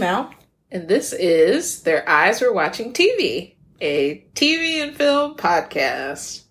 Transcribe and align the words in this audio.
And 0.00 0.04
this 0.04 0.32
is 0.32 0.38
And 0.70 0.88
this 0.88 1.12
is 1.12 1.82
Their 1.82 2.08
Eyes 2.08 2.40
Were 2.40 2.52
Watching 2.52 2.92
TV, 2.92 3.54
a 3.80 4.24
TV 4.34 4.80
and 4.82 4.94
film 4.96 5.34
podcast. 5.34 6.42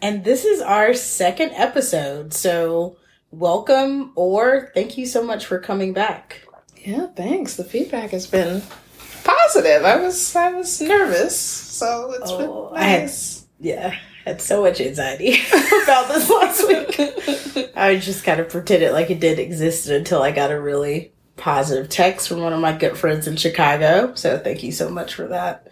And 0.00 0.22
this 0.22 0.44
is 0.44 0.60
our 0.60 0.94
second 0.94 1.50
episode. 1.54 2.32
So 2.32 2.98
welcome 3.32 4.12
or 4.14 4.70
thank 4.74 4.96
you 4.96 5.06
so 5.06 5.24
much 5.24 5.44
for 5.46 5.58
coming 5.58 5.92
back. 5.92 6.46
Yeah, 6.76 7.08
thanks. 7.08 7.56
The 7.56 7.64
feedback 7.64 8.10
has 8.10 8.28
been 8.28 8.62
positive. 9.24 9.84
I 9.84 9.96
was 9.96 10.36
I 10.36 10.52
was 10.52 10.80
nervous, 10.80 11.36
so 11.38 12.12
it's 12.12 12.30
Oh, 12.30 12.68
been 12.68 12.76
I 12.78 12.84
had- 12.84 13.00
nice. 13.02 13.44
Yeah, 13.60 13.92
had 14.24 14.40
so 14.40 14.62
much 14.62 14.80
anxiety 14.80 15.40
about 15.82 16.06
this 16.08 16.30
last 16.30 16.68
week. 16.68 17.70
I 17.76 17.96
just 17.96 18.22
kind 18.22 18.38
of 18.38 18.48
pretended 18.48 18.92
like 18.92 19.10
it 19.10 19.18
did 19.18 19.40
exist 19.40 19.88
until 19.88 20.22
I 20.22 20.30
got 20.30 20.52
a 20.52 20.60
really 20.60 21.12
positive 21.38 21.88
text 21.88 22.28
from 22.28 22.42
one 22.42 22.52
of 22.52 22.60
my 22.60 22.72
good 22.72 22.98
friends 22.98 23.26
in 23.26 23.36
Chicago. 23.36 24.14
So 24.14 24.38
thank 24.38 24.62
you 24.62 24.72
so 24.72 24.90
much 24.90 25.14
for 25.14 25.28
that. 25.28 25.68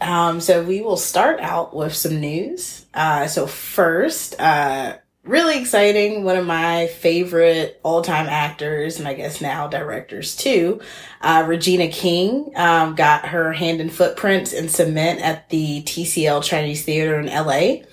Um, 0.00 0.40
so 0.40 0.62
we 0.62 0.80
will 0.80 0.96
start 0.96 1.40
out 1.40 1.74
with 1.74 1.94
some 1.94 2.20
news. 2.20 2.86
Uh, 2.94 3.26
so 3.26 3.46
first, 3.46 4.40
uh, 4.40 4.96
really 5.24 5.58
exciting. 5.60 6.24
One 6.24 6.36
of 6.36 6.46
my 6.46 6.86
favorite 6.86 7.80
all-time 7.82 8.26
actors, 8.26 8.98
and 8.98 9.08
I 9.08 9.14
guess 9.14 9.40
now 9.40 9.66
directors 9.66 10.36
too, 10.36 10.80
uh, 11.20 11.44
Regina 11.46 11.88
King, 11.88 12.52
um, 12.56 12.94
got 12.94 13.26
her 13.26 13.52
hand 13.52 13.80
and 13.80 13.92
footprints 13.92 14.52
in 14.52 14.68
cement 14.68 15.20
at 15.20 15.48
the 15.50 15.82
TCL 15.82 16.42
Chinese 16.44 16.84
Theater 16.84 17.18
in 17.18 17.26
LA. 17.26 17.84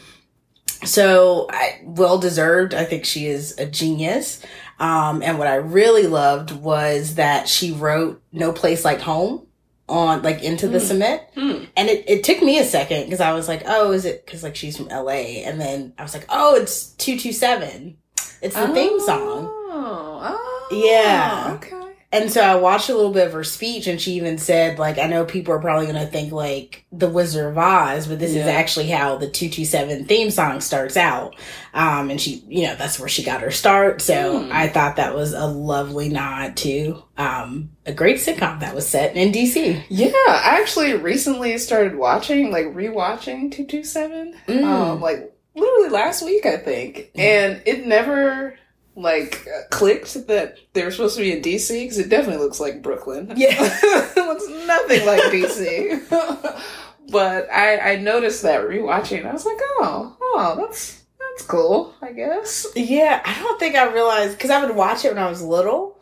So, 0.84 1.48
I, 1.50 1.82
well 1.84 2.20
deserved. 2.20 2.76
I 2.76 2.84
think 2.84 3.06
she 3.06 3.26
is 3.26 3.58
a 3.58 3.66
genius. 3.66 4.42
Um, 4.80 5.22
and 5.24 5.38
what 5.40 5.48
I 5.48 5.56
really 5.56 6.08
loved 6.08 6.52
was 6.52 7.16
that 7.16 7.48
she 7.48 7.72
wrote 7.72 8.22
No 8.32 8.52
Place 8.52 8.84
Like 8.84 9.00
Home 9.02 9.46
on, 9.88 10.22
like, 10.24 10.42
into 10.44 10.68
the 10.68 10.80
Hmm. 10.80 10.86
cement. 10.86 11.22
Hmm. 11.36 11.64
And 11.78 11.90
it, 11.90 12.04
it 12.10 12.24
took 12.24 12.42
me 12.42 12.58
a 12.60 12.66
second 12.66 13.04
because 13.04 13.22
I 13.22 13.34
was 13.34 13.48
like, 13.48 13.64
oh, 13.66 13.92
is 13.92 14.04
it 14.06 14.26
because, 14.26 14.44
like, 14.44 14.56
she's 14.56 14.76
from 14.76 14.88
LA? 14.88 15.44
And 15.46 15.62
then 15.62 15.94
I 15.98 16.02
was 16.04 16.14
like, 16.14 16.26
oh, 16.30 16.56
it's 16.56 16.88
227. 16.94 17.96
It's 18.42 18.56
the 18.56 18.68
theme 18.70 19.00
song. 19.00 19.48
Oh, 19.48 20.20
oh, 20.24 20.68
Yeah. 20.72 21.54
Okay. 21.56 21.85
And 22.16 22.32
so 22.32 22.42
I 22.42 22.56
watched 22.56 22.90
a 22.90 22.96
little 22.96 23.12
bit 23.12 23.28
of 23.28 23.34
her 23.34 23.44
speech, 23.44 23.88
and 23.88 24.00
she 24.00 24.14
even 24.14 24.38
said, 24.38 24.80
like, 24.80 24.98
I 24.98 25.08
know 25.08 25.26
people 25.26 25.54
are 25.54 25.60
probably 25.60 25.86
going 25.86 26.04
to 26.04 26.12
think, 26.12 26.32
like, 26.32 26.86
The 26.92 27.10
Wizard 27.10 27.52
of 27.52 27.58
Oz, 27.58 28.08
but 28.08 28.20
this 28.20 28.32
is 28.32 28.48
actually 28.48 28.88
how 28.90 29.18
the 29.18 29.30
227 29.30 30.06
theme 30.06 30.32
song 30.32 30.62
starts 30.62 30.96
out. 30.98 31.36
Um, 31.74 32.10
and 32.10 32.22
she, 32.22 32.44
you 32.48 32.68
know, 32.68 32.76
that's 32.76 33.00
where 33.00 33.10
she 33.10 33.24
got 33.24 33.42
her 33.42 33.52
start. 33.52 34.02
So 34.02 34.46
Hmm. 34.46 34.52
I 34.52 34.68
thought 34.70 34.96
that 34.96 35.14
was 35.14 35.34
a 35.34 35.46
lovely 35.46 36.10
nod 36.10 36.56
to 36.58 37.04
um, 37.18 37.72
a 37.86 37.94
great 37.94 38.18
sitcom 38.18 38.62
that 38.62 38.74
was 38.74 38.88
set 38.88 39.16
in 39.16 39.32
DC. 39.32 39.84
Yeah, 39.90 40.08
I 40.28 40.60
actually 40.62 40.94
recently 40.94 41.58
started 41.58 41.96
watching, 41.96 42.52
like 42.52 42.68
rewatching 42.68 43.52
227. 43.52 44.36
Mm. 44.48 44.64
Um, 44.64 45.02
like 45.02 45.34
literally 45.56 45.90
last 45.90 46.24
week, 46.24 46.46
I 46.46 46.58
think. 46.58 47.12
And 47.16 47.62
it 47.66 47.86
never 47.86 48.56
like 48.96 49.48
clicked 49.72 50.28
that 50.28 50.58
they 50.74 50.84
were 50.84 50.92
supposed 50.92 51.18
to 51.18 51.22
be 51.22 51.34
in 51.34 51.42
DC 51.42 51.84
because 51.84 52.00
it 52.00 52.10
definitely 52.10 52.44
looks 52.44 52.60
like 52.60 52.82
Brooklyn. 52.82 53.34
Yeah. 53.36 53.56
it 53.60 54.16
looks 54.16 54.48
nothing 54.68 55.06
like 55.06 55.22
DC. 55.24 56.62
but 57.10 57.50
I, 57.52 57.94
I 57.94 57.96
noticed 57.98 58.44
that 58.44 58.62
rewatching. 58.62 59.26
I 59.26 59.34
was 59.34 59.46
like, 59.46 59.58
oh, 59.60 60.16
oh, 60.22 60.56
that's 60.58 61.04
that's 61.20 61.48
cool. 61.48 61.94
I 62.02 62.14
guess. 62.14 62.68
Yeah, 62.76 63.22
I 63.24 63.40
don't 63.40 63.60
think 63.60 63.76
I 63.76 63.92
realized 63.92 64.38
because 64.38 64.52
I 64.52 64.64
would 64.66 64.76
watch 64.76 65.04
it 65.06 65.14
when 65.14 65.24
I 65.24 65.30
was 65.30 65.42
little. 65.42 65.95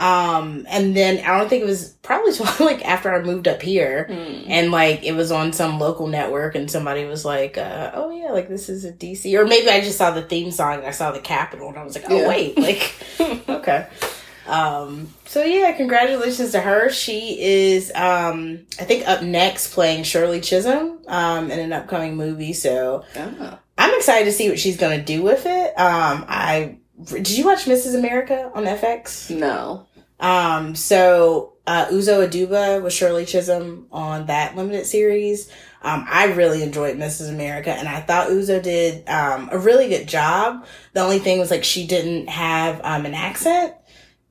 Um, 0.00 0.66
and 0.68 0.96
then 0.96 1.18
I 1.24 1.38
don't 1.38 1.48
think 1.50 1.62
it 1.62 1.66
was 1.66 1.90
probably 2.02 2.32
like 2.64 2.84
after 2.86 3.12
I 3.14 3.22
moved 3.22 3.46
up 3.46 3.60
here. 3.60 4.04
Hmm. 4.10 4.50
and 4.50 4.70
like 4.72 5.04
it 5.04 5.12
was 5.12 5.30
on 5.30 5.52
some 5.52 5.78
local 5.78 6.06
network 6.06 6.54
and 6.54 6.70
somebody 6.70 7.04
was 7.04 7.24
like 7.24 7.58
uh, 7.58 7.90
oh 7.94 8.10
yeah 8.10 8.30
like 8.32 8.48
this 8.48 8.68
is 8.68 8.84
a 8.84 8.92
dc 8.92 9.32
or 9.38 9.44
maybe 9.46 9.68
i 9.68 9.80
just 9.80 9.98
saw 9.98 10.10
the 10.10 10.22
theme 10.22 10.50
song 10.50 10.78
and 10.78 10.86
i 10.86 10.90
saw 10.90 11.10
the 11.12 11.18
capital 11.20 11.68
and 11.68 11.76
i 11.78 11.84
was 11.84 11.94
like 11.94 12.06
oh 12.08 12.16
Yeah. 12.16 12.28
wait 12.28 12.58
like 12.58 12.94
okay 13.48 13.86
um 14.46 15.08
so 15.26 15.42
yeah 15.44 15.72
congratulations 15.72 16.52
to 16.52 16.60
her 16.60 16.88
she 16.90 17.40
is 17.40 17.92
um 17.94 18.60
i 18.80 18.84
think 18.84 19.06
up 19.06 19.22
next 19.22 19.72
playing 19.74 20.02
shirley 20.04 20.40
chisholm 20.40 20.98
um 21.08 21.50
in 21.50 21.58
an 21.60 21.72
upcoming 21.72 22.16
movie 22.16 22.52
so 22.52 23.04
Ah. 23.16 23.58
i'm 23.78 23.94
excited 23.94 24.24
to 24.24 24.32
see 24.32 24.48
what 24.48 24.58
she's 24.58 24.76
gonna 24.76 25.02
do 25.02 25.22
with 25.22 25.44
it 25.46 25.78
um 25.78 26.24
i 26.28 26.76
did 27.04 27.30
you 27.30 27.44
watch 27.46 27.64
mrs 27.64 27.94
america 27.98 28.50
on 28.54 28.64
fx 28.64 29.30
No. 29.30 29.86
Um, 30.20 30.74
so 30.76 31.54
uh, 31.66 31.86
Uzo 31.86 32.28
Aduba 32.28 32.82
with 32.82 32.92
Shirley 32.92 33.24
Chisholm 33.24 33.86
on 33.90 34.26
that 34.26 34.56
limited 34.56 34.86
series. 34.86 35.50
Um, 35.82 36.04
I 36.08 36.26
really 36.26 36.62
enjoyed 36.62 36.96
Mrs. 36.98 37.30
America, 37.30 37.70
and 37.70 37.88
I 37.88 38.00
thought 38.00 38.28
Uzo 38.28 38.62
did 38.62 39.08
um, 39.08 39.48
a 39.50 39.58
really 39.58 39.88
good 39.88 40.06
job. 40.06 40.66
The 40.92 41.00
only 41.00 41.18
thing 41.20 41.38
was 41.38 41.50
like 41.50 41.64
she 41.64 41.86
didn't 41.86 42.28
have 42.28 42.80
um, 42.84 43.06
an 43.06 43.14
accent, 43.14 43.74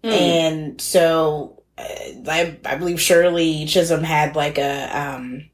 Hmm. 0.03 0.09
and 0.11 0.81
so 0.81 1.63
uh, 1.77 1.83
I, 2.27 2.57
I 2.65 2.75
believe 2.75 3.01
Shirley 3.01 3.65
Chisholm 3.65 4.03
had 4.03 4.35
like 4.35 4.57
a 4.57 4.97
um, 4.97 5.49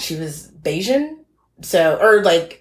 she 0.00 0.16
was 0.16 0.50
Bajan, 0.62 1.18
so 1.62 1.98
or 2.00 2.22
like. 2.22 2.57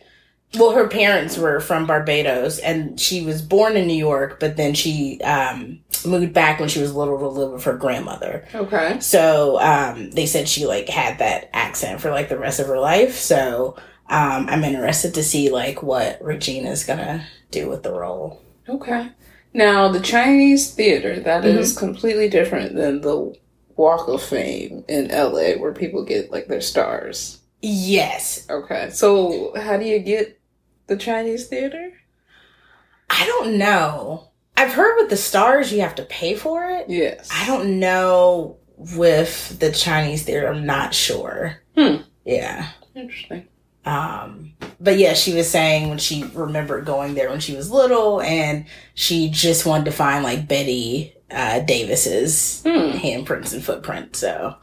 Well, 0.56 0.72
her 0.72 0.88
parents 0.88 1.38
were 1.38 1.60
from 1.60 1.86
Barbados, 1.86 2.60
and 2.60 3.00
she 3.00 3.22
was 3.24 3.42
born 3.42 3.76
in 3.76 3.86
New 3.86 3.94
York, 3.94 4.40
but 4.40 4.56
then 4.56 4.74
she 4.74 5.20
um, 5.22 5.80
moved 6.06 6.34
back 6.34 6.60
when 6.60 6.70
she 6.70 6.80
was 6.80 6.96
little 6.96 7.20
to 7.20 7.28
live 7.28 7.52
with 7.52 7.64
her 7.66 7.76
grandmother. 7.76 8.48
Okay. 8.56 9.00
So 9.00 9.60
um, 9.60 10.12
they 10.12 10.26
said 10.26 10.48
she 10.48 10.66
like 10.66 10.88
had 10.88 11.20
that 11.20 11.50
accent 11.54 12.00
for 12.00 12.12
like 12.12 12.30
the 12.30 12.40
rest 12.40 12.60
of 12.60 12.68
her 12.68 12.80
life. 12.80 13.16
So 13.16 13.76
um, 14.10 14.48
I'm 14.50 14.64
interested 14.64 15.14
to 15.16 15.24
see 15.24 15.50
like 15.50 15.84
what 15.84 16.22
Regina's 16.24 16.86
gonna 16.86 17.26
do 17.52 17.70
with 17.70 17.84
the 17.84 17.92
role. 17.92 18.42
Okay. 18.70 19.10
Now, 19.54 19.88
the 19.88 20.02
Chinese 20.02 20.74
theater, 20.74 21.20
that 21.22 21.44
is 21.46 21.78
completely 21.78 22.30
different 22.30 22.76
than 22.76 23.02
the 23.02 23.36
Walk 23.76 24.08
of 24.08 24.22
Fame 24.22 24.84
in 24.88 25.08
LA 25.08 25.60
where 25.60 25.74
people 25.74 26.04
get 26.04 26.32
like 26.32 26.48
their 26.48 26.62
stars. 26.62 27.42
Yes, 27.62 28.46
Okay. 28.50 28.90
So, 28.92 29.54
how 29.56 29.78
do 29.78 29.86
you 29.86 30.00
get 30.00 30.37
the 30.88 30.98
Chinese 30.98 31.48
theater? 31.48 31.92
I 33.10 33.26
don't 33.26 33.58
know. 33.58 34.30
I've 34.56 34.74
heard 34.74 34.98
with 34.98 35.10
the 35.10 35.18
stars 35.18 35.72
you 35.72 35.82
have 35.82 35.96
to 35.96 36.04
pay 36.04 36.36
for 36.36 36.66
it. 36.70 36.90
Yes. 36.90 37.30
I 37.32 37.46
don't 37.46 37.80
know 37.80 38.58
with 38.78 39.60
the 39.60 39.72
Chinese 39.72 40.24
theater. 40.24 40.48
I'm 40.48 40.66
not 40.66 40.94
sure. 40.94 41.58
Hmm. 41.78 41.98
Yeah. 42.26 42.70
Interesting. 42.96 43.48
Um, 43.86 44.54
but 44.82 44.98
yeah, 44.98 45.14
she 45.14 45.34
was 45.34 45.50
saying 45.50 45.88
when 45.90 45.98
she 45.98 46.24
remembered 46.34 46.86
going 46.86 47.14
there 47.14 47.30
when 47.30 47.40
she 47.40 47.56
was 47.56 47.72
little 47.72 48.20
and 48.22 48.66
she 48.96 49.30
just 49.30 49.66
wanted 49.66 49.86
to 49.86 49.92
find 49.92 50.24
like 50.24 50.48
Betty 50.48 51.14
uh, 51.32 51.60
Davis's 51.62 52.62
Hmm. 52.64 52.98
handprints 52.98 53.54
and 53.54 53.64
footprints. 53.64 54.20
So, 54.20 54.56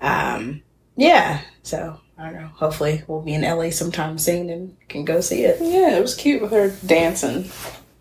um, 0.00 0.62
yeah. 0.96 1.40
So 1.62 2.00
I 2.16 2.30
don't 2.30 2.34
know. 2.42 2.48
Hopefully 2.48 3.02
we'll 3.06 3.22
be 3.22 3.34
in 3.34 3.42
LA 3.42 3.70
sometime 3.70 4.18
soon 4.18 4.48
and 4.50 4.76
can 4.88 5.04
go 5.04 5.20
see 5.20 5.44
it. 5.44 5.58
Yeah, 5.60 5.96
it 5.96 6.00
was 6.00 6.14
cute 6.14 6.42
with 6.42 6.52
her 6.52 6.70
dancing 6.86 7.50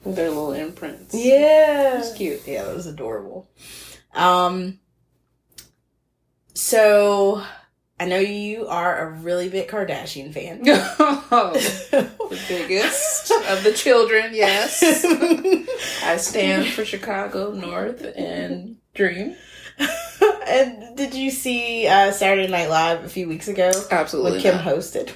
with 0.04 0.18
her 0.18 0.30
little 0.30 0.54
imprints. 0.54 1.14
Yeah. 1.14 1.96
It 1.96 2.00
was 2.00 2.14
cute. 2.14 2.42
Yeah, 2.46 2.64
that 2.64 2.76
was 2.76 2.88
adorable. 2.88 3.50
Um, 4.14 4.80
so 6.54 7.44
I 8.00 8.06
know 8.06 8.20
you 8.20 8.68
are 8.68 9.08
a 9.08 9.12
really 9.12 9.50
big 9.50 9.68
Kardashian 9.68 10.34
fan. 10.34 10.64
the 10.64 12.40
biggest 12.48 13.32
of 13.50 13.64
the 13.64 13.74
children, 13.74 14.32
yes. 14.34 14.84
I 16.04 16.18
stand 16.18 16.68
for 16.68 16.86
Chicago 16.86 17.54
North 17.54 18.04
and 18.16 18.78
Dream. 18.94 19.36
and 20.48 20.96
did 20.96 21.14
you 21.14 21.32
see 21.32 21.88
uh, 21.88 22.12
Saturday 22.12 22.48
Night 22.48 22.70
Live 22.70 23.04
a 23.04 23.10
few 23.10 23.28
weeks 23.28 23.48
ago 23.48 23.72
Absolutely. 23.92 24.34
when 24.34 24.42
Kim 24.42 24.56
not. 24.56 24.66
hosted? 24.66 25.12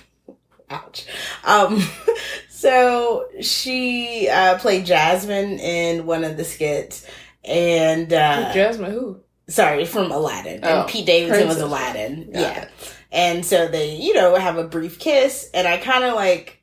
Ouch. 0.69 1.05
Um, 1.43 1.81
so 2.49 3.27
she 3.41 4.27
uh, 4.29 4.57
played 4.57 4.85
Jasmine 4.85 5.59
in 5.59 6.05
one 6.05 6.23
of 6.23 6.37
the 6.37 6.43
skits, 6.43 7.07
and 7.45 8.11
uh, 8.11 8.53
Jasmine 8.53 8.91
who? 8.91 9.21
sorry, 9.47 9.85
from 9.85 10.11
Aladdin. 10.11 10.59
Oh, 10.63 10.81
and 10.81 10.89
Pete 10.89 11.05
Davidson 11.05 11.47
was 11.47 11.61
Aladdin. 11.61 12.31
Got 12.31 12.39
yeah. 12.39 12.61
it. 12.63 12.69
And 13.11 13.45
so 13.45 13.67
they, 13.67 13.95
you 13.95 14.13
know, 14.13 14.35
have 14.35 14.57
a 14.57 14.65
brief 14.65 14.99
kiss, 14.99 15.49
and 15.53 15.67
I 15.67 15.77
kind 15.77 16.03
of 16.03 16.13
like, 16.15 16.61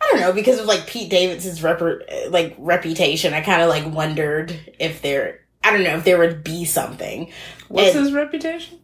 I 0.00 0.08
don't 0.10 0.20
know, 0.20 0.32
because 0.32 0.58
of 0.58 0.66
like 0.66 0.86
Pete 0.86 1.10
Davidson's 1.10 1.62
rep- 1.62 2.08
like 2.30 2.56
reputation, 2.58 3.34
I 3.34 3.42
kind 3.42 3.62
of 3.62 3.68
like 3.68 3.92
wondered 3.92 4.58
if 4.78 5.02
there, 5.02 5.43
I 5.64 5.72
don't 5.72 5.82
know, 5.82 5.96
if 5.96 6.04
there 6.04 6.18
would 6.18 6.44
be 6.44 6.64
something. 6.64 7.32
What's 7.68 7.94
And- 7.94 8.04
his 8.04 8.12
reputation? 8.12 8.80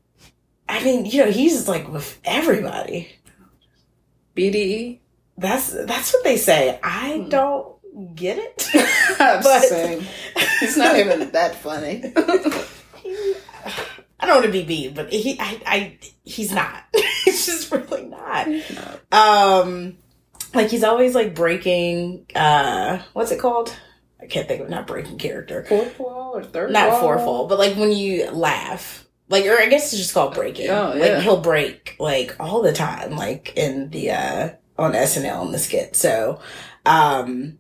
I 0.69 0.83
mean, 0.85 1.05
you 1.05 1.25
know, 1.25 1.31
he's 1.31 1.69
like 1.69 1.89
with 1.93 2.19
everybody. 2.25 3.09
BDE? 4.37 5.01
That's 5.37 5.69
that's 5.87 6.13
what 6.13 6.23
they 6.25 6.37
say. 6.37 6.79
I 6.83 7.19
Hmm. 7.19 7.29
don't 7.29 8.15
get 8.15 8.39
it. 8.39 8.69
I'm 9.21 9.43
But- 9.43 9.63
saying 9.65 10.05
he's 10.61 10.77
not 10.77 10.97
even 10.97 11.31
that 11.33 11.57
funny. 11.57 12.03
I 14.23 14.27
don't 14.27 14.35
want 14.43 14.47
to 14.47 14.53
be 14.53 14.65
mean, 14.67 14.95
but 14.95 15.11
he, 15.13 15.39
I, 15.41 15.61
I, 15.67 15.99
he's 16.25 16.53
not. 16.53 16.85
he's 17.25 17.47
just 17.47 17.73
really 17.73 18.05
not. 18.07 18.47
Um, 19.11 19.97
like 20.55 20.69
he's 20.69 20.85
always 20.85 21.15
like 21.15 21.35
breaking. 21.35 22.27
Uh, 22.35 22.99
what's 23.15 23.31
it 23.33 23.41
called? 23.41 23.75
Can't 24.31 24.49
think 24.49 24.63
of 24.63 24.71
not 24.71 24.87
breaking 24.87 25.19
character. 25.19 25.65
Fourth 25.65 25.99
wall 25.99 26.37
or 26.37 26.43
third 26.43 26.71
Not 26.73 26.91
wall? 26.91 27.01
fourfall, 27.01 27.47
but 27.49 27.59
like 27.59 27.77
when 27.77 27.93
you 27.93 28.31
laugh, 28.31 29.07
like 29.29 29.45
or 29.45 29.59
I 29.59 29.67
guess 29.67 29.93
it's 29.93 30.01
just 30.01 30.15
called 30.15 30.35
breaking. 30.35 30.71
Oh, 30.71 30.95
Like 30.97 31.23
he'll 31.23 31.41
break 31.41 31.97
like 31.99 32.37
all 32.41 32.63
the 32.63 32.73
time, 32.73 33.17
like 33.17 33.53
in 33.57 33.91
the 33.91 34.11
uh 34.13 34.49
on 34.79 34.93
SNL 34.93 35.47
in 35.47 35.53
the 35.53 35.59
skit. 35.59 35.95
So, 35.97 36.41
um, 36.87 37.59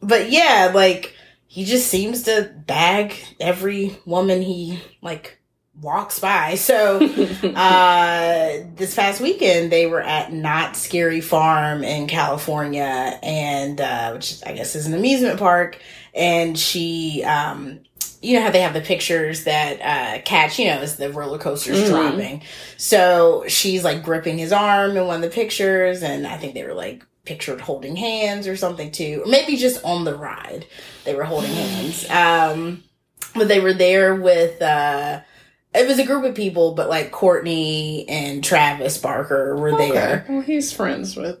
but 0.00 0.30
yeah, 0.30 0.72
like 0.74 1.14
he 1.46 1.64
just 1.64 1.86
seems 1.88 2.24
to 2.24 2.52
bag 2.66 3.14
every 3.38 3.96
woman 4.04 4.42
he 4.42 4.80
like 5.02 5.38
walks 5.80 6.18
by. 6.18 6.54
So, 6.54 6.96
uh, 7.54 8.64
this 8.76 8.94
past 8.94 9.20
weekend 9.20 9.70
they 9.70 9.86
were 9.86 10.00
at 10.02 10.32
Knott's 10.32 10.80
Scary 10.80 11.20
Farm 11.20 11.84
in 11.84 12.06
California, 12.08 13.18
and 13.22 13.80
uh, 13.80 14.12
which 14.12 14.40
I 14.44 14.52
guess 14.52 14.74
is 14.74 14.86
an 14.86 14.94
amusement 14.94 15.38
park. 15.38 15.78
And 16.16 16.58
she, 16.58 17.22
um, 17.24 17.80
you 18.22 18.36
know 18.38 18.42
how 18.44 18.50
they 18.50 18.62
have 18.62 18.72
the 18.74 18.80
pictures 18.80 19.44
that 19.44 19.80
uh, 19.82 20.22
catch, 20.22 20.58
you 20.58 20.64
know, 20.66 20.78
as 20.78 20.96
the 20.96 21.12
roller 21.12 21.38
coaster's 21.38 21.82
Mhm. 21.82 21.88
dropping. 21.88 22.42
So 22.78 23.44
she's 23.48 23.84
like 23.84 24.02
gripping 24.02 24.38
his 24.38 24.52
arm 24.52 24.96
in 24.96 25.06
one 25.06 25.16
of 25.16 25.22
the 25.22 25.28
pictures, 25.28 26.02
and 26.02 26.26
I 26.26 26.36
think 26.38 26.54
they 26.54 26.64
were 26.64 26.74
like 26.74 27.04
pictured 27.24 27.60
holding 27.60 27.96
hands 27.96 28.46
or 28.48 28.56
something 28.56 28.90
too, 28.90 29.22
or 29.24 29.28
maybe 29.30 29.56
just 29.56 29.84
on 29.84 30.04
the 30.04 30.14
ride 30.14 30.64
they 31.04 31.14
were 31.14 31.24
holding 31.24 31.50
hands. 31.54 32.08
Um, 32.10 32.82
but 33.34 33.48
they 33.48 33.60
were 33.60 33.74
there 33.74 34.14
with. 34.14 34.62
Uh, 34.62 35.20
it 35.74 35.86
was 35.86 35.98
a 35.98 36.06
group 36.06 36.24
of 36.24 36.34
people, 36.34 36.72
but 36.72 36.88
like 36.88 37.12
Kourtney 37.12 38.06
and 38.08 38.42
Travis 38.42 38.96
Barker 38.96 39.54
were 39.56 39.76
there. 39.76 40.24
Well, 40.26 40.40
he's 40.40 40.72
friends 40.72 41.16
with 41.16 41.38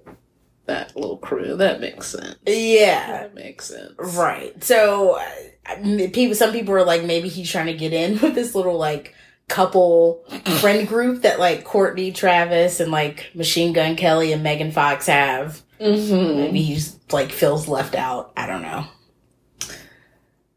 that 0.66 0.94
little 0.96 1.16
crew. 1.18 1.56
That 1.56 1.80
makes 1.80 2.06
sense. 2.08 2.36
Yeah, 2.46 3.10
That 3.22 3.34
makes 3.34 3.66
sense. 3.66 3.92
right. 3.98 4.62
So 4.62 5.18
uh, 5.66 5.76
people, 6.12 6.34
some 6.34 6.52
people 6.52 6.74
are 6.74 6.84
like, 6.84 7.04
maybe 7.04 7.28
he's 7.28 7.50
trying 7.50 7.66
to 7.66 7.74
get 7.74 7.92
in 7.92 8.12
with 8.20 8.34
this 8.34 8.54
little 8.54 8.76
like 8.78 9.14
couple 9.48 10.24
friend 10.60 10.88
group 10.88 11.22
that 11.22 11.38
like 11.38 11.64
Kourtney, 11.64 12.12
Travis, 12.14 12.80
and 12.80 12.90
like 12.90 13.30
Machine 13.34 13.72
Gun 13.72 13.94
Kelly 13.96 14.32
and 14.32 14.42
Megan 14.42 14.72
Fox 14.72 15.06
have. 15.06 15.62
Mm-hmm. 15.80 16.36
Maybe 16.40 16.62
he's 16.62 16.98
like 17.12 17.30
feels 17.30 17.68
left 17.68 17.94
out. 17.94 18.32
I 18.36 18.46
don't 18.46 18.62
know. 18.62 18.86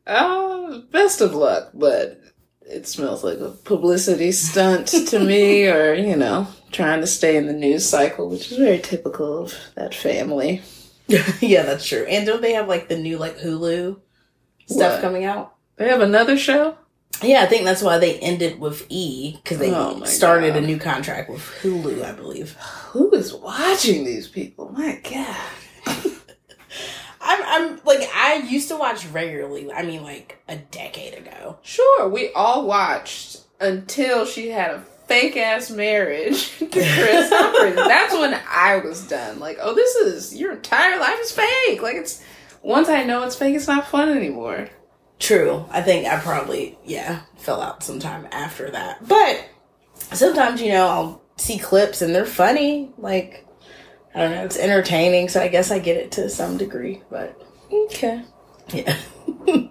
Uh, 0.08 0.80
best 0.92 1.22
of 1.22 1.36
luck, 1.36 1.70
but 1.74 2.20
it 2.70 2.88
smells 2.88 3.24
like 3.24 3.40
a 3.40 3.50
publicity 3.50 4.32
stunt 4.32 4.88
to 4.88 5.20
me, 5.20 5.68
or, 5.70 5.94
you 5.94 6.16
know, 6.16 6.48
trying 6.72 7.02
to 7.02 7.08
stay 7.08 7.36
in 7.36 7.48
the 7.48 7.54
news 7.54 7.88
cycle, 7.88 8.30
which 8.30 8.52
is 8.52 8.58
very 8.58 8.80
typical 8.80 9.44
of 9.44 9.54
that 9.76 9.94
family. 9.96 10.62
yeah, 11.42 11.64
that's 11.64 11.86
true. 11.88 12.06
And 12.08 12.26
don't 12.26 12.42
they 12.42 12.54
have 12.54 12.68
like 12.68 12.88
the 12.88 12.98
new 12.98 13.18
like 13.18 13.38
Hulu 13.40 14.00
stuff 14.68 14.94
What? 14.94 15.02
coming 15.02 15.26
out? 15.26 15.56
They 15.78 15.88
have 15.88 16.02
another 16.02 16.38
show? 16.38 16.78
Yeah, 17.24 17.42
I 17.42 17.48
think 17.48 17.64
that's 17.64 17.82
why 17.82 17.98
they 17.98 18.20
ended 18.20 18.60
with 18.60 18.86
E 18.90 19.38
because 19.44 19.58
they 19.58 19.74
Oh 19.74 20.04
started 20.04 20.56
a 20.56 20.62
new 20.62 20.78
contract 20.78 21.30
with 21.30 21.42
Hulu, 21.62 22.04
I 22.04 22.12
believe. 22.12 22.54
Who 22.92 23.12
is 23.12 23.34
watching 23.34 24.06
these 24.06 24.28
people? 24.28 24.70
My 24.72 25.02
God. 25.04 26.06
I'm, 27.22 27.42
I'm 27.44 27.82
like 27.86 28.10
I 28.14 28.36
used 28.48 28.70
to 28.70 28.78
watch 28.78 29.06
regularly. 29.08 29.72
I 29.72 29.84
mean, 29.84 30.04
like 30.04 30.42
a 30.48 30.58
decade 30.58 31.16
ago. 31.16 31.58
Sure, 31.62 32.08
we 32.08 32.32
all 32.34 32.66
watched 32.66 33.42
until 33.60 34.26
she 34.26 34.50
had 34.50 34.72
a 34.72 34.80
fake 35.08 35.36
ass 35.36 35.70
marriage 35.72 36.58
to 36.60 36.68
Kris 36.68 37.30
Humphries. 37.32 37.76
That's 37.76 38.14
when 38.14 38.40
I 38.48 38.78
was 38.78 39.08
done. 39.08 39.40
Like, 39.40 39.58
oh, 39.62 39.74
this 39.74 39.96
is 39.96 40.36
your 40.36 40.54
entire 40.54 41.00
life 41.00 41.20
is 41.22 41.32
fake. 41.32 41.82
Like, 41.82 41.96
it's 41.96 42.24
once 42.62 42.90
I 42.90 43.04
know 43.04 43.24
it's 43.24 43.36
fake, 43.36 43.56
it's 43.56 43.68
not 43.68 43.88
fun 43.88 44.10
anymore. 44.10 44.70
True. 45.18 45.66
I 45.70 45.82
think 45.82 46.08
I 46.08 46.18
probably 46.20 46.78
yeah 46.86 47.22
fell 47.38 47.62
out 47.62 47.84
sometime 47.84 48.28
after 48.32 48.72
that. 48.72 49.06
But 49.06 49.46
sometimes 50.14 50.62
you 50.62 50.70
know 50.70 50.88
I'll 50.88 51.22
see 51.36 51.60
clips 51.60 52.02
and 52.02 52.16
they're 52.16 52.26
funny. 52.26 52.92
Like 52.98 53.46
I 54.20 54.24
don't 54.24 54.32
know, 54.36 54.44
it's 54.44 54.58
entertaining. 54.58 55.30
So 55.30 55.42
I 55.42 55.48
guess 55.48 55.72
I 55.72 55.80
get 55.80 55.96
it 55.98 56.12
to 56.14 56.30
some 56.30 56.58
degree. 56.58 57.02
But 57.10 57.42
Okay. 57.72 58.24
yeah. 58.74 58.98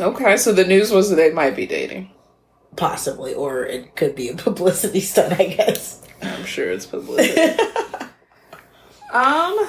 Okay, 0.00 0.38
so 0.38 0.52
the 0.54 0.64
news 0.64 0.90
was 0.90 1.10
that 1.10 1.16
they 1.16 1.30
might 1.30 1.54
be 1.54 1.66
dating. 1.66 2.10
Possibly, 2.76 3.34
or 3.34 3.66
it 3.66 3.94
could 3.94 4.14
be 4.16 4.30
a 4.30 4.34
publicity 4.34 5.00
stunt, 5.00 5.38
I 5.38 5.44
guess. 5.48 6.00
I'm 6.22 6.46
sure 6.46 6.70
it's 6.70 6.86
publicity. 6.86 7.38
um, 9.12 9.68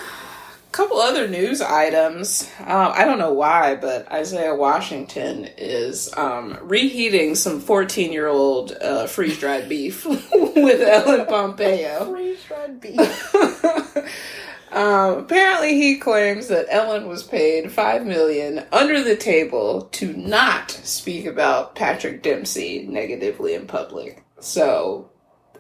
couple 0.74 0.98
other 0.98 1.28
news 1.28 1.62
items. 1.62 2.50
Um, 2.60 2.92
I 2.94 3.06
don't 3.06 3.20
know 3.20 3.32
why, 3.32 3.76
but 3.76 4.12
Isaiah 4.12 4.56
Washington 4.56 5.48
is 5.56 6.12
um, 6.18 6.58
reheating 6.64 7.36
some 7.36 7.62
14 7.62 8.12
year 8.12 8.28
old 8.28 8.74
uh, 8.82 9.06
freeze 9.06 9.40
dried 9.40 9.70
beef 9.70 10.04
with 10.06 10.82
Ellen 10.82 11.28
Pompeo. 11.28 12.06
Freeze-dried 12.12 12.82
beef. 12.82 13.36
um, 14.72 15.20
apparently, 15.20 15.76
he 15.76 15.98
claims 15.98 16.48
that 16.48 16.66
Ellen 16.70 17.08
was 17.08 17.22
paid 17.22 17.72
five 17.72 18.04
million 18.06 18.66
under 18.72 19.04
the 19.04 19.16
table 19.16 19.84
to 19.94 20.12
not 20.14 20.72
speak 20.72 21.28
about 21.28 21.76
Patrick 21.76 22.24
Dempsey 22.24 22.88
negatively 22.88 23.54
in 23.54 23.68
public. 23.68 24.26
So, 24.40 25.12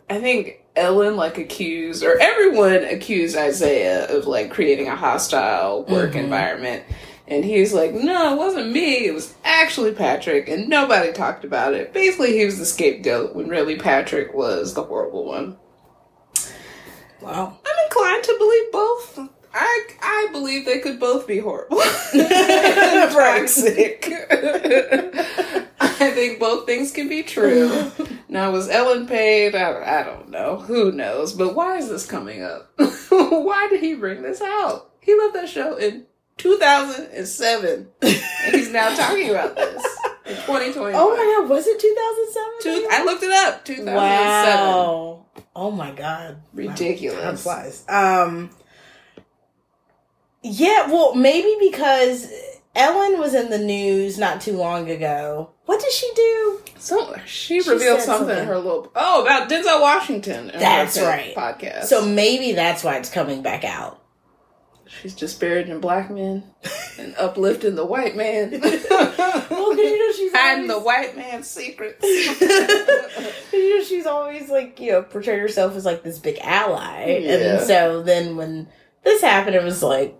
I 0.09 0.19
think 0.19 0.62
Ellen 0.75 1.15
like 1.15 1.37
accused 1.37 2.03
or 2.03 2.17
everyone 2.19 2.83
accused 2.83 3.37
Isaiah 3.37 4.07
of 4.07 4.25
like 4.25 4.51
creating 4.51 4.87
a 4.87 4.95
hostile 4.95 5.83
work 5.85 6.13
Mhm. 6.13 6.23
environment. 6.23 6.83
And 7.27 7.45
he's 7.45 7.73
like, 7.73 7.93
no, 7.93 8.33
it 8.33 8.37
wasn't 8.37 8.71
me. 8.71 9.05
It 9.05 9.13
was 9.13 9.33
actually 9.45 9.93
Patrick, 9.93 10.49
and 10.49 10.67
nobody 10.67 11.13
talked 11.13 11.45
about 11.45 11.73
it. 11.73 11.93
Basically, 11.93 12.33
he 12.37 12.43
was 12.43 12.59
the 12.59 12.65
scapegoat 12.65 13.33
when 13.33 13.47
really 13.47 13.77
Patrick 13.77 14.33
was 14.33 14.73
the 14.73 14.83
horrible 14.83 15.23
one. 15.25 15.55
wow. 17.21 17.57
I'm 17.65 17.85
inclined 17.85 18.23
to 18.25 18.35
believe 18.37 18.71
both. 18.73 19.19
I 19.53 19.83
I 20.01 20.27
believe 20.33 20.65
they 20.65 20.79
could 20.79 20.99
both 20.99 21.25
be 21.27 21.37
horrible 21.39 21.77
toxic. 23.11 24.11
I 26.03 26.11
think 26.11 26.39
both 26.39 26.65
things 26.65 26.91
can 26.91 27.07
be 27.07 27.23
true. 27.23 27.91
Now, 28.33 28.49
was 28.49 28.67
Ellen 28.67 29.05
paid? 29.05 29.53
I, 29.53 29.99
I 29.99 30.03
don't 30.03 30.29
know. 30.29 30.57
Who 30.57 30.91
knows? 30.91 31.33
But 31.33 31.53
why 31.53 31.77
is 31.77 31.87
this 31.87 32.07
coming 32.07 32.41
up? 32.41 32.73
why 33.09 33.67
did 33.69 33.79
he 33.79 33.93
bring 33.93 34.23
this 34.23 34.41
out? 34.41 34.89
He 35.01 35.15
left 35.15 35.35
that 35.35 35.49
show 35.49 35.75
in 35.77 36.07
2007, 36.37 37.87
and 38.01 38.55
he's 38.55 38.71
now 38.71 38.89
talking 38.95 39.29
about 39.29 39.55
this 39.55 39.83
in 40.25 40.35
2021. 40.35 40.93
Oh 40.95 41.11
my 41.11 41.41
god, 41.41 41.47
was 41.47 41.67
it 41.67 41.79
2007? 41.79 42.53
Two, 42.61 42.87
I 42.89 43.03
looked 43.03 43.21
it 43.21 43.31
up. 43.31 43.63
2007. 43.65 43.95
Wow. 43.95 45.25
Oh 45.55 45.69
my 45.69 45.91
god. 45.91 46.41
Ridiculous. 46.53 47.21
Time 47.21 47.37
flies. 47.37 47.85
Um 47.87 48.49
Yeah, 50.41 50.87
well 50.87 51.13
maybe 51.13 51.55
because 51.59 52.31
Ellen 52.75 53.19
was 53.19 53.33
in 53.35 53.49
the 53.51 53.59
news 53.59 54.17
not 54.17 54.41
too 54.41 54.57
long 54.57 54.89
ago. 54.89 55.51
What 55.65 55.79
did 55.79 55.91
she 55.91 56.11
do? 56.15 56.61
So 56.79 57.15
she, 57.25 57.61
She 57.61 57.69
revealed 57.69 57.99
said 57.99 58.05
something, 58.05 58.37
in 58.37 58.45
her 58.47 58.57
little 58.57 58.91
oh 58.95 59.23
about 59.23 59.47
Denzel 59.49 59.79
Washington. 59.81 60.49
in 60.49 60.59
That's 60.59 60.99
right. 60.99 61.35
Podcast. 61.35 61.85
So 61.85 62.05
maybe 62.05 62.51
that's 62.53 62.83
why 62.83 62.97
it's 62.97 63.09
coming 63.09 63.41
back 63.43 63.63
out. 63.63 64.01
she's 64.87 65.13
disparaging 65.15 65.79
black 65.79 66.09
men 66.11 66.43
and 66.99 67.15
uplifting 67.17 67.75
the 67.75 67.85
white 67.85 68.15
man, 68.15 68.49
Well, 69.49 69.77
you 69.77 69.99
know 69.99 70.11
she's 70.13 70.31
hiding 70.35 70.67
the 70.67 70.79
white 70.79 71.15
man's 71.15 71.47
secrets. 71.47 72.03
you 73.53 73.77
know, 73.77 73.83
she's 73.83 74.05
always 74.05 74.49
like, 74.49 74.79
you 74.79 74.91
know, 74.93 75.03
portrayed 75.03 75.39
herself 75.39 75.75
as 75.75 75.85
like 75.85 76.03
this 76.03 76.19
big 76.19 76.37
ally. 76.41 77.01
And 77.01 77.23
Yeah. 77.23 77.37
then 77.37 77.65
so 77.67 78.03
then 78.03 78.35
when 78.35 78.67
this 79.03 79.21
happened, 79.21 79.55
it 79.55 79.63
was 79.63 79.81
like, 79.83 80.19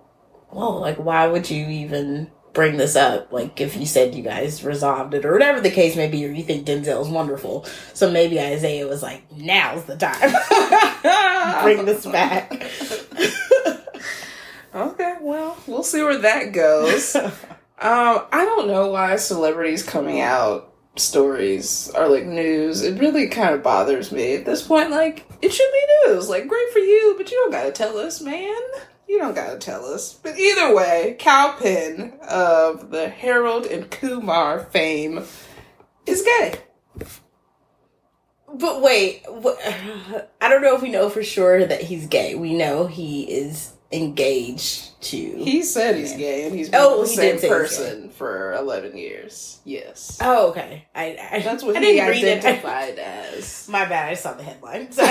whoa, 0.50 0.78
like, 0.78 0.98
why 0.98 1.28
would 1.28 1.50
you 1.50 1.66
even 1.68 2.32
bring 2.54 2.78
this 2.78 2.96
up? 2.96 3.32
Like, 3.32 3.60
if 3.60 3.76
you 3.76 3.86
said 3.86 4.16
you 4.16 4.24
guys 4.24 4.64
resolved 4.64 5.14
it 5.14 5.26
or 5.26 5.34
whatever 5.34 5.60
the 5.60 5.72
case 5.72 5.96
may 5.96 6.08
be, 6.08 6.26
or 6.26 6.30
you 6.30 6.44
think 6.44 6.66
Denzel's 6.66 7.10
wonderful. 7.10 7.66
So 7.94 8.10
maybe 8.12 8.40
Isaiah 8.40 8.88
was 8.88 9.04
like, 9.04 9.24
now's 9.32 9.84
the 9.86 9.98
time. 9.98 10.32
bring 11.64 11.86
this 11.86 12.06
back. 12.06 12.52
okay, 14.76 15.16
well, 15.22 15.58
we'll 15.68 15.84
see 15.84 16.04
where 16.04 16.20
that 16.20 16.54
goes. 16.54 17.16
Um, 17.80 18.24
I 18.32 18.46
don't 18.46 18.68
know 18.68 18.92
why 18.92 19.18
celebrities 19.18 19.84
coming 19.84 20.22
out 20.22 20.74
stories 20.96 21.90
are 21.96 22.08
like 22.08 22.26
news, 22.26 22.82
it 22.82 23.00
really 23.00 23.28
kind 23.28 23.54
of 23.54 23.64
bothers 23.64 24.12
me. 24.12 24.36
At 24.36 24.46
this 24.46 24.66
point, 24.66 24.92
like, 24.92 25.26
it 25.42 25.52
should 25.52 25.72
be 25.72 26.08
news. 26.08 26.30
Like, 26.30 26.48
great 26.48 26.70
for 26.72 26.80
you, 26.80 27.16
but 27.18 27.32
you 27.32 27.38
don't 27.38 27.52
gotta 27.52 27.72
tell 27.72 27.98
us, 27.98 28.22
man. 28.22 28.62
You 29.14 29.20
don't 29.20 29.36
gotta 29.36 29.60
tell 29.60 29.86
us. 29.86 30.16
But 30.16 30.40
either 30.40 30.74
way, 30.74 31.16
Penn 31.20 32.14
of 32.28 32.90
the 32.90 33.10
Harold 33.10 33.68
and 33.68 33.92
Kumar 33.92 34.62
fame 34.62 35.24
is 36.08 36.24
gay. 36.24 36.56
But 38.52 38.82
wait, 38.82 39.24
I 39.28 40.50
don't 40.50 40.64
know 40.64 40.76
if 40.76 40.82
we 40.82 40.90
know 40.90 41.12
for 41.12 41.22
sure 41.24 41.64
that 41.64 41.82
he's 41.82 42.08
gay. 42.08 42.34
We 42.34 42.56
know 42.56 42.88
he 42.88 43.32
is 43.32 43.74
engaged 43.92 45.00
to. 45.04 45.18
He 45.18 45.62
said 45.62 45.96
he's 45.96 46.14
gay 46.14 46.48
and 46.48 46.56
he's 46.56 46.70
oh, 46.70 46.72
been 46.72 46.82
Oh, 46.82 47.02
the 47.04 47.10
he 47.10 47.16
same 47.16 47.32
did 47.34 47.42
say 47.42 47.48
he's 47.50 47.56
person 47.56 48.10
for 48.10 48.54
11 48.54 48.98
years. 48.98 49.60
Yes. 49.64 50.18
oh, 50.22 50.50
okay. 50.50 50.88
I, 50.96 51.18
I 51.34 51.40
That's 51.42 51.62
what 51.64 51.76
I 51.76 51.82
he 51.82 51.86
didn't 51.94 52.10
read 52.10 52.24
it. 52.24 52.44
identified 52.44 52.98
as. 52.98 53.68
My 53.72 53.86
bad. 53.86 54.10
I 54.10 54.16
saw 54.16 54.34
the 54.34 54.42
headline, 54.42 54.92
so 54.92 55.04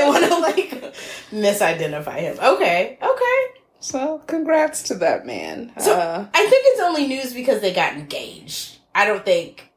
Didn't 0.00 0.08
want 0.08 0.24
to 0.26 0.38
like 0.38 0.94
misidentify 1.30 2.18
him. 2.20 2.38
Okay, 2.40 2.98
okay. 3.02 3.60
So, 3.82 4.18
congrats 4.26 4.82
to 4.84 4.94
that 4.96 5.24
man. 5.24 5.72
So 5.78 5.94
uh, 5.94 6.26
I 6.34 6.46
think 6.46 6.62
it's 6.66 6.80
only 6.80 7.06
news 7.06 7.32
because 7.32 7.60
they 7.62 7.72
got 7.72 7.94
engaged. 7.94 8.76
I 8.94 9.06
don't 9.06 9.24
think. 9.24 9.70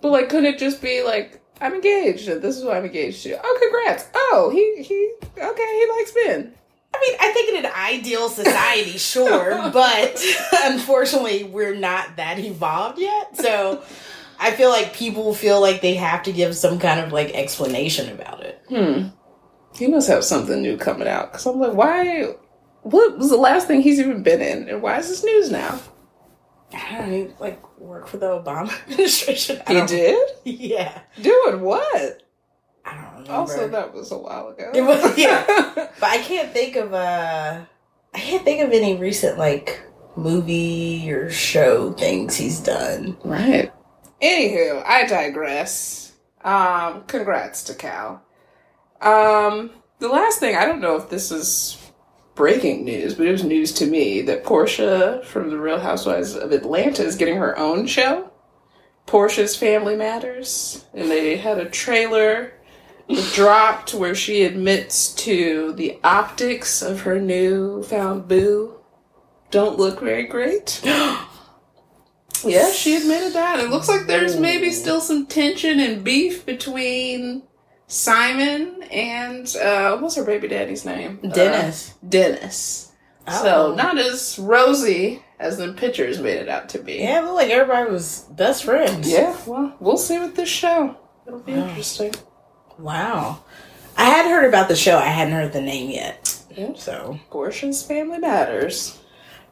but, 0.00 0.10
like, 0.12 0.28
could 0.30 0.44
it 0.44 0.58
just 0.58 0.80
be 0.80 1.02
like, 1.02 1.42
I'm 1.60 1.74
engaged 1.74 2.26
this 2.26 2.56
is 2.56 2.64
what 2.64 2.76
I'm 2.76 2.84
engaged 2.86 3.22
to? 3.24 3.38
Oh, 3.42 3.58
congrats. 3.60 4.08
Oh, 4.14 4.50
he, 4.50 4.82
he, 4.82 5.12
okay, 5.38 5.78
he 5.78 5.86
likes 5.98 6.12
men. 6.24 6.54
I 6.94 7.00
mean, 7.00 7.16
I 7.20 7.32
think 7.32 7.54
in 7.58 7.64
an 7.66 7.72
ideal 7.76 8.28
society, 8.30 8.92
sure, 8.98 9.70
but 9.72 10.24
unfortunately, 10.64 11.44
we're 11.44 11.74
not 11.74 12.16
that 12.16 12.38
evolved 12.38 12.98
yet. 12.98 13.36
So 13.36 13.82
I 14.40 14.52
feel 14.52 14.70
like 14.70 14.94
people 14.94 15.34
feel 15.34 15.60
like 15.60 15.82
they 15.82 15.94
have 15.94 16.22
to 16.24 16.32
give 16.32 16.56
some 16.56 16.78
kind 16.78 16.98
of 17.00 17.12
like 17.12 17.34
explanation 17.34 18.08
about 18.10 18.42
it. 18.42 18.62
Hmm. 18.68 19.08
He 19.74 19.86
must 19.86 20.08
have 20.08 20.24
something 20.24 20.60
new 20.62 20.76
coming 20.76 21.08
out. 21.08 21.32
Because 21.32 21.46
I'm 21.46 21.58
like, 21.58 21.72
why? 21.74 22.34
What 22.82 23.16
was 23.18 23.30
the 23.30 23.36
last 23.36 23.66
thing 23.66 23.80
he's 23.80 24.00
even 24.00 24.22
been 24.22 24.40
in? 24.42 24.68
And 24.68 24.82
why 24.82 24.98
is 24.98 25.08
this 25.08 25.24
news 25.24 25.50
now? 25.50 25.80
I 26.74 26.96
don't 26.98 27.10
know, 27.10 27.34
like 27.38 27.78
work 27.78 28.06
for 28.08 28.16
the 28.16 28.26
Obama 28.26 28.72
administration. 28.90 29.60
I 29.66 29.80
He 29.80 29.86
did? 29.86 30.28
Yeah, 30.44 31.00
Doing 31.20 31.60
what? 31.60 32.22
I 32.84 32.94
don't 32.96 33.12
remember. 33.12 33.32
Also, 33.32 33.68
that 33.68 33.92
was 33.94 34.10
a 34.10 34.18
while 34.18 34.48
ago. 34.48 34.70
It 34.74 34.82
was- 34.82 35.16
yeah. 35.16 35.44
but 35.76 36.02
I 36.02 36.18
can't 36.18 36.50
think 36.52 36.76
of 36.76 36.92
uh, 36.94 37.60
I 38.14 38.18
can't 38.18 38.42
think 38.44 38.62
of 38.62 38.72
any 38.72 38.96
recent 38.96 39.38
like 39.38 39.80
movie 40.16 41.10
or 41.12 41.30
show 41.30 41.92
things 41.92 42.36
he's 42.36 42.58
done. 42.60 43.16
right. 43.24 43.72
Anywho, 44.20 44.82
I 44.86 45.06
digress. 45.06 46.12
Um, 46.42 47.02
congrats 47.06 47.64
to 47.64 47.74
Kal. 47.74 48.22
Um, 49.02 49.70
the 49.98 50.08
last 50.08 50.40
thing, 50.40 50.56
I 50.56 50.64
don't 50.64 50.80
know 50.80 50.96
if 50.96 51.10
this 51.10 51.30
is 51.30 51.78
breaking 52.34 52.84
news, 52.84 53.14
but 53.14 53.26
it 53.26 53.32
was 53.32 53.44
news 53.44 53.72
to 53.74 53.86
me 53.86 54.22
that 54.22 54.44
Porsha 54.44 55.24
from 55.24 55.50
The 55.50 55.58
Real 55.58 55.80
Housewives 55.80 56.34
of 56.34 56.52
Atlanta 56.52 57.02
is 57.04 57.16
getting 57.16 57.36
her 57.36 57.58
own 57.58 57.86
show. 57.86 58.30
Porsha's 59.06 59.56
Family 59.56 59.96
Matters. 59.96 60.84
And 60.94 61.10
they 61.10 61.36
had 61.36 61.58
a 61.58 61.68
trailer 61.68 62.52
dropped 63.34 63.92
where 63.92 64.14
she 64.14 64.44
admits 64.44 65.12
to 65.14 65.72
the 65.74 65.98
optics 66.02 66.80
of 66.80 67.02
her 67.02 67.20
new 67.20 67.82
found 67.82 68.28
boo 68.28 68.82
don't 69.52 69.78
look 69.78 70.00
very 70.00 70.26
great. 70.26 70.82
Yeah, 72.44 72.72
she 72.72 72.96
admitted 72.96 73.34
that. 73.34 73.60
It 73.60 73.70
looks 73.70 73.88
like 73.88 74.08
there's 74.08 74.36
maybe 74.36 74.72
still 74.72 75.00
some 75.00 75.26
tension 75.26 75.78
and 75.78 76.02
beef 76.02 76.44
between 76.44 77.44
Simon 77.86 78.82
and 78.90 79.54
uh 79.56 79.96
what's 79.98 80.16
her 80.16 80.24
baby 80.24 80.48
daddy's 80.48 80.84
name? 80.84 81.18
Dennis. 81.32 81.90
Uh, 81.90 81.94
Dennis. 82.08 82.92
Oh. 83.28 83.42
So 83.42 83.74
not 83.74 83.98
as 83.98 84.38
rosy 84.38 85.22
as 85.38 85.58
the 85.58 85.72
pictures 85.74 86.18
made 86.20 86.38
it 86.38 86.48
out 86.48 86.68
to 86.70 86.78
be. 86.78 86.94
Yeah, 86.94 87.18
it 87.20 87.24
looked 87.24 87.36
like 87.36 87.50
everybody 87.50 87.90
was 87.90 88.20
best 88.30 88.64
friends. 88.64 89.10
Yeah, 89.10 89.36
well, 89.46 89.76
we'll 89.80 89.96
see 89.98 90.18
with 90.18 90.34
this 90.36 90.48
show. 90.48 90.96
It'll 91.26 91.40
be 91.40 91.52
Wow. 91.52 91.68
interesting. 91.68 92.14
Wow. 92.78 93.44
I 93.96 94.04
had 94.06 94.26
heard 94.30 94.46
about 94.48 94.68
the 94.68 94.76
show. 94.76 94.96
I 94.98 95.04
hadn't 95.06 95.34
heard 95.34 95.52
the 95.52 95.60
name 95.60 95.90
yet. 95.90 96.38
Yeah. 96.56 96.72
So 96.76 97.18
Porsha's 97.30 97.82
Family 97.82 98.18
Matters. 98.18 98.98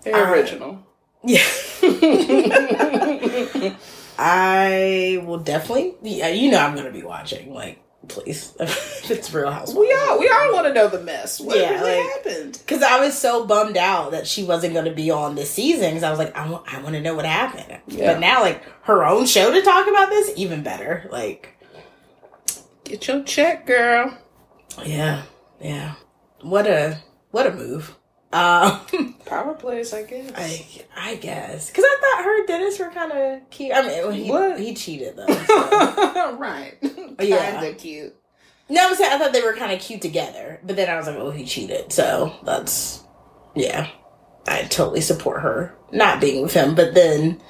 Very 0.03 0.23
Uh, 0.23 0.31
original. 0.33 0.79
yeah, 1.23 1.45
I 4.19 5.23
will 5.27 5.39
definitely. 5.39 5.95
Yeah, 6.03 6.29
you 6.29 6.51
know 6.51 6.59
I'm 6.59 6.75
gonna 6.75 6.91
be 6.91 7.03
watching. 7.03 7.53
Like, 7.55 7.83
please, 8.09 8.55
it's 8.61 9.33
Real 9.33 9.51
Housewives. 9.51 9.79
We 9.79 9.93
all 9.93 10.19
we 10.19 10.29
all 10.29 10.53
want 10.53 10.67
to 10.67 10.73
know 10.75 10.89
the 10.89 11.01
mess. 11.03 11.41
What 11.41 11.59
Yeah, 11.59 11.81
really 11.81 11.99
like- 12.03 12.13
happened? 12.13 12.59
Because 12.67 12.83
I 12.83 13.01
was 13.01 13.17
so 13.17 13.47
bummed 13.47 13.77
out 13.77 14.11
that 14.13 14.27
she 14.27 14.43
wasn't 14.45 14.73
going 14.75 14.87
to 14.87 14.91
be 14.95 15.11
on 15.11 15.35
this 15.35 15.51
season. 15.51 15.91
Because 15.91 16.03
I 16.03 16.11
was 16.11 16.19
like, 16.19 16.37
I 16.37 16.49
want, 16.51 16.73
I 16.73 16.81
want 16.81 16.95
to 16.95 17.01
know 17.01 17.15
what 17.15 17.25
happened. 17.27 17.81
Yeah. 17.89 18.13
But 18.13 18.21
now, 18.21 18.41
like 18.43 18.63
her 18.83 19.05
own 19.05 19.27
show 19.27 19.53
to 19.53 19.63
talk 19.63 19.87
about 19.89 20.09
this, 20.11 20.33
even 20.37 20.63
better. 20.63 21.09
Like, 21.11 21.57
Get 22.85 23.07
your 23.07 23.23
check, 23.23 23.67
girl. 23.67 24.17
yeah, 24.85 25.23
yeah. 25.61 25.95
What 26.41 26.67
a 26.67 26.99
what 27.31 27.47
a 27.47 27.53
move. 27.53 27.95
Um, 28.33 29.15
Power 29.27 29.55
plays, 29.55 29.93
I 29.93 30.05
guess. 30.05 30.31
I 30.37 30.65
I 30.97 31.15
guess 31.17 31.69
because 31.69 31.85
I 31.85 31.97
thought 32.01 32.25
her 32.25 32.39
and 32.39 32.47
Dennis 32.47 32.79
were 32.79 32.91
kind 32.91 33.11
of 33.13 33.51
cute. 33.51 33.73
I 33.75 33.83
mean, 33.83 34.13
he 34.13 34.31
What? 34.31 34.61
he 34.61 34.73
cheated 34.75 35.17
though. 35.17 35.27
so. 35.27 36.37
right. 36.39 36.75
Yeah. 37.21 37.61
Kinda 37.61 37.75
cute. 37.75 38.15
no, 38.69 38.89
I'm 38.89 38.95
saying 38.95 39.13
I 39.13 39.19
thought 39.19 39.33
they 39.33 39.43
were 39.43 39.55
kind 39.55 39.73
of 39.73 39.81
cute 39.81 40.01
together, 40.01 40.59
but 40.65 40.77
then 40.77 40.89
I 40.89 40.97
was 40.97 41.07
like, 41.07 41.17
oh, 41.17 41.31
he 41.33 41.45
cheated. 41.45 41.93
So 41.93 42.33
that's 42.45 43.03
yeah. 43.57 43.91
I 44.47 44.63
totally 44.63 45.01
support 45.03 45.43
her 45.43 45.77
not 45.93 46.21
being 46.21 46.43
with 46.43 46.55
him, 46.55 46.75
but 46.75 46.95
then 46.95 47.41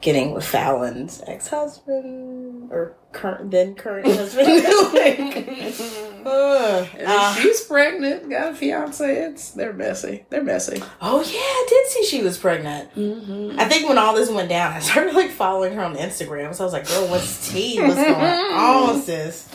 getting 0.00 0.32
with 0.32 0.44
Falynn's 0.44 1.22
ex 1.26 1.48
husband 1.48 2.70
or 2.72 2.96
current 3.12 3.50
then 3.50 3.74
current 3.74 4.06
husband. 4.16 4.46
like, 4.94 6.07
ugh. 6.26 6.88
Uh, 7.06 7.34
she's 7.34 7.60
pregnant, 7.62 8.28
got 8.30 8.52
a 8.52 8.54
fiance. 8.54 9.14
It's 9.16 9.50
they're 9.50 9.72
messy. 9.72 10.24
They're 10.30 10.42
messy. 10.44 10.82
oh 11.00 11.20
yeah, 11.22 11.38
I 11.38 11.66
did 11.68 11.86
see 11.90 12.04
she 12.04 12.22
was 12.22 12.38
pregnant. 12.38 12.94
Mm-hmm. 12.94 13.58
I 13.58 13.64
think 13.66 13.88
when 13.88 13.98
all 13.98 14.14
this 14.14 14.30
went 14.30 14.48
down, 14.48 14.72
I 14.72 14.80
started 14.80 15.14
like 15.14 15.30
following 15.30 15.74
her 15.74 15.82
on 15.82 15.96
Instagram. 15.96 16.54
So 16.54 16.64
I 16.64 16.66
was 16.66 16.72
like, 16.72 16.88
girl, 16.88 17.08
what's 17.08 17.50
tea? 17.52 17.80
What's 17.80 17.94
going 17.94 18.14
on, 18.14 19.00
sis? 19.02 19.48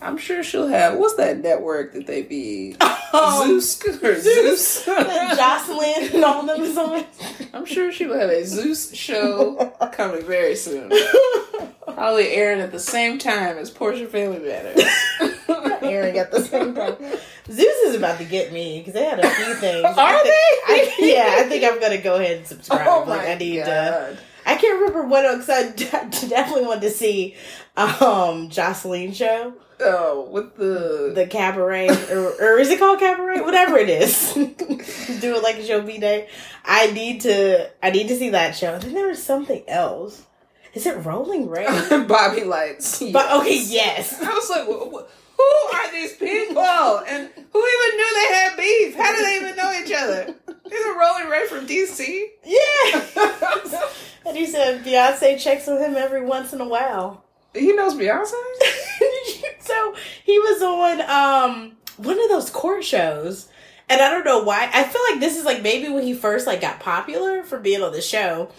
I'm 0.00 0.18
sure 0.18 0.42
she'll 0.42 0.66
have 0.66 0.98
what's 0.98 1.14
that 1.14 1.38
network 1.38 1.92
that 1.92 2.08
they 2.08 2.22
be 2.22 2.74
Um, 2.80 3.60
Zeus 3.60 3.80
or 4.02 4.20
Zeus. 4.20 4.84
Joseline 4.84 6.12
and 6.14 6.24
all 6.24 6.42
them 6.44 6.60
is 6.62 6.76
on. 6.76 7.04
I'm 7.52 7.64
sure 7.64 7.92
she 7.92 8.06
will 8.06 8.18
have 8.18 8.30
a 8.30 8.44
Zeus 8.44 8.92
show 8.96 9.72
coming 9.92 10.24
very 10.24 10.56
soon. 10.56 10.90
Probably 11.84 12.30
airing 12.30 12.60
at 12.60 12.72
the 12.72 12.80
same 12.80 13.18
time 13.18 13.58
as 13.58 13.70
Porsha 13.70 14.08
Family 14.08 14.40
Matters. 14.40 14.82
Aaron 15.48 16.16
at 16.16 16.30
the 16.30 16.40
same 16.42 16.74
time. 16.74 16.96
Zeus 17.50 17.76
is 17.86 17.94
about 17.96 18.18
to 18.18 18.24
get 18.24 18.52
me 18.52 18.78
because 18.78 18.94
they 18.94 19.04
had 19.04 19.18
a 19.18 19.28
few 19.30 19.54
things. 19.54 19.84
Are 19.84 19.94
I 19.98 20.22
think- 20.22 20.24
they? 20.24 20.74
I, 20.74 21.12
yeah, 21.14 21.36
I 21.38 21.42
think 21.48 21.64
I'm 21.64 21.80
gonna 21.80 21.98
go 22.00 22.16
ahead 22.16 22.38
and 22.38 22.46
subscribe. 22.46 22.86
oh 22.86 23.04
like 23.08 23.26
I 23.28 23.34
need 23.34 23.56
to. 23.64 24.16
I 24.44 24.56
can't 24.56 24.80
remember 24.80 25.02
what 25.06 25.22
because 25.38 25.48
I 25.48 25.70
definitely 26.28 26.66
wanted 26.66 26.82
to 26.82 26.90
see 26.90 27.36
um 27.76 28.48
Joseline 28.50 29.14
show, 29.14 29.54
Oh, 29.80 30.28
with 30.30 30.56
the, 30.56 31.12
the 31.14 31.26
cabaret, 31.26 31.88
or, 32.10 32.28
or 32.40 32.58
is 32.58 32.68
it 32.70 32.78
called 32.78 32.98
cabaret? 33.00 33.40
Whatever 33.40 33.76
it 33.78 33.88
is, 33.88 34.32
do 34.34 35.36
it 35.36 35.42
like 35.42 35.56
a 35.56 35.64
show 35.66 35.80
B 35.82 35.98
day. 35.98 36.28
I 36.64 36.90
need 36.92 37.22
to. 37.22 37.70
I 37.82 37.90
need 37.90 38.08
to 38.08 38.16
see 38.16 38.30
that 38.30 38.54
show. 38.56 38.78
Then 38.78 38.94
there 38.94 39.08
was 39.08 39.22
something 39.22 39.62
else. 39.68 40.22
Is 40.74 40.86
it 40.86 41.04
Rolling 41.04 41.48
Rain? 41.50 41.66
Bobby 42.06 42.40
Lytes. 42.42 43.12
but 43.12 43.30
okay, 43.40 43.56
Yes. 43.58 44.16
yes. 44.18 44.22
I 44.22 44.32
was 44.34 44.50
like, 44.50 44.66
wh- 44.66 44.94
wh- 44.94 45.21
who 45.36 45.76
are 45.76 45.92
these 45.92 46.16
people? 46.16 46.62
And 47.08 47.28
who 47.52 47.66
even 47.66 47.96
knew 47.96 48.14
they 48.14 48.34
had 48.34 48.56
beef? 48.56 48.96
How 48.96 49.14
do 49.16 49.22
they 49.22 49.36
even 49.36 49.56
know 49.56 49.72
each 49.72 49.92
other? 49.92 50.34
Is 50.48 50.86
it 50.86 50.96
Rolling 50.98 51.28
Ray 51.28 51.46
from 51.46 51.66
DC? 51.66 52.24
Yeah. 52.44 53.90
and 54.26 54.36
he 54.36 54.46
said 54.46 54.84
Beyonce 54.84 55.38
checks 55.38 55.66
with 55.66 55.80
him 55.80 55.96
every 55.96 56.24
once 56.24 56.52
in 56.52 56.60
a 56.60 56.68
while. 56.68 57.24
he 57.54 57.72
knows 57.72 57.94
Beyonce? 57.94 58.32
so 59.60 59.94
he 60.24 60.38
was 60.38 60.62
on 60.62 61.00
um 61.02 61.72
one 61.96 62.22
of 62.22 62.28
those 62.28 62.50
court 62.50 62.84
shows. 62.84 63.48
And 63.88 64.00
I 64.00 64.10
don't 64.10 64.24
know 64.24 64.42
why. 64.42 64.70
I 64.72 64.84
feel 64.84 65.02
like 65.10 65.20
this 65.20 65.36
is 65.36 65.44
like 65.44 65.62
maybe 65.62 65.88
when 65.90 66.04
he 66.04 66.14
first 66.14 66.46
like 66.46 66.60
got 66.62 66.80
popular 66.80 67.42
for 67.42 67.58
being 67.58 67.82
on 67.82 67.92
the 67.92 68.00
show. 68.00 68.50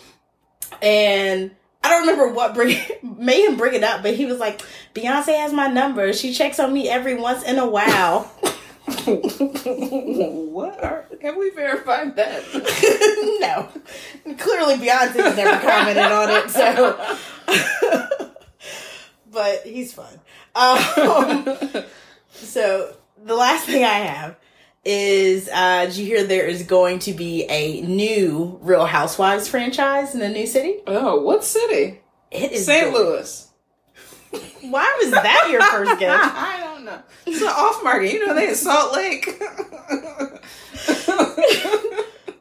And 0.81 1.51
I 1.83 1.89
don't 1.89 2.01
remember 2.01 2.29
what 2.29 2.53
bring 2.53 2.77
made 3.03 3.45
him 3.45 3.57
bring 3.57 3.73
it 3.75 3.83
up, 3.83 4.01
but 4.03 4.15
he 4.15 4.25
was 4.25 4.39
like, 4.39 4.61
Beyonce 4.93 5.37
has 5.37 5.51
my 5.53 5.67
number. 5.67 6.13
She 6.13 6.33
checks 6.33 6.59
on 6.59 6.73
me 6.73 6.89
every 6.89 7.15
once 7.15 7.43
in 7.43 7.59
a 7.59 7.67
while. 7.67 8.23
what 9.05 10.83
are, 10.83 11.05
have 11.21 11.35
we 11.37 11.49
verified 11.51 12.15
that? 12.15 12.43
no. 13.39 13.69
Clearly 14.37 14.75
Beyonce's 14.75 15.35
never 15.35 15.59
commented 15.65 16.03
on 16.03 16.29
it, 16.29 16.49
so 16.49 17.17
but 19.33 19.63
he's 19.65 19.91
fun. 19.93 20.19
Um, 20.55 21.85
so 22.29 22.95
the 23.25 23.35
last 23.35 23.65
thing 23.65 23.83
I 23.83 23.99
have 23.99 24.37
is 24.85 25.49
uh, 25.51 25.85
did 25.85 25.97
you 25.97 26.05
hear 26.05 26.23
there 26.23 26.45
is 26.45 26.63
going 26.63 26.99
to 26.99 27.13
be 27.13 27.45
a 27.45 27.81
new 27.81 28.59
Real 28.61 28.85
Housewives 28.85 29.47
franchise 29.47 30.15
in 30.15 30.21
a 30.21 30.29
new 30.29 30.47
city? 30.47 30.77
Oh, 30.87 31.21
what 31.21 31.43
city? 31.43 32.01
It 32.31 32.51
is 32.51 32.65
St. 32.65 32.91
good. 32.91 32.93
Louis. 32.93 33.49
Why 34.61 34.99
was 35.03 35.11
that 35.11 35.49
your 35.51 35.61
first 35.61 35.99
guess? 35.99 36.19
I 36.23 36.59
don't 36.61 36.85
know. 36.85 37.01
It's 37.27 37.41
an 37.41 37.47
off 37.47 37.83
market. 37.83 38.13
You 38.13 38.25
know 38.25 38.33
they 38.33 38.49
in 38.49 38.55
Salt 38.55 38.95
Lake. 38.95 39.29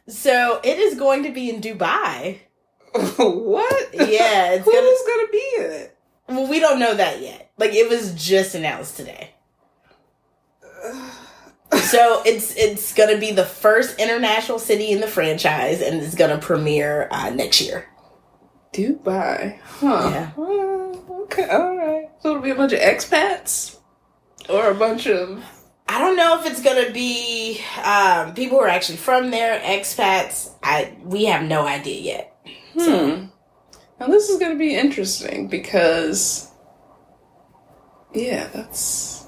so 0.07 0.61
it 0.63 0.79
is 0.79 0.99
going 0.99 1.25
to 1.25 1.33
be 1.33 1.51
in 1.51 1.61
Dubai. 1.61 2.39
what? 2.93 3.89
Yeah, 3.95 4.53
it's 4.53 4.65
gonna. 4.65 4.81
Who's 4.81 5.03
gonna 5.07 5.29
be 5.33 5.53
in 5.59 5.71
it? 5.73 5.97
Well, 6.31 6.47
we 6.47 6.61
don't 6.61 6.79
know 6.79 6.95
that 6.95 7.21
yet. 7.21 7.51
Like 7.59 7.75
it 7.75 7.89
was 7.91 8.15
just 8.15 8.55
announced 8.55 8.97
today. 8.97 9.35
So 11.83 12.21
it's 12.27 12.57
it's 12.57 12.93
gonna 12.95 13.17
be 13.17 13.31
the 13.31 13.45
first 13.45 14.01
international 14.01 14.59
city 14.59 14.91
in 14.91 15.01
the 15.01 15.07
franchise, 15.07 15.81
and 15.81 16.01
it's 16.03 16.17
gonna 16.17 16.39
premiere 16.39 17.09
uh, 17.13 17.31
next 17.31 17.61
year. 17.61 17.89
Dubai. 18.73 19.59
Huh. 19.63 20.11
Yeah. 20.13 20.31
Uh, 20.37 21.23
okay. 21.23 21.49
All 21.49 21.77
right. 21.77 22.09
So 22.21 22.31
it'll 22.31 22.43
be 22.43 22.51
a 22.51 22.57
bunch 22.57 22.73
of 22.73 22.81
expats 22.81 23.79
or 24.49 24.71
a 24.71 24.75
bunch 24.75 25.07
of. 25.07 25.45
I 25.89 26.01
don't 26.01 26.17
know 26.17 26.41
if 26.41 26.47
it's 26.47 26.63
gonna 26.63 26.91
be 26.91 27.61
um, 27.85 28.35
people 28.35 28.59
who 28.59 28.65
are 28.65 28.69
actually 28.69 28.99
from 28.99 29.31
there, 29.31 29.61
expats. 29.61 30.51
I 30.65 30.97
we 31.05 31.27
have 31.27 31.45
no 31.45 31.67
idea 31.67 32.01
yet. 32.01 32.37
Hmm. 32.79 33.27
Now 34.01 34.07
this 34.07 34.29
is 34.31 34.39
going 34.39 34.53
to 34.53 34.59
be 34.59 34.75
interesting 34.75 35.47
because. 35.49 36.51
Yeah, 38.15 38.49
that's. 38.53 39.27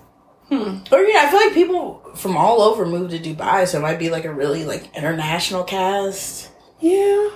Hmm. 0.49 0.79
Or 0.91 1.00
yeah, 1.02 1.23
I 1.26 1.31
feel 1.31 1.41
like 1.41 1.55
people 1.55 2.00
from 2.17 2.37
all 2.37 2.61
over 2.62 2.85
move 2.85 3.11
to 3.11 3.19
Dubai, 3.19 3.67
so 3.69 3.79
it 3.79 3.83
might 3.83 3.99
be 3.99 4.11
like 4.11 4.25
a 4.25 4.33
really 4.33 4.64
like 4.64 4.95
international 4.97 5.62
cast. 5.64 6.50
Yeah, 6.81 7.31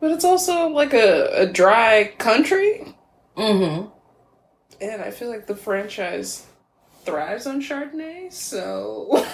but 0.00 0.10
it's 0.10 0.24
also 0.24 0.68
like 0.68 0.92
a, 0.94 1.42
a 1.42 1.46
dry 1.46 2.12
country, 2.18 2.94
Mm-hmm. 3.36 3.86
and 4.82 5.02
I 5.02 5.12
feel 5.12 5.28
like 5.28 5.46
the 5.46 5.54
franchise 5.54 6.44
thrives 7.04 7.46
on 7.46 7.62
Chardonnay. 7.62 8.32
So 8.32 9.08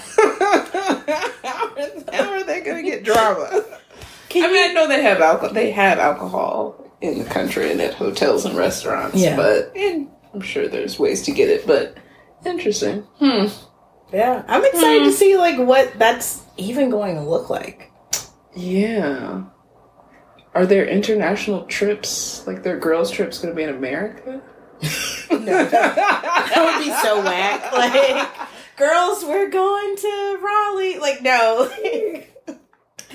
how, 1.42 1.74
are, 1.76 2.14
how 2.14 2.30
are 2.32 2.44
they 2.44 2.60
going 2.60 2.84
to 2.84 2.90
get 2.90 3.04
drama? 3.04 3.64
Can 4.28 4.44
I 4.44 4.52
mean, 4.52 4.56
you- 4.64 4.70
I 4.70 4.72
know 4.74 4.86
they 4.86 5.02
have 5.02 5.20
alcohol. 5.22 5.54
They 5.54 5.70
have 5.70 5.98
alcohol 5.98 6.83
in 7.04 7.18
the 7.18 7.24
country 7.24 7.70
and 7.70 7.80
at 7.80 7.94
hotels 7.94 8.44
and 8.44 8.56
restaurants. 8.56 9.16
Yeah. 9.16 9.36
but 9.36 9.72
and 9.76 10.08
I'm 10.32 10.40
sure 10.40 10.68
there's 10.68 10.98
ways 10.98 11.22
to 11.24 11.32
get 11.32 11.48
it. 11.48 11.66
But 11.66 11.96
interesting. 12.44 13.02
Hmm. 13.18 13.46
yeah, 14.12 14.44
I'm 14.48 14.64
excited 14.64 15.02
Hmm. 15.02 15.08
to 15.08 15.12
see 15.12 15.36
like 15.36 15.58
what 15.58 15.98
that's 15.98 16.42
even 16.56 16.90
going 16.90 17.14
to 17.16 17.22
look 17.22 17.50
like. 17.50 17.90
Yeah. 18.54 19.42
Are 20.54 20.66
there 20.66 20.86
international 20.86 21.64
trips? 21.66 22.46
Like, 22.46 22.62
their 22.62 22.78
girls' 22.78 23.10
trips 23.10 23.38
going 23.40 23.52
to 23.52 23.56
be 23.56 23.64
in 23.64 23.70
America? 23.70 24.40
No, 25.28 25.38
that 25.64 26.54
would 26.78 26.84
be 26.84 26.92
so 27.02 27.20
whack. 27.24 27.72
Like, 27.72 28.28
girls, 28.76 29.24
we're 29.24 29.48
going 29.50 29.96
to 29.96 30.38
Raleigh. 30.40 30.98
Like, 31.00 31.22
no. 31.22 31.68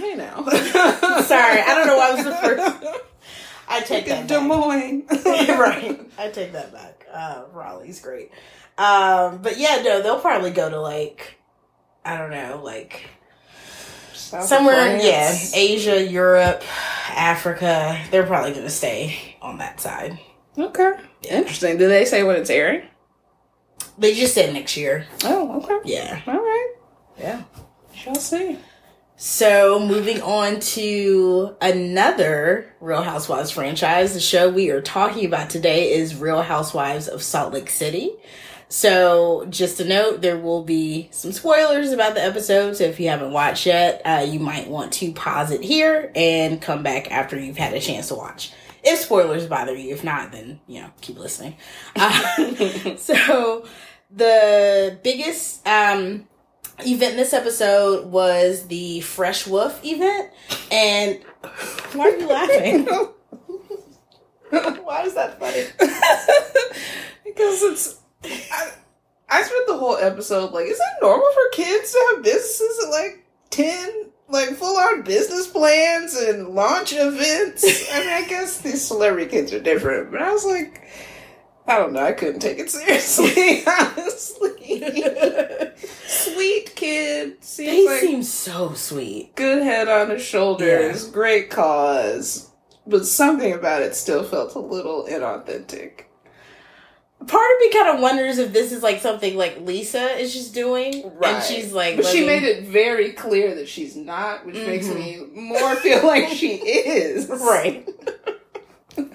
I 0.01 0.13
now. 0.15 0.43
Sorry, 1.21 1.61
I 1.61 1.73
don't 1.75 1.87
know 1.87 1.97
why 1.97 2.09
it 2.11 2.15
was 2.15 2.25
the 2.25 2.35
first. 2.35 3.03
I 3.69 3.78
take 3.89 4.05
that 4.05 4.27
Des 4.27 4.37
back. 4.37 4.47
Moines. 4.47 5.03
right. 5.25 5.99
I 6.17 6.29
take 6.29 6.53
that 6.53 6.71
back. 6.71 7.05
Uh, 7.11 7.43
Raleigh's 7.51 7.99
great. 8.01 8.31
Um, 8.77 9.41
but 9.41 9.57
yeah, 9.57 9.81
no, 9.83 10.01
they'll 10.01 10.21
probably 10.21 10.51
go 10.51 10.69
to 10.69 10.79
like, 10.79 11.37
I 12.05 12.17
don't 12.17 12.31
know, 12.31 12.61
like 12.63 13.09
South 14.13 14.45
somewhere, 14.45 14.97
yeah, 14.97 15.35
Asia, 15.53 16.01
Europe, 16.03 16.63
Africa. 17.09 17.99
They're 18.11 18.25
probably 18.25 18.51
going 18.51 18.63
to 18.63 18.69
stay 18.69 19.35
on 19.41 19.57
that 19.57 19.81
side. 19.81 20.19
Okay. 20.57 20.91
Interesting. 21.29 21.77
Do 21.77 21.87
they 21.87 22.05
say 22.05 22.23
when 22.23 22.35
it's 22.37 22.49
airing? 22.49 22.83
They 23.97 24.13
just 24.13 24.33
said 24.33 24.53
next 24.53 24.77
year. 24.77 25.05
Oh, 25.25 25.61
okay. 25.61 25.79
Yeah. 25.83 26.21
All 26.25 26.33
right. 26.33 26.73
Yeah. 27.17 27.43
Shall 27.93 28.15
see. 28.15 28.57
So 29.21 29.85
moving 29.85 30.21
on 30.21 30.61
to 30.61 31.53
another 31.59 32.73
Real 32.79 33.03
Housewives 33.03 33.51
franchise, 33.51 34.13
the 34.13 34.21
show 34.21 34.49
we 34.49 34.69
are 34.69 34.79
talking 34.79 35.25
about 35.25 35.49
today 35.49 35.91
is 35.91 36.15
Real 36.15 36.41
Housewives 36.41 37.09
of 37.09 37.21
Salt 37.21 37.53
Lake 37.53 37.69
City. 37.69 38.13
So 38.69 39.45
just 39.49 39.81
a 39.81 39.83
note, 39.83 40.21
there 40.21 40.37
will 40.37 40.63
be 40.63 41.09
some 41.11 41.33
spoilers 41.33 41.91
about 41.91 42.13
the 42.13 42.23
episode. 42.23 42.77
So 42.77 42.85
if 42.85 42.97
you 42.97 43.09
haven't 43.09 43.33
watched 43.33 43.65
yet, 43.65 44.01
uh, 44.05 44.25
you 44.25 44.39
might 44.39 44.69
want 44.69 44.93
to 44.93 45.11
pause 45.11 45.51
it 45.51 45.65
here 45.65 46.13
and 46.15 46.61
come 46.61 46.81
back 46.81 47.11
after 47.11 47.37
you've 47.37 47.57
had 47.57 47.73
a 47.73 47.81
chance 47.81 48.07
to 48.07 48.15
watch. 48.15 48.53
If 48.85 48.99
spoilers 48.99 49.47
bother 49.47 49.75
you, 49.75 49.93
if 49.93 50.01
not, 50.01 50.31
then 50.31 50.61
you 50.65 50.79
know 50.79 50.91
keep 51.01 51.19
listening. 51.19 51.57
Uh, 51.97 52.95
so 52.95 53.67
the 54.09 54.97
biggest 55.03 55.67
um, 55.67 56.25
event 56.85 57.15
this 57.15 57.33
episode 57.33 58.07
was 58.11 58.67
the 58.67 59.01
Fresh 59.01 59.47
Wolf 59.47 59.83
event, 59.83 60.29
and 60.71 61.19
why 61.93 62.09
are 62.09 62.17
you 62.17 62.27
laughing? 62.27 62.85
why 64.83 65.03
is 65.03 65.13
that 65.15 65.39
funny? 65.39 65.65
because 67.25 67.63
it's. 67.63 67.99
I, 68.23 68.71
I 69.29 69.43
spent 69.43 69.67
the 69.67 69.77
whole 69.77 69.97
episode 69.97 70.51
like, 70.51 70.65
is 70.65 70.79
it 70.79 71.01
normal 71.01 71.31
for 71.31 71.49
kids 71.53 71.91
to 71.91 72.07
have 72.11 72.23
businesses 72.23 72.83
at 72.85 72.89
like 72.89 73.25
10, 73.51 74.09
like 74.27 74.49
full 74.55 74.75
on 74.77 75.03
business 75.03 75.47
plans 75.47 76.15
and 76.15 76.49
launch 76.49 76.93
events? 76.93 77.63
I 77.93 77.99
mean, 77.99 78.09
I 78.09 78.27
guess 78.27 78.61
these 78.61 78.85
celebrity 78.85 79.29
kids 79.29 79.53
are 79.53 79.59
different, 79.59 80.11
but 80.11 80.21
I 80.21 80.31
was 80.31 80.45
like, 80.45 80.87
I 81.69 81.77
don't 81.77 81.93
know, 81.93 82.03
I 82.03 82.13
couldn't 82.13 82.39
take 82.39 82.57
it 82.57 82.71
seriously, 82.71 83.63
honestly. 83.67 85.03
Sweet 86.07 86.75
kid. 86.75 87.43
Seems 87.43 87.69
They 87.69 87.85
like 87.85 87.99
seem 87.99 88.23
so 88.23 88.73
sweet. 88.73 89.35
good 89.35 89.61
head 89.61 89.87
on 89.87 90.09
his 90.09 90.23
shoulders, 90.23 91.07
great 91.11 91.51
cause, 91.51 92.49
but 92.87 93.05
something 93.05 93.53
about 93.53 93.83
it 93.83 93.95
still 93.95 94.23
felt 94.23 94.55
a 94.55 94.59
little 94.59 95.05
inauthentic. 95.05 96.05
Part 97.27 97.51
of 97.51 97.59
me 97.59 97.71
kind 97.71 97.89
of 97.89 97.99
wonders 97.99 98.39
if 98.39 98.51
this 98.51 98.71
is 98.71 98.81
like 98.81 98.99
something 98.99 99.37
like 99.37 99.59
Lisa 99.61 100.17
is 100.17 100.33
just 100.33 100.55
doing, 100.55 101.03
and 101.21 101.43
she's 101.43 101.71
like, 101.71 101.97
but 101.97 102.05
she 102.05 102.25
made 102.25 102.43
it 102.43 102.63
very 102.63 103.11
clear 103.11 103.53
that 103.53 103.69
she's 103.69 103.95
not, 103.95 104.43
which 104.43 104.55
makes 104.55 104.87
mm-hmm. 104.87 105.35
me 105.35 105.49
more 105.49 105.75
feel 105.75 106.03
like 106.03 106.29
she 106.29 106.53
is. 106.55 107.29
right. 107.29 107.87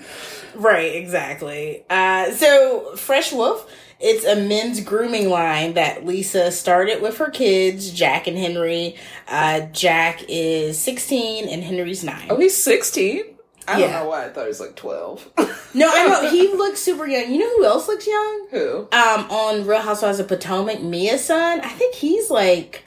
right, 0.57 0.95
exactly. 0.95 1.85
Uh, 1.91 2.31
so, 2.33 2.97
Fresh 2.97 3.33
Wolf, 3.33 3.71
it's 4.01 4.25
a 4.25 4.37
men's 4.37 4.81
grooming 4.81 5.29
line 5.31 5.75
that 5.75 6.05
Lisa 6.05 6.51
started 6.53 7.01
with 7.01 7.19
her 7.19 7.31
kids, 7.31 7.91
Jack 7.93 8.27
and 8.27 8.37
Henry. 8.37 8.97
Uh, 9.29 9.61
Jack 9.73 10.25
is 10.29 10.79
16 10.79 11.49
and 11.49 11.63
Henry's 11.63 12.05
9. 12.05 12.27
Oh, 12.31 12.37
he's 12.37 12.57
sixteen. 12.57 13.23
I 13.67 13.79
Yeah. 13.81 13.93
don't 13.93 14.05
know 14.05 14.09
why 14.11 14.27
I 14.27 14.29
thought 14.29 14.43
he 14.43 14.49
was 14.49 14.61
like 14.61 14.77
twelve. 14.77 15.31
No, 15.77 15.91
I 15.93 16.07
know, 16.07 16.31
he 16.31 16.47
looks 16.55 16.79
super 16.79 17.05
young. 17.05 17.33
You 17.33 17.39
know 17.41 17.57
who 17.57 17.65
else 17.65 17.89
looks 17.89 18.07
young? 18.07 18.47
Who? 18.53 18.79
Um, 18.93 19.29
on 19.29 19.67
Real 19.67 19.81
Housewives 19.81 20.21
of 20.21 20.29
Potomac, 20.29 20.81
Mia's 20.81 21.25
son, 21.25 21.61
I 21.63 21.69
think 21.71 21.97
he's 21.97 22.31
like 22.31 22.84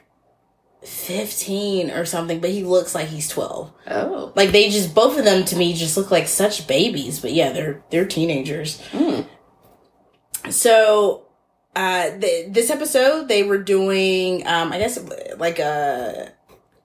15 0.84 1.92
or 1.92 2.06
something, 2.06 2.40
but 2.40 2.50
he 2.52 2.64
looks 2.64 2.94
like 2.96 3.08
he's 3.08 3.28
12. 3.30 3.72
Oh, 3.88 4.32
Like 4.36 4.52
they 4.52 4.70
just 4.70 4.94
both 4.96 5.18
of 5.18 5.26
them 5.26 5.44
to 5.46 5.56
me 5.56 5.74
just 5.74 5.98
look 5.98 6.12
like 6.12 6.28
such 6.28 6.68
babies, 6.68 7.20
but 7.20 7.34
yeah, 7.34 7.52
they're 7.52 7.82
they're 7.90 8.06
teenagers. 8.06 8.82
Mm. 8.92 9.26
So, 10.50 11.26
uh, 11.76 12.12
th- 12.20 12.54
this 12.54 12.70
episode 12.70 13.28
they 13.28 13.44
were 13.44 13.58
doing, 13.58 14.46
um, 14.48 14.72
I 14.72 14.78
guess 14.80 14.98
like 15.38 15.60
a 15.60 16.32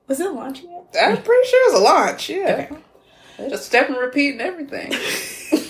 was 0.08 0.20
it 0.20 0.32
launching? 0.32 0.68
I'm 1.00 1.22
pretty 1.22 1.48
sure 1.48 1.68
it 1.68 1.72
was 1.72 1.80
a 1.80 1.84
launch. 1.84 2.28
Yeah, 2.28 2.66
Okay. 3.38 3.48
just 3.50 3.66
step 3.66 3.88
and 3.88 3.98
repeat 3.98 4.32
and 4.32 4.42
everything. 4.42 4.92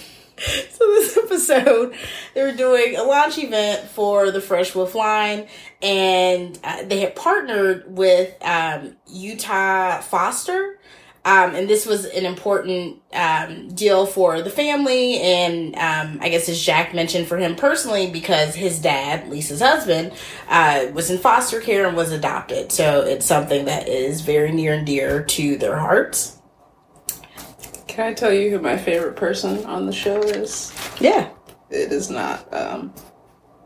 So 0.72 0.86
this 0.94 1.16
episode, 1.16 1.94
they 2.34 2.42
were 2.42 2.52
doing 2.52 2.96
a 2.96 3.04
launch 3.04 3.38
event 3.38 3.88
for 3.88 4.30
the 4.32 4.40
Fresh 4.40 4.74
Wolf 4.74 4.94
line, 4.94 5.46
and 5.80 6.58
uh, 6.64 6.82
they 6.84 7.00
had 7.00 7.14
partnered 7.14 7.84
with 7.86 8.34
um, 8.42 8.96
Utah 9.06 10.00
Foster. 10.00 10.78
Um, 11.24 11.54
and 11.54 11.68
this 11.68 11.86
was 11.86 12.04
an 12.06 12.26
important 12.26 13.00
um, 13.12 13.68
deal 13.68 14.06
for 14.06 14.42
the 14.42 14.50
family, 14.50 15.20
and 15.20 15.76
um, 15.76 16.18
I 16.20 16.28
guess 16.28 16.48
as 16.48 16.60
Jack 16.60 16.94
mentioned 16.94 17.28
for 17.28 17.36
him 17.36 17.54
personally, 17.54 18.10
because 18.10 18.56
his 18.56 18.80
dad, 18.80 19.28
Lisa's 19.28 19.60
husband, 19.60 20.12
uh, 20.48 20.86
was 20.92 21.10
in 21.10 21.18
foster 21.18 21.60
care 21.60 21.86
and 21.86 21.96
was 21.96 22.10
adopted. 22.10 22.72
So 22.72 23.02
it's 23.02 23.24
something 23.24 23.66
that 23.66 23.88
is 23.88 24.22
very 24.22 24.50
near 24.50 24.74
and 24.74 24.84
dear 24.84 25.22
to 25.22 25.56
their 25.56 25.76
hearts. 25.76 26.41
Can 27.92 28.06
I 28.06 28.14
tell 28.14 28.32
you 28.32 28.48
who 28.48 28.58
my 28.58 28.78
favorite 28.78 29.16
person 29.16 29.66
on 29.66 29.84
the 29.84 29.92
show 29.92 30.18
is? 30.22 30.72
Yeah. 30.98 31.28
It 31.68 31.92
is 31.92 32.08
not 32.08 32.50
um, 32.50 32.94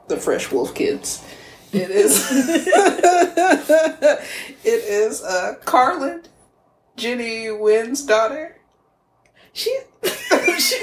the 0.09 0.17
Fresh 0.17 0.51
Wolf 0.51 0.75
Kids. 0.75 1.25
It 1.73 1.93
is. 1.93 2.29
it 2.33 4.27
is 4.65 5.23
uh, 5.23 5.55
Carlin, 5.65 6.25
Jennie 6.97 7.45
Nguyen's 7.45 8.03
daughter. 8.05 8.57
She, 9.53 9.79
she 10.59 10.77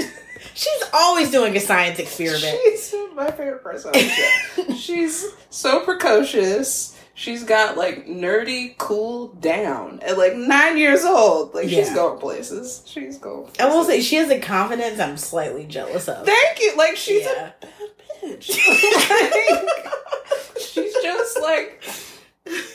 she's 0.53 0.83
always 0.93 1.29
doing 1.29 1.57
a 1.57 1.59
science 1.59 1.99
experiment. 1.99 2.57
She's 2.63 2.95
my 3.13 3.29
favorite 3.29 3.61
person 3.61 3.89
on 3.89 3.93
the 3.93 4.07
show. 4.07 4.73
She's 4.75 5.25
so 5.49 5.81
precocious. 5.81 6.92
She's 7.15 7.43
got 7.43 7.77
like 7.77 8.07
nerdy 8.07 8.75
cool 8.77 9.27
down 9.29 9.99
at 10.01 10.17
like 10.17 10.35
nine 10.35 10.77
years 10.77 11.03
old. 11.05 11.53
Like 11.53 11.69
she's 11.69 11.91
going 11.93 12.19
places. 12.19 12.81
She's 12.85 13.17
going. 13.19 13.49
I 13.59 13.67
will 13.67 13.83
say 13.83 14.01
she 14.01 14.15
has 14.15 14.29
a 14.31 14.39
confidence 14.39 14.99
I'm 14.99 15.17
slightly 15.17 15.65
jealous 15.65 16.07
of. 16.09 16.25
Thank 16.25 16.59
you. 16.59 16.75
Like 16.75 16.95
she's 16.95 17.23
Yeah. 17.23 17.51
a 17.61 17.65
bad 17.65 18.39
bitch. 18.39 18.57
Like, 20.53 20.59
she's 20.59 20.93
just 21.03 21.39
like 21.41 21.83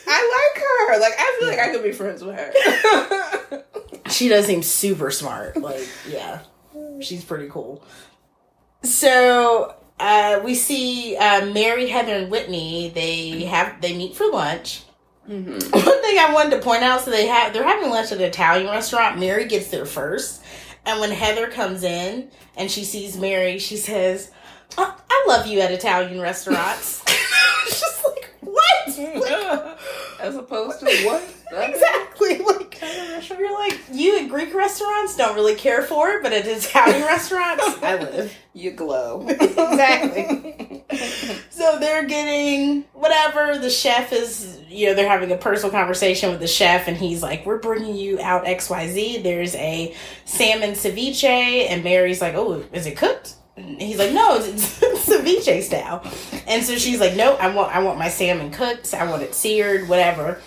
I 0.07 0.51
like 0.53 0.63
her. 0.63 0.99
Like 1.01 1.13
I 1.17 1.37
feel 1.39 1.49
like 1.49 1.59
I 1.59 1.69
could 1.71 1.83
be 1.83 1.91
friends 1.91 2.23
with 2.23 2.35
her. 2.35 3.63
She 4.09 4.27
does 4.27 4.47
seem 4.47 4.63
super 4.63 5.11
smart. 5.11 5.55
Like, 5.57 5.87
yeah, 6.09 6.39
she's 6.99 7.23
pretty 7.23 7.47
cool. 7.47 7.83
So 8.83 9.75
uh, 9.99 10.39
we 10.43 10.55
see 10.55 11.15
uh, 11.17 11.45
Mary, 11.47 11.87
Heather, 11.87 12.13
and 12.13 12.31
Whitney. 12.31 12.91
They 12.93 13.43
have 13.45 13.81
they 13.81 13.95
meet 13.95 14.15
for 14.15 14.29
lunch. 14.31 14.83
Mhm. 15.29 15.61
One 15.71 16.01
thing 16.01 16.17
I 16.17 16.31
wanted 16.33 16.55
to 16.55 16.61
point 16.63 16.81
out: 16.81 17.01
so 17.01 17.11
they 17.11 17.27
have 17.27 17.53
they're 17.53 17.63
having 17.63 17.91
lunch 17.91 18.11
at 18.11 18.17
an 18.17 18.23
Italian 18.23 18.67
restaurant. 18.71 19.19
Mary 19.19 19.45
gets 19.45 19.67
there 19.69 19.85
first, 19.85 20.41
and 20.87 20.99
when 20.99 21.11
Heather 21.11 21.47
comes 21.51 21.83
in 21.83 22.31
and 22.57 22.71
she 22.71 22.83
sees 22.83 23.15
Mary, 23.15 23.59
she 23.59 23.77
says, 23.77 24.31
"Uh, 24.75 24.91
"I 25.07 25.25
love 25.27 25.45
you 25.45 25.59
at 25.59 25.71
Italian 25.71 26.19
restaurants." 26.19 26.98
It's 27.67 27.79
just 27.79 28.05
like 28.05 28.29
what? 28.41 28.87
Like, 28.97 29.77
As 30.19 30.35
opposed 30.35 30.79
to 30.81 30.85
what? 31.05 31.23
exactly 31.51 32.37
like 32.39 32.79
you're 33.39 33.51
like 33.59 33.79
you 33.91 34.19
at 34.19 34.29
greek 34.29 34.53
restaurants 34.53 35.17
don't 35.17 35.33
really 35.33 35.55
care 35.55 35.81
for 35.81 36.09
it 36.11 36.21
but 36.21 36.31
at 36.31 36.45
italian 36.45 37.01
restaurants 37.01 37.63
i 37.81 37.95
live 37.97 38.31
You 38.53 38.69
glow. 38.71 39.25
Exactly. 39.27 40.83
so 41.49 41.79
they're 41.79 42.05
getting 42.05 42.83
whatever 42.93 43.57
the 43.57 43.71
chef 43.71 44.13
is 44.13 44.59
you 44.67 44.85
know 44.87 44.93
they're 44.93 45.09
having 45.09 45.31
a 45.31 45.37
personal 45.37 45.71
conversation 45.71 46.29
with 46.29 46.39
the 46.39 46.47
chef 46.47 46.87
and 46.87 46.97
he's 46.97 47.23
like 47.23 47.47
we're 47.47 47.57
bringing 47.57 47.95
you 47.95 48.19
out 48.21 48.45
xyz 48.45 49.23
there's 49.23 49.55
a 49.55 49.95
salmon 50.25 50.71
ceviche 50.71 51.23
and 51.23 51.83
mary's 51.83 52.21
like 52.21 52.35
oh 52.35 52.63
is 52.73 52.85
it 52.85 52.95
cooked 52.95 53.33
he's 53.79 53.97
like 53.97 54.11
no 54.11 54.35
it's, 54.37 54.81
it's 54.81 55.05
ceviche 55.07 55.61
style 55.63 56.01
and 56.47 56.63
so 56.63 56.75
she's 56.77 56.99
like 56.99 57.15
no 57.15 57.35
i 57.35 57.53
want 57.53 57.73
i 57.75 57.79
want 57.81 57.97
my 57.99 58.09
salmon 58.09 58.51
cooked 58.51 58.93
i 58.93 59.05
want 59.09 59.21
it 59.23 59.33
seared 59.35 59.87
whatever 59.89 60.39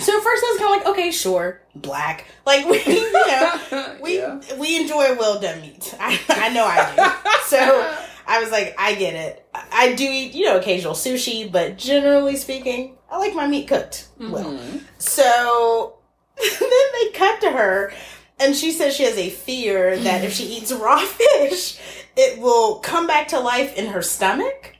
so 0.00 0.16
at 0.16 0.22
first 0.22 0.44
I 0.46 0.50
was 0.52 0.58
kind 0.60 0.80
of 0.80 0.86
like, 0.86 0.96
okay, 0.96 1.10
sure, 1.10 1.60
black. 1.74 2.26
Like 2.46 2.64
we, 2.70 2.80
you 2.84 3.12
know, 3.12 3.96
we 4.00 4.18
Yeah. 4.18 4.40
we 4.56 4.80
enjoy 4.80 5.16
well 5.16 5.40
done 5.40 5.60
meat. 5.60 5.92
I, 6.00 6.20
I 6.28 6.48
know 6.50 6.64
I 6.64 6.94
do. 6.94 7.38
So 7.46 7.96
I 8.24 8.38
was 8.40 8.52
like, 8.52 8.76
I 8.78 8.94
get 8.94 9.16
it. 9.16 9.44
I 9.72 9.94
do 9.94 10.04
eat, 10.04 10.34
you 10.34 10.44
know, 10.44 10.56
occasional 10.56 10.92
sushi, 10.94 11.50
but 11.50 11.78
generally 11.78 12.36
speaking, 12.36 12.96
I 13.10 13.18
like 13.18 13.34
my 13.34 13.48
meat 13.48 13.66
cooked 13.66 14.06
well. 14.20 14.44
Mhm. 14.52 14.82
So 14.98 15.96
then 16.36 16.70
they 17.00 17.10
cut 17.18 17.40
to 17.40 17.50
her, 17.50 17.92
and 18.38 18.54
she 18.54 18.70
says 18.70 18.94
she 18.94 19.02
has 19.02 19.18
a 19.18 19.30
fear 19.30 19.98
that 19.98 20.22
if 20.22 20.32
she 20.32 20.44
eats 20.44 20.70
raw 20.70 21.00
fish, 21.00 21.76
it 22.18 22.40
will 22.40 22.80
come 22.80 23.06
back 23.06 23.28
to 23.28 23.38
life 23.38 23.76
in 23.78 23.86
her 23.86 24.02
stomach. 24.02 24.74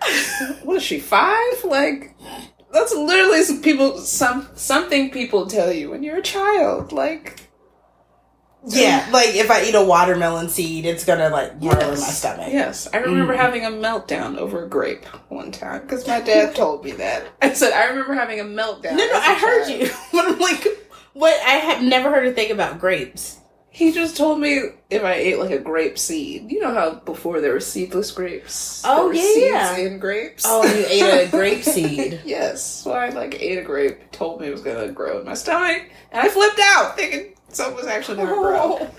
what 0.64 0.76
is 0.76 0.82
she 0.82 0.98
five? 0.98 1.64
Like 1.64 2.14
that's 2.72 2.92
literally 2.94 3.42
some 3.44 3.62
people 3.62 3.98
some 3.98 4.48
something 4.54 5.10
people 5.10 5.46
tell 5.46 5.72
you 5.72 5.90
when 5.90 6.02
you're 6.02 6.18
a 6.18 6.22
child. 6.22 6.92
Like 6.92 7.40
Yeah, 8.66 9.08
like 9.12 9.34
if 9.36 9.50
I 9.50 9.62
eat 9.64 9.74
a 9.74 9.84
watermelon 9.84 10.48
seed, 10.48 10.84
it's 10.84 11.04
gonna 11.04 11.28
like 11.30 11.60
burn 11.60 11.80
in 11.80 11.88
my 11.90 11.94
stomach. 11.94 12.48
Yes, 12.50 12.88
I 12.92 12.98
remember 12.98 13.34
Mm. 13.34 13.38
having 13.38 13.64
a 13.64 13.70
meltdown 13.70 14.36
over 14.36 14.64
a 14.64 14.68
grape 14.68 15.04
one 15.28 15.52
time 15.52 15.82
because 15.82 16.06
my 16.08 16.20
dad 16.20 16.54
told 16.56 16.84
me 16.84 16.92
that. 16.92 17.24
I 17.40 17.52
said 17.52 17.72
I 17.72 17.84
remember 17.90 18.14
having 18.14 18.40
a 18.40 18.44
meltdown. 18.44 18.92
No, 18.96 19.06
no, 19.06 19.12
I 19.14 19.34
heard 19.34 19.66
child." 19.68 19.80
you. 19.82 19.90
But 20.12 20.26
I'm 20.32 20.38
like, 20.40 20.66
what? 21.12 21.40
I 21.46 21.52
have 21.52 21.82
never 21.84 22.10
heard 22.10 22.26
a 22.26 22.32
thing 22.32 22.50
about 22.50 22.80
grapes. 22.80 23.38
He 23.74 23.90
just 23.90 24.16
told 24.16 24.38
me 24.38 24.60
if 24.88 25.02
I 25.02 25.14
ate 25.14 25.40
like 25.40 25.50
a 25.50 25.58
grape 25.58 25.98
seed. 25.98 26.48
You 26.48 26.60
know 26.60 26.72
how 26.72 26.94
before 26.94 27.40
there 27.40 27.54
were 27.54 27.58
seedless 27.58 28.12
grapes. 28.12 28.82
Oh, 28.84 29.10
yeah, 29.10 29.20
seeds 29.20 29.46
yeah. 29.50 29.76
in 29.78 29.98
grapes. 29.98 30.44
Oh, 30.46 30.62
you 30.62 30.86
ate 30.88 31.26
a 31.26 31.28
grape 31.28 31.64
seed. 31.64 32.20
yes, 32.24 32.62
so 32.62 32.92
I 32.92 33.08
like 33.08 33.42
ate 33.42 33.58
a 33.58 33.62
grape. 33.62 34.12
Told 34.12 34.40
me 34.40 34.46
it 34.46 34.52
was 34.52 34.60
gonna 34.60 34.92
grow 34.92 35.18
in 35.18 35.26
my 35.26 35.34
stomach, 35.34 35.90
and 36.12 36.24
I 36.24 36.28
flipped 36.28 36.60
out 36.62 36.94
thinking 36.94 37.34
something 37.48 37.74
was 37.74 37.86
actually 37.86 38.18
gonna 38.18 38.32
oh. 38.36 38.90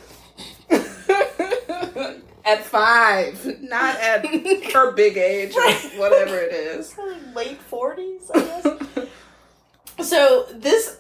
grow. 0.70 0.78
at 2.44 2.66
five, 2.66 3.62
not 3.62 3.98
at 4.02 4.26
her 4.74 4.92
big 4.92 5.16
age, 5.16 5.56
or 5.56 5.72
whatever 5.98 6.38
it 6.38 6.52
is. 6.52 6.94
late 7.34 7.62
forties, 7.62 8.30
I 8.36 8.40
guess. 8.42 9.08
so 10.10 10.48
this, 10.54 10.98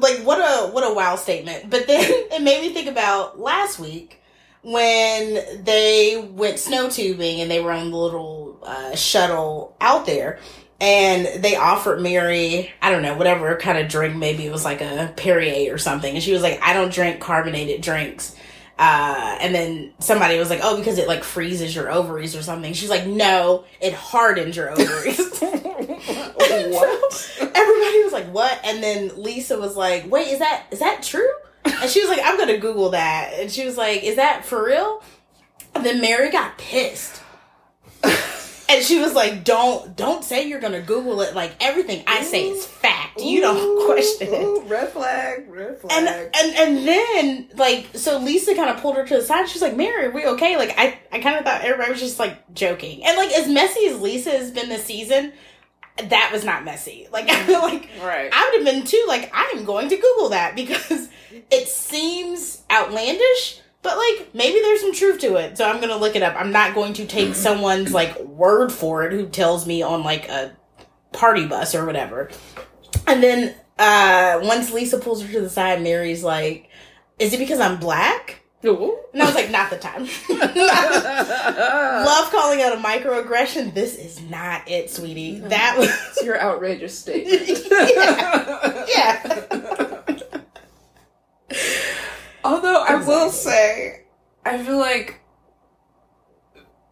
like, 0.00 0.20
what 0.20 0.38
a 0.38 0.70
what 0.72 0.84
a 0.84 0.94
wow 0.94 1.16
statement. 1.16 1.70
But 1.70 1.86
then 1.86 2.04
it 2.08 2.42
made 2.42 2.62
me 2.62 2.72
think 2.72 2.88
about 2.88 3.38
last 3.38 3.78
week 3.78 4.20
when 4.62 5.64
they 5.64 6.30
went 6.32 6.58
snow 6.58 6.88
tubing 6.88 7.40
and 7.40 7.50
they 7.50 7.60
were 7.60 7.72
on 7.72 7.90
the 7.90 7.96
little 7.96 8.58
uh, 8.62 8.94
shuttle 8.94 9.76
out 9.80 10.06
there. 10.06 10.38
And 10.80 11.44
they 11.44 11.54
offered 11.54 12.00
Mary, 12.00 12.72
I 12.82 12.90
don't 12.90 13.02
know, 13.02 13.16
whatever 13.16 13.54
kind 13.56 13.78
of 13.78 13.88
drink, 13.88 14.16
maybe 14.16 14.44
it 14.44 14.50
was 14.50 14.64
like 14.64 14.80
a 14.80 15.12
Perrier 15.16 15.72
or 15.72 15.78
something. 15.78 16.12
And 16.12 16.22
she 16.22 16.32
was 16.32 16.42
like, 16.42 16.60
I 16.60 16.72
don't 16.72 16.92
drink 16.92 17.20
carbonated 17.20 17.82
drinks. 17.82 18.34
Uh, 18.78 19.38
and 19.40 19.54
then 19.54 19.92
somebody 20.00 20.38
was 20.40 20.50
like, 20.50 20.58
oh, 20.62 20.76
because 20.76 20.98
it 20.98 21.06
like 21.06 21.22
freezes 21.22 21.72
your 21.72 21.88
ovaries 21.88 22.34
or 22.34 22.42
something. 22.42 22.72
She's 22.72 22.90
like, 22.90 23.06
no, 23.06 23.64
it 23.80 23.94
hardens 23.94 24.56
your 24.56 24.72
ovaries. 24.72 25.20
what? 26.06 27.38
Everybody 27.40 28.02
was 28.04 28.12
like, 28.12 28.26
what? 28.32 28.60
And 28.64 28.82
then 28.82 29.22
Lisa 29.22 29.58
was 29.58 29.76
like, 29.76 30.10
wait, 30.10 30.28
is 30.28 30.38
that, 30.38 30.66
is 30.70 30.80
that 30.80 31.02
true? 31.02 31.28
And 31.64 31.90
she 31.90 32.00
was 32.00 32.08
like, 32.08 32.20
I'm 32.24 32.36
gonna 32.36 32.58
Google 32.58 32.90
that. 32.90 33.32
And 33.34 33.50
she 33.50 33.64
was 33.64 33.76
like, 33.76 34.02
is 34.02 34.16
that 34.16 34.44
for 34.44 34.64
real? 34.64 35.02
And 35.74 35.84
then 35.84 36.00
Mary 36.00 36.30
got 36.30 36.58
pissed. 36.58 37.22
And 38.72 38.82
she 38.82 38.98
was 38.98 39.12
like, 39.12 39.44
"Don't, 39.44 39.94
don't 39.96 40.24
say 40.24 40.48
you're 40.48 40.60
gonna 40.60 40.80
Google 40.80 41.20
it. 41.20 41.34
Like 41.34 41.52
everything 41.60 42.04
I 42.06 42.22
say 42.22 42.48
is 42.48 42.64
fact. 42.64 43.20
You 43.20 43.42
don't 43.42 43.58
Ooh, 43.58 43.84
question 43.84 44.28
it." 44.32 44.62
Red 44.66 44.88
flag, 44.88 45.50
red 45.50 45.78
flag. 45.78 45.92
and 45.92 46.08
and 46.08 46.56
and 46.56 46.88
then 46.88 47.48
like 47.56 47.90
so 47.94 48.18
Lisa 48.18 48.54
kind 48.54 48.70
of 48.70 48.80
pulled 48.80 48.96
her 48.96 49.06
to 49.06 49.16
the 49.16 49.22
side. 49.22 49.46
She's 49.50 49.60
like, 49.60 49.76
"Mary, 49.76 50.06
are 50.06 50.10
we 50.10 50.24
okay?" 50.24 50.56
Like 50.56 50.74
I 50.78 50.98
I 51.12 51.20
kind 51.20 51.36
of 51.36 51.44
thought 51.44 51.60
everybody 51.60 51.90
was 51.90 52.00
just 52.00 52.18
like 52.18 52.54
joking. 52.54 53.04
And 53.04 53.18
like 53.18 53.30
as 53.32 53.46
messy 53.46 53.88
as 53.88 54.00
Lisa 54.00 54.30
has 54.30 54.50
been 54.50 54.70
this 54.70 54.84
season, 54.84 55.34
that 55.96 56.30
was 56.32 56.44
not 56.44 56.64
messy. 56.64 57.08
Like 57.12 57.28
I 57.28 57.42
feel 57.44 57.60
like 57.62 57.88
right. 58.02 58.30
I 58.32 58.50
would 58.50 58.66
have 58.66 58.74
been 58.74 58.84
too. 58.86 59.04
Like 59.06 59.30
I 59.34 59.52
am 59.54 59.64
going 59.64 59.88
to 59.90 59.96
Google 59.96 60.30
that 60.30 60.56
because 60.56 61.08
it 61.50 61.68
seems 61.68 62.62
outlandish. 62.70 63.60
But 63.82 63.98
like 63.98 64.34
maybe 64.34 64.60
there's 64.60 64.80
some 64.80 64.94
truth 64.94 65.20
to 65.20 65.36
it, 65.36 65.58
so 65.58 65.68
I'm 65.68 65.80
gonna 65.80 65.96
look 65.96 66.14
it 66.16 66.22
up. 66.22 66.34
I'm 66.36 66.52
not 66.52 66.74
going 66.74 66.92
to 66.94 67.06
take 67.06 67.34
someone's 67.34 67.92
like 67.92 68.18
word 68.20 68.72
for 68.72 69.04
it 69.04 69.12
who 69.12 69.26
tells 69.26 69.66
me 69.66 69.82
on 69.82 70.02
like 70.04 70.28
a 70.28 70.56
party 71.12 71.46
bus 71.46 71.74
or 71.74 71.84
whatever. 71.84 72.30
And 73.06 73.22
then 73.22 73.54
uh 73.78 74.40
once 74.42 74.72
Lisa 74.72 74.98
pulls 74.98 75.22
her 75.22 75.32
to 75.32 75.40
the 75.40 75.50
side, 75.50 75.82
Mary's 75.82 76.22
like, 76.22 76.68
"Is 77.18 77.32
it 77.32 77.38
because 77.38 77.58
I'm 77.60 77.78
black?" 77.78 78.41
Ooh. 78.64 78.96
And 79.12 79.20
I 79.22 79.26
was 79.26 79.34
like, 79.34 79.50
"Not 79.50 79.70
the 79.70 79.76
time." 79.78 80.06
Love 82.06 82.30
calling 82.30 82.62
out 82.62 82.72
a 82.72 82.76
microaggression. 82.76 83.74
This 83.74 83.96
is 83.96 84.20
not 84.30 84.68
it, 84.70 84.88
sweetie. 84.90 85.38
Mm-hmm. 85.38 85.48
That 85.48 85.76
was 85.78 85.88
It's 85.88 86.22
your 86.22 86.40
outrageous 86.40 86.96
statement. 86.98 87.66
yeah. 88.88 90.02
Although 92.44 92.82
I 92.88 92.96
will 92.96 93.30
say, 93.30 94.02
I 94.44 94.62
feel 94.64 94.78
like 94.78 95.20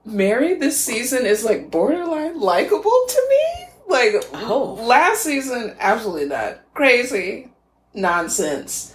Mary 0.04 0.54
this 0.54 0.78
season 0.78 1.26
is 1.26 1.44
like 1.44 1.70
borderline 1.70 2.38
likable 2.40 3.04
to 3.08 3.26
me. 3.28 3.66
Like 3.88 4.14
Oh. 4.34 4.74
last 4.82 5.22
season, 5.22 5.74
absolutely 5.80 6.26
not 6.26 6.60
crazy 6.74 7.50
nonsense. 7.94 8.94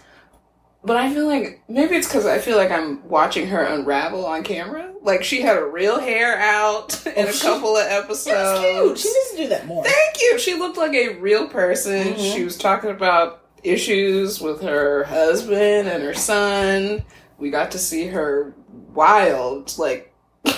But 0.86 0.98
I 0.98 1.12
feel 1.14 1.26
like 1.26 1.64
maybe 1.68 1.96
it's 1.96 2.08
because 2.08 2.28
I 2.28 2.38
feel 2.38 2.58
like 2.58 2.70
I'm 2.70 3.08
watching 3.10 3.48
her 3.48 3.64
unravel 3.64 4.26
on 4.26 4.44
camera. 4.44 4.94
Like 5.02 5.24
she 5.24 5.42
had 5.42 5.58
her 5.58 5.68
real 5.70 6.00
hair 6.00 6.38
out 6.38 7.06
in 7.08 7.26
Oh, 7.26 7.30
a 7.30 7.34
she- 7.34 7.42
couple 7.48 7.76
of 7.76 7.86
episodes. 7.88 8.60
cute. 8.60 9.00
She 9.00 9.08
needs 9.10 9.32
to 9.32 9.38
do 9.38 9.48
that 9.50 9.66
more. 9.66 9.84
Thank 9.84 10.22
you. 10.22 10.38
She 10.40 10.54
looked 10.54 10.78
like 10.78 10.94
a 10.94 11.18
real 11.20 11.48
person. 11.48 12.14
Mhm. 12.14 12.34
She 12.36 12.44
was 12.44 12.58
talking 12.58 12.92
about 12.92 13.42
issues 13.64 14.40
with 14.40 14.62
her 14.62 15.04
husband 15.06 15.88
and 15.88 16.04
her 16.04 16.14
son. 16.14 17.04
We 17.40 17.50
got 17.50 17.72
to 17.72 17.80
see 17.80 18.06
her 18.08 18.54
wild, 18.94 19.76
like 19.80 20.14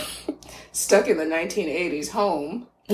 stuck 0.74 1.08
in 1.08 1.18
the 1.18 1.24
1980s 1.26 2.10
home. 2.10 2.68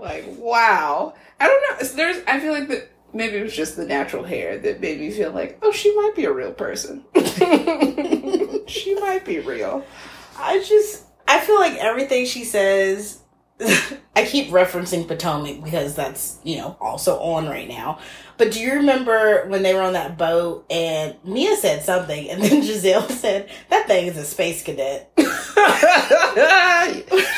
like 0.00 0.24
wow. 0.38 1.14
I 1.40 1.46
don't 1.46 1.62
know. 1.62 1.88
There's 1.96 2.22
I 2.26 2.40
feel 2.40 2.52
like 2.52 2.68
that 2.68 2.88
maybe 3.12 3.36
it 3.36 3.42
was 3.42 3.54
just 3.54 3.76
the 3.76 3.86
natural 3.86 4.24
hair 4.24 4.58
that 4.58 4.80
made 4.80 5.00
me 5.00 5.10
feel 5.10 5.32
like, 5.32 5.58
oh, 5.62 5.72
she 5.72 5.94
might 5.96 6.14
be 6.14 6.24
a 6.24 6.32
real 6.32 6.52
person. 6.52 7.04
she 8.66 8.94
might 9.00 9.22
be 9.24 9.40
real. 9.40 9.84
I 10.38 10.62
just 10.66 11.04
I 11.26 11.40
feel 11.40 11.58
like 11.58 11.74
everything 11.74 12.26
she 12.26 12.44
says 12.44 13.20
I 14.16 14.24
keep 14.24 14.50
referencing 14.50 15.06
Potomac 15.08 15.64
because 15.64 15.94
that's, 15.94 16.38
you 16.44 16.58
know, 16.58 16.76
also 16.80 17.18
on 17.18 17.48
right 17.48 17.68
now. 17.68 17.98
But 18.36 18.52
do 18.52 18.60
you 18.60 18.74
remember 18.74 19.46
when 19.48 19.62
they 19.64 19.74
were 19.74 19.82
on 19.82 19.94
that 19.94 20.16
boat 20.16 20.64
and 20.70 21.16
Mia 21.24 21.56
said 21.56 21.82
something 21.82 22.30
and 22.30 22.42
then 22.42 22.62
Gizelle 22.62 23.10
said, 23.10 23.50
that 23.70 23.88
thing 23.88 24.06
is 24.06 24.16
a 24.16 24.24
space 24.24 24.62
cadet. 24.62 25.10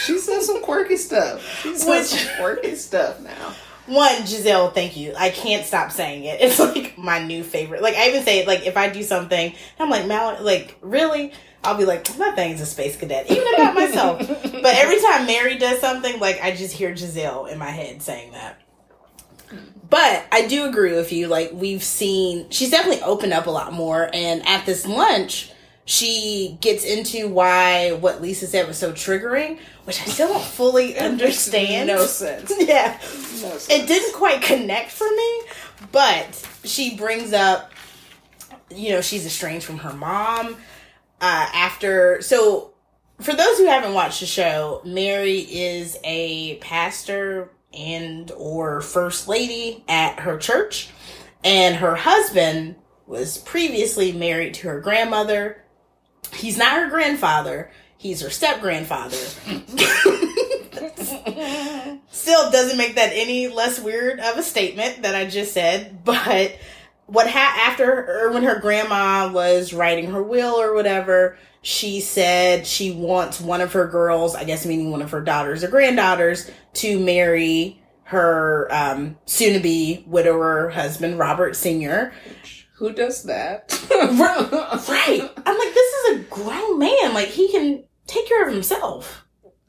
she 0.04 0.18
said 0.18 0.42
some 0.42 0.62
quirky 0.62 0.96
stuff. 0.96 1.62
She 1.62 1.74
said 1.76 2.00
Which, 2.00 2.06
some 2.08 2.36
quirky 2.36 2.74
stuff 2.74 3.20
now. 3.20 3.54
One, 3.90 4.22
Gizelle, 4.22 4.72
thank 4.72 4.96
you. 4.96 5.14
I 5.18 5.30
can't 5.30 5.66
stop 5.66 5.90
saying 5.90 6.22
it. 6.22 6.40
It's 6.50 6.60
like 6.60 6.96
my 6.96 7.24
new 7.24 7.42
favorite. 7.42 7.82
Like 7.82 7.96
I 7.96 8.08
even 8.08 8.22
say 8.22 8.38
it 8.38 8.46
like 8.46 8.64
if 8.64 8.76
I 8.76 8.88
do 8.88 9.02
something, 9.02 9.52
I'm 9.80 9.90
like, 9.90 10.06
Mal 10.06 10.42
like, 10.42 10.78
really? 10.80 11.32
I'll 11.64 11.76
be 11.76 11.84
like, 11.84 12.04
that 12.04 12.36
thing's 12.36 12.60
a 12.60 12.66
space 12.66 12.96
cadet, 12.96 13.28
even 13.30 13.52
about 13.54 13.74
myself. 13.74 14.18
but 14.42 14.76
every 14.76 15.00
time 15.00 15.26
Mary 15.26 15.58
does 15.58 15.80
something, 15.80 16.20
like 16.20 16.40
I 16.40 16.54
just 16.54 16.72
hear 16.72 16.92
Gizelle 16.92 17.50
in 17.50 17.58
my 17.58 17.70
head 17.70 18.00
saying 18.00 18.30
that. 18.32 18.62
But 19.90 20.24
I 20.30 20.46
do 20.46 20.66
agree 20.66 20.94
with 20.94 21.12
you. 21.12 21.26
Like 21.26 21.50
we've 21.52 21.82
seen, 21.82 22.48
she's 22.50 22.70
definitely 22.70 23.02
opened 23.02 23.32
up 23.32 23.48
a 23.48 23.50
lot 23.50 23.72
more. 23.72 24.08
And 24.12 24.46
at 24.46 24.66
this 24.66 24.86
lunch, 24.86 25.50
she 25.84 26.58
gets 26.60 26.84
into 26.84 27.28
why 27.28 27.92
what 27.92 28.22
Lisa 28.22 28.46
said 28.46 28.66
was 28.68 28.78
so 28.78 28.92
triggering, 28.92 29.58
which 29.84 30.00
I 30.00 30.04
still 30.04 30.28
don't 30.28 30.44
fully 30.44 30.98
understand. 30.98 31.88
no 31.88 32.04
sense. 32.06 32.52
yeah, 32.60 32.98
no 33.02 33.56
sense. 33.58 33.70
It 33.70 33.86
didn't 33.86 34.14
quite 34.14 34.42
connect 34.42 34.90
for 34.90 35.08
me. 35.10 35.40
But 35.92 36.46
she 36.64 36.96
brings 36.96 37.32
up, 37.32 37.72
you 38.70 38.90
know, 38.90 39.00
she's 39.00 39.26
estranged 39.26 39.64
from 39.64 39.78
her 39.78 39.92
mom 39.92 40.56
uh, 41.20 41.48
after 41.52 42.20
so 42.22 42.72
for 43.20 43.34
those 43.34 43.58
who 43.58 43.66
haven't 43.66 43.92
watched 43.92 44.20
the 44.20 44.26
show, 44.26 44.80
Mary 44.84 45.40
is 45.40 45.98
a 46.04 46.56
pastor 46.56 47.50
and 47.72 48.30
or 48.32 48.80
first 48.80 49.28
lady 49.28 49.84
at 49.88 50.20
her 50.20 50.38
church 50.38 50.88
and 51.44 51.76
her 51.76 51.94
husband 51.96 52.76
was 53.06 53.38
previously 53.38 54.12
married 54.12 54.54
to 54.54 54.68
her 54.68 54.80
grandmother. 54.80 55.62
He's 56.32 56.56
not 56.58 56.72
her 56.72 56.88
grandfather, 56.88 57.70
he's 57.96 58.20
her 58.20 58.30
step 58.30 58.60
grandfather. 58.60 59.16
Still 62.10 62.50
doesn't 62.50 62.78
make 62.78 62.94
that 62.96 63.10
any 63.12 63.48
less 63.48 63.80
weird 63.80 64.20
of 64.20 64.36
a 64.38 64.42
statement 64.42 65.02
that 65.02 65.14
I 65.14 65.26
just 65.26 65.52
said, 65.52 66.04
but 66.04 66.56
what 67.06 67.28
ha- 67.28 67.66
after 67.68 67.84
her, 67.86 68.32
when 68.32 68.44
her 68.44 68.58
grandma 68.60 69.30
was 69.32 69.72
writing 69.72 70.10
her 70.12 70.22
will 70.22 70.54
or 70.54 70.74
whatever, 70.74 71.36
she 71.62 72.00
said 72.00 72.66
she 72.66 72.90
wants 72.92 73.40
one 73.40 73.60
of 73.60 73.72
her 73.72 73.86
girls, 73.86 74.34
I 74.34 74.44
guess 74.44 74.64
meaning 74.64 74.90
one 74.90 75.02
of 75.02 75.10
her 75.10 75.20
daughters 75.20 75.62
or 75.64 75.68
granddaughters, 75.68 76.50
to 76.74 76.98
marry 76.98 77.82
her 78.04 78.68
um, 78.70 79.16
soon 79.26 79.54
to 79.54 79.60
be 79.60 80.04
widower 80.06 80.70
husband, 80.70 81.18
Robert 81.18 81.54
Sr. 81.56 82.12
Who 82.80 82.94
does 82.94 83.24
that? 83.24 83.78
right. 83.90 85.30
I'm 85.46 85.58
like, 85.58 85.74
this 85.74 85.94
is 85.94 86.16
a 86.16 86.18
grown 86.30 86.78
man. 86.78 87.12
Like, 87.12 87.28
he 87.28 87.52
can 87.52 87.84
take 88.06 88.26
care 88.26 88.48
of 88.48 88.54
himself. 88.54 89.26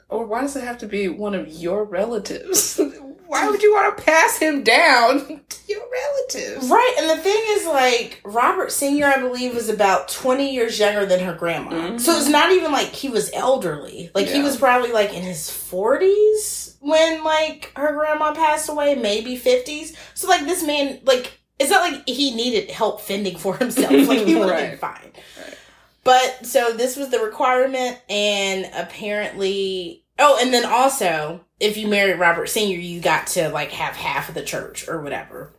Or 0.08 0.24
why 0.24 0.40
does 0.40 0.56
it 0.56 0.64
have 0.64 0.78
to 0.78 0.86
be 0.86 1.10
one 1.10 1.34
of 1.34 1.46
your 1.46 1.84
relatives? 1.84 2.80
why 3.26 3.50
would 3.50 3.62
you 3.62 3.70
want 3.74 3.98
to 3.98 4.02
pass 4.02 4.38
him 4.38 4.62
down 4.62 5.42
to 5.48 5.58
your 5.68 5.82
relatives? 5.92 6.70
Right. 6.70 6.94
And 7.00 7.10
the 7.10 7.22
thing 7.22 7.42
is, 7.48 7.66
like, 7.66 8.22
Robert 8.24 8.72
Sr., 8.72 9.04
I 9.04 9.20
believe, 9.20 9.54
was 9.54 9.68
about 9.68 10.08
20 10.08 10.50
years 10.50 10.78
younger 10.78 11.04
than 11.04 11.20
her 11.20 11.34
grandma. 11.34 11.72
Mm-hmm. 11.72 11.98
So 11.98 12.16
it's 12.16 12.30
not 12.30 12.50
even 12.50 12.72
like 12.72 12.94
he 12.94 13.10
was 13.10 13.30
elderly. 13.34 14.10
Like, 14.14 14.28
yeah. 14.28 14.36
he 14.36 14.42
was 14.42 14.56
probably 14.56 14.92
like 14.92 15.12
in 15.12 15.22
his 15.22 15.50
40s 15.50 16.78
when, 16.80 17.22
like, 17.24 17.72
her 17.76 17.92
grandma 17.92 18.32
passed 18.32 18.70
away, 18.70 18.94
maybe 18.94 19.38
50s. 19.38 19.94
So, 20.14 20.28
like, 20.28 20.46
this 20.46 20.64
man, 20.64 21.00
like, 21.04 21.41
it's 21.62 21.70
not 21.70 21.92
like 21.92 22.08
he 22.08 22.34
needed 22.34 22.70
help 22.70 23.00
fending 23.00 23.36
for 23.36 23.56
himself. 23.56 23.90
Like, 24.12 24.26
he 24.26 24.34
would 24.34 24.48
have 24.48 24.50
right. 24.50 24.70
been 24.70 24.78
fine. 24.78 25.12
Right. 25.38 25.58
But 26.04 26.46
so 26.46 26.72
this 26.72 26.96
was 26.96 27.10
the 27.10 27.20
requirement, 27.20 28.00
and 28.08 28.68
apparently, 28.74 30.04
oh, 30.18 30.38
and 30.40 30.52
then 30.52 30.64
also, 30.64 31.44
if 31.60 31.76
you 31.76 31.86
married 31.86 32.18
Robert 32.18 32.48
Sr., 32.48 32.78
you 32.78 33.00
got 33.00 33.28
to 33.28 33.48
like 33.50 33.70
have 33.70 33.94
half 33.94 34.28
of 34.28 34.34
the 34.34 34.42
church 34.42 34.88
or 34.88 35.00
whatever. 35.00 35.52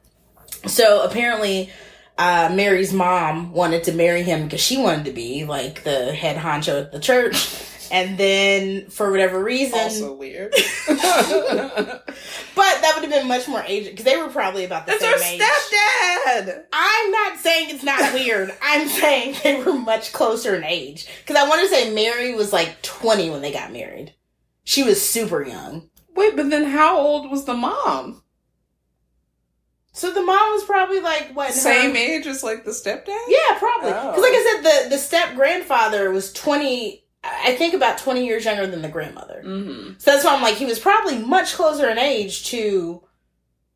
So 0.68 1.04
apparently, 1.04 1.70
uh, 2.18 2.52
Mary's 2.54 2.94
mom 2.94 3.54
wanted 3.54 3.86
to 3.86 3.94
marry 3.94 4.24
him 4.24 4.44
because 4.44 4.62
she 4.62 4.78
wanted 4.78 5.06
to 5.06 5.12
be 5.12 5.46
like 5.46 5.84
the 5.84 6.14
head 6.14 6.38
honcho 6.38 6.82
at 6.82 6.92
the 6.92 7.00
church. 7.00 7.36
And 7.94 8.18
then 8.18 8.90
for 8.90 9.12
whatever 9.12 9.42
reason, 9.44 9.78
also 9.78 10.16
weird. 10.16 10.52
but 10.88 12.02
that 12.58 12.92
would 12.96 13.04
have 13.04 13.12
been 13.12 13.28
much 13.28 13.48
more 13.48 13.64
age 13.68 13.86
because 13.86 14.04
they 14.04 14.18
were 14.18 14.30
probably 14.30 14.66
about 14.66 14.88
the 14.88 14.98
That's 15.00 15.22
same 15.24 15.40
age. 15.40 15.48
stepdad. 15.48 16.64
I'm 16.74 17.12
not 17.12 17.38
saying 17.38 17.70
it's 17.70 17.84
not 17.84 18.12
weird. 18.16 18.52
I'm 18.64 18.88
saying 18.88 19.36
they 19.44 19.64
were 19.64 19.74
much 19.74 20.12
closer 20.12 20.56
in 20.56 20.64
age 20.64 21.08
because 21.20 21.36
I 21.36 21.48
want 21.48 21.62
to 21.62 21.68
say 21.68 21.94
Mary 21.94 22.34
was 22.34 22.52
like 22.52 22.82
20 22.82 23.30
when 23.30 23.44
they 23.44 23.54
got 23.54 23.72
married. 23.72 24.16
She 24.64 24.82
was 24.82 25.08
super 25.08 25.44
young. 25.44 25.92
Wait, 26.16 26.36
but 26.36 26.50
then 26.50 26.64
how 26.72 26.98
old 26.98 27.30
was 27.30 27.46
the 27.46 27.54
mom? 27.54 28.24
So 29.92 30.12
the 30.12 30.24
mom 30.24 30.52
was 30.54 30.64
probably 30.64 31.00
like 31.00 31.30
what? 31.36 31.54
Same 31.54 31.92
her... 31.92 31.98
age 31.98 32.26
as 32.26 32.42
like 32.42 32.66
the 32.66 32.72
stepdad? 32.72 33.20
Yeah, 33.28 33.60
probably. 33.60 33.92
Because 33.92 34.18
oh. 34.18 34.22
like 34.22 34.34
I 34.34 34.52
said, 34.56 34.64
the 34.64 34.90
the 34.96 34.98
step 34.98 35.36
grandfather 35.36 36.10
was 36.10 36.34
twenty. 36.34 37.03
I 37.24 37.56
think 37.56 37.74
about 37.74 37.98
twenty 37.98 38.26
years 38.26 38.46
younger 38.46 38.68
than 38.68 38.82
the 38.82 38.90
grandmother. 38.90 39.42
Mm-hmm. 39.46 39.94
So 39.98 40.12
that's 40.12 40.26
why 40.26 40.36
I'm 40.36 40.42
like 40.42 40.56
he 40.56 40.66
was 40.66 40.80
probably 40.80 41.20
much 41.20 41.54
closer 41.54 41.90
in 41.90 41.98
age 41.98 42.46
to 42.48 43.04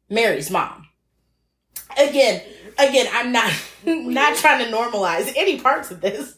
Mary's 0.09 0.51
mom. 0.51 0.87
Again, 1.97 2.41
again, 2.77 3.07
I'm 3.13 3.31
not 3.31 3.51
not 3.85 4.35
trying 4.35 4.65
to 4.65 4.71
normalize 4.71 5.31
any 5.35 5.59
parts 5.59 5.91
of 5.91 6.01
this, 6.01 6.35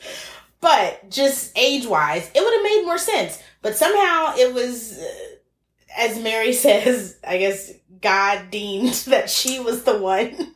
but 0.61 1.09
just 1.09 1.57
age 1.57 1.85
wise, 1.85 2.29
it 2.33 2.41
would 2.41 2.53
have 2.53 2.63
made 2.63 2.85
more 2.85 2.97
sense. 2.97 3.41
But 3.61 3.75
somehow 3.75 4.35
it 4.37 4.53
was. 4.53 4.97
Uh, 4.99 5.35
as 5.97 6.19
Mary 6.19 6.53
says, 6.65 7.17
I 7.27 7.37
guess 7.37 7.73
God 8.01 8.51
deemed 8.51 8.93
that 9.07 9.29
she 9.29 9.59
was 9.59 9.83
the 9.83 9.97
one 9.97 10.53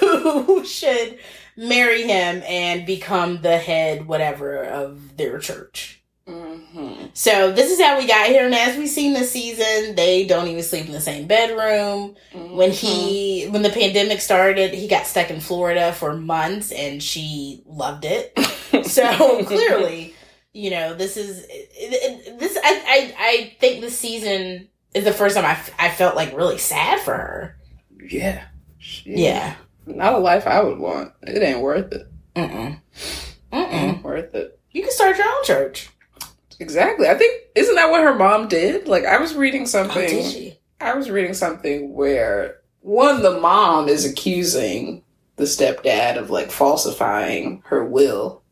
who 0.00 0.64
should 0.64 1.18
marry 1.58 2.02
him 2.04 2.42
and 2.46 2.86
become 2.86 3.42
the 3.42 3.58
head, 3.58 4.06
whatever, 4.06 4.62
of 4.62 5.16
their 5.16 5.38
church. 5.38 6.02
Mm-hmm. 6.26 7.06
So 7.14 7.52
this 7.52 7.72
is 7.72 7.80
how 7.80 7.98
we 7.98 8.06
got 8.06 8.26
here, 8.26 8.44
and 8.44 8.54
as 8.54 8.76
we've 8.76 8.88
seen 8.88 9.14
this 9.14 9.32
season, 9.32 9.96
they 9.96 10.26
don't 10.26 10.46
even 10.46 10.62
sleep 10.62 10.86
in 10.86 10.92
the 10.92 11.00
same 11.00 11.26
bedroom. 11.26 12.16
Mm-hmm. 12.32 12.54
When 12.54 12.70
he, 12.70 13.46
when 13.46 13.62
the 13.62 13.70
pandemic 13.70 14.20
started, 14.20 14.74
he 14.74 14.86
got 14.88 15.06
stuck 15.06 15.30
in 15.30 15.40
Florida 15.40 15.92
for 15.92 16.14
months, 16.14 16.70
and 16.70 17.02
she 17.02 17.62
loved 17.66 18.04
it. 18.04 18.38
so 18.86 19.42
clearly, 19.44 20.14
you 20.52 20.70
know, 20.70 20.94
this 20.94 21.16
is 21.16 21.46
this. 21.46 22.58
I 22.62 22.82
I 22.86 23.14
I 23.18 23.56
think 23.58 23.80
this 23.80 23.98
season 23.98 24.68
is 24.94 25.04
the 25.04 25.12
first 25.12 25.34
time 25.34 25.46
I, 25.46 25.58
I 25.78 25.90
felt 25.90 26.14
like 26.14 26.36
really 26.36 26.58
sad 26.58 27.00
for 27.00 27.14
her. 27.14 27.56
Yeah. 28.10 28.44
Yeah. 29.04 29.54
Not 29.96 30.14
a 30.14 30.18
life 30.18 30.46
I 30.46 30.62
would 30.62 30.78
want. 30.78 31.12
It 31.22 31.42
ain't 31.42 31.60
worth 31.60 31.92
it. 31.92 32.06
Mm-mm. 32.36 32.80
Mm-mm. 33.52 33.72
Ain't 33.72 34.04
worth 34.04 34.34
it. 34.34 34.58
You 34.70 34.82
can 34.82 34.92
start 34.92 35.16
your 35.16 35.26
own 35.26 35.44
church. 35.44 35.90
Exactly. 36.60 37.08
I 37.08 37.14
think 37.14 37.42
isn't 37.54 37.74
that 37.76 37.90
what 37.90 38.02
her 38.02 38.14
mom 38.14 38.48
did? 38.48 38.88
Like 38.88 39.04
I 39.04 39.18
was 39.18 39.34
reading 39.34 39.66
something. 39.66 40.04
Oh, 40.04 40.08
did 40.08 40.32
she? 40.32 40.58
I 40.80 40.94
was 40.94 41.10
reading 41.10 41.34
something 41.34 41.94
where 41.94 42.58
one 42.80 43.22
the 43.22 43.38
mom 43.40 43.88
is 43.88 44.04
accusing 44.04 45.02
the 45.36 45.44
stepdad 45.44 46.16
of 46.16 46.30
like 46.30 46.50
falsifying 46.50 47.62
her 47.66 47.84
will 47.84 48.42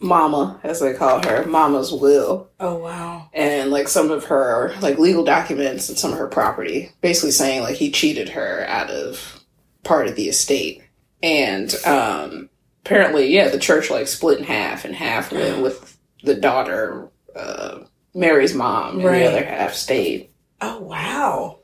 Mama, 0.00 0.60
as 0.64 0.80
they 0.80 0.92
call 0.92 1.24
her, 1.24 1.46
Mama's 1.46 1.92
will. 1.92 2.50
Oh 2.60 2.76
wow! 2.76 3.28
And 3.32 3.70
like 3.70 3.88
some 3.88 4.10
of 4.10 4.24
her 4.24 4.74
like 4.80 4.98
legal 4.98 5.24
documents 5.24 5.88
and 5.88 5.96
some 5.96 6.12
of 6.12 6.18
her 6.18 6.28
property, 6.28 6.90
basically 7.00 7.30
saying 7.30 7.62
like 7.62 7.76
he 7.76 7.90
cheated 7.90 8.28
her 8.30 8.64
out 8.68 8.90
of 8.90 9.41
part 9.84 10.08
of 10.08 10.16
the 10.16 10.28
estate. 10.28 10.82
And 11.22 11.74
um 11.84 12.48
apparently, 12.84 13.32
yeah, 13.32 13.48
the 13.48 13.58
church 13.58 13.90
like 13.90 14.08
split 14.08 14.38
in 14.38 14.44
half, 14.44 14.84
and 14.84 14.94
half 14.94 15.32
went 15.32 15.62
with 15.62 15.98
the 16.22 16.34
daughter, 16.34 17.08
uh, 17.34 17.80
Mary's 18.14 18.54
mom, 18.54 18.96
and 18.96 19.04
right. 19.04 19.20
the 19.20 19.28
other 19.28 19.44
half 19.44 19.74
stayed. 19.74 20.28
Oh 20.60 20.80
wow! 20.80 21.58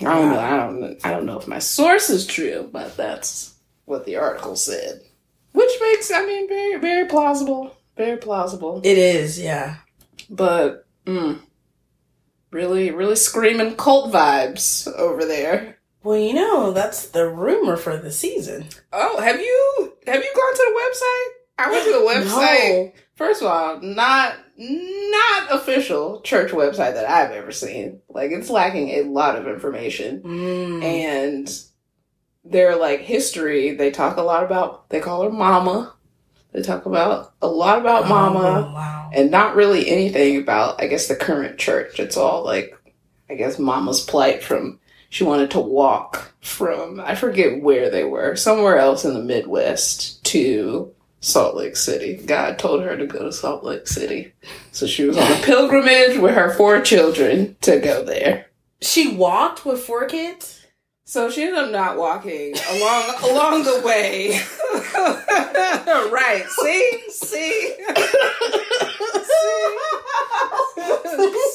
I 0.00 0.04
don't 0.04 0.30
know. 0.30 0.40
I 0.40 0.56
don't. 0.56 1.06
I 1.06 1.10
don't 1.10 1.26
know 1.26 1.38
if 1.38 1.48
my 1.48 1.58
source 1.58 2.10
is 2.10 2.26
true, 2.26 2.68
but 2.72 2.96
that's 2.96 3.54
what 3.84 4.04
the 4.04 4.16
article 4.16 4.56
said, 4.56 5.02
which 5.52 5.72
makes 5.80 6.10
I 6.10 6.24
mean 6.24 6.48
very 6.48 6.76
very 6.78 7.08
plausible, 7.08 7.76
very 7.96 8.16
plausible. 8.16 8.80
It 8.84 8.98
is, 8.98 9.38
yeah. 9.38 9.76
But 10.28 10.86
mm, 11.04 11.38
really, 12.50 12.90
really 12.90 13.16
screaming 13.16 13.76
cult 13.76 14.12
vibes 14.12 14.92
over 14.94 15.24
there. 15.24 15.78
Well, 16.06 16.16
you 16.18 16.34
know, 16.34 16.70
that's 16.70 17.08
the 17.08 17.28
rumor 17.28 17.76
for 17.76 17.96
the 17.96 18.12
season. 18.12 18.66
Oh, 18.92 19.20
have 19.20 19.40
you 19.40 19.92
have 20.06 20.22
you 20.22 20.32
gone 20.34 20.54
to 20.54 20.72
the 20.72 20.80
website? 20.80 21.32
I 21.58 21.70
went 21.72 21.84
to 21.84 21.92
the 21.92 21.98
website. 22.30 22.92
First 23.16 23.42
of 23.42 23.48
all, 23.48 23.80
not 23.80 24.36
not 24.56 25.50
official 25.50 26.20
church 26.20 26.52
website 26.52 26.94
that 26.94 27.10
I've 27.10 27.32
ever 27.32 27.50
seen. 27.50 28.02
Like 28.08 28.30
it's 28.30 28.50
lacking 28.50 28.90
a 28.90 29.02
lot 29.02 29.34
of 29.36 29.48
information. 29.48 30.22
Mm. 30.22 30.82
And 30.84 31.60
their 32.44 32.76
like 32.76 33.00
history, 33.00 33.74
they 33.74 33.90
talk 33.90 34.16
a 34.16 34.22
lot 34.22 34.44
about 34.44 34.88
they 34.90 35.00
call 35.00 35.24
her 35.24 35.30
mama. 35.30 35.92
They 36.52 36.62
talk 36.62 36.86
about 36.86 37.34
a 37.42 37.48
lot 37.48 37.80
about 37.80 38.08
mama 38.08 38.38
Oh, 38.68 38.72
wow. 38.72 39.10
and 39.12 39.32
not 39.32 39.56
really 39.56 39.88
anything 39.90 40.36
about 40.40 40.80
I 40.80 40.86
guess 40.86 41.08
the 41.08 41.16
current 41.16 41.58
church. 41.58 41.98
It's 41.98 42.16
all 42.16 42.44
like 42.44 42.72
I 43.28 43.34
guess 43.34 43.58
mama's 43.58 44.00
plight 44.02 44.44
from 44.44 44.78
she 45.08 45.24
wanted 45.24 45.50
to 45.52 45.60
walk 45.60 46.32
from 46.40 47.00
I 47.00 47.14
forget 47.14 47.62
where 47.62 47.90
they 47.90 48.04
were, 48.04 48.36
somewhere 48.36 48.78
else 48.78 49.04
in 49.04 49.14
the 49.14 49.22
Midwest 49.22 50.24
to 50.26 50.92
Salt 51.20 51.56
Lake 51.56 51.76
City. 51.76 52.16
God 52.24 52.58
told 52.58 52.82
her 52.82 52.96
to 52.96 53.06
go 53.06 53.24
to 53.24 53.32
Salt 53.32 53.64
Lake 53.64 53.86
City. 53.88 54.32
So 54.72 54.86
she 54.86 55.04
was 55.04 55.16
on 55.16 55.30
a 55.30 55.36
pilgrimage 55.36 56.18
with 56.18 56.34
her 56.34 56.52
four 56.54 56.80
children 56.80 57.56
to 57.62 57.80
go 57.80 58.04
there. 58.04 58.46
She 58.80 59.14
walked 59.16 59.64
with 59.64 59.80
four 59.80 60.06
kids? 60.06 60.55
So 61.08 61.30
she 61.30 61.44
ended 61.44 61.62
up 61.62 61.70
not 61.70 61.96
walking 61.96 62.52
along 62.68 63.14
along 63.22 63.62
the 63.62 63.80
way. 63.84 64.40
right. 66.10 66.44
See? 66.48 67.00
See? 67.10 67.76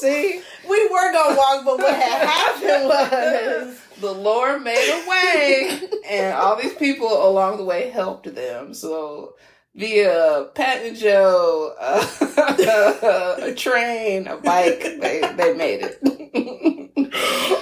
See? 0.00 0.42
we 0.66 0.88
were 0.88 1.12
gonna 1.12 1.36
walk, 1.36 1.66
but 1.66 1.78
what 1.78 1.94
had 1.94 2.26
happened 2.26 2.88
was 2.88 3.78
The 4.00 4.12
Lord 4.12 4.62
made 4.62 4.88
a 4.88 5.08
way 5.10 5.80
and 6.08 6.34
all 6.34 6.56
these 6.56 6.74
people 6.74 7.28
along 7.28 7.58
the 7.58 7.64
way 7.64 7.90
helped 7.90 8.34
them. 8.34 8.72
So 8.72 9.34
via 9.74 10.48
Pat 10.54 10.78
and 10.78 10.96
Joe, 10.96 11.74
uh, 11.78 13.36
a 13.42 13.54
train, 13.54 14.28
a 14.28 14.38
bike, 14.38 14.80
they, 14.80 15.20
they 15.36 15.54
made 15.54 15.82
it. 15.82 17.58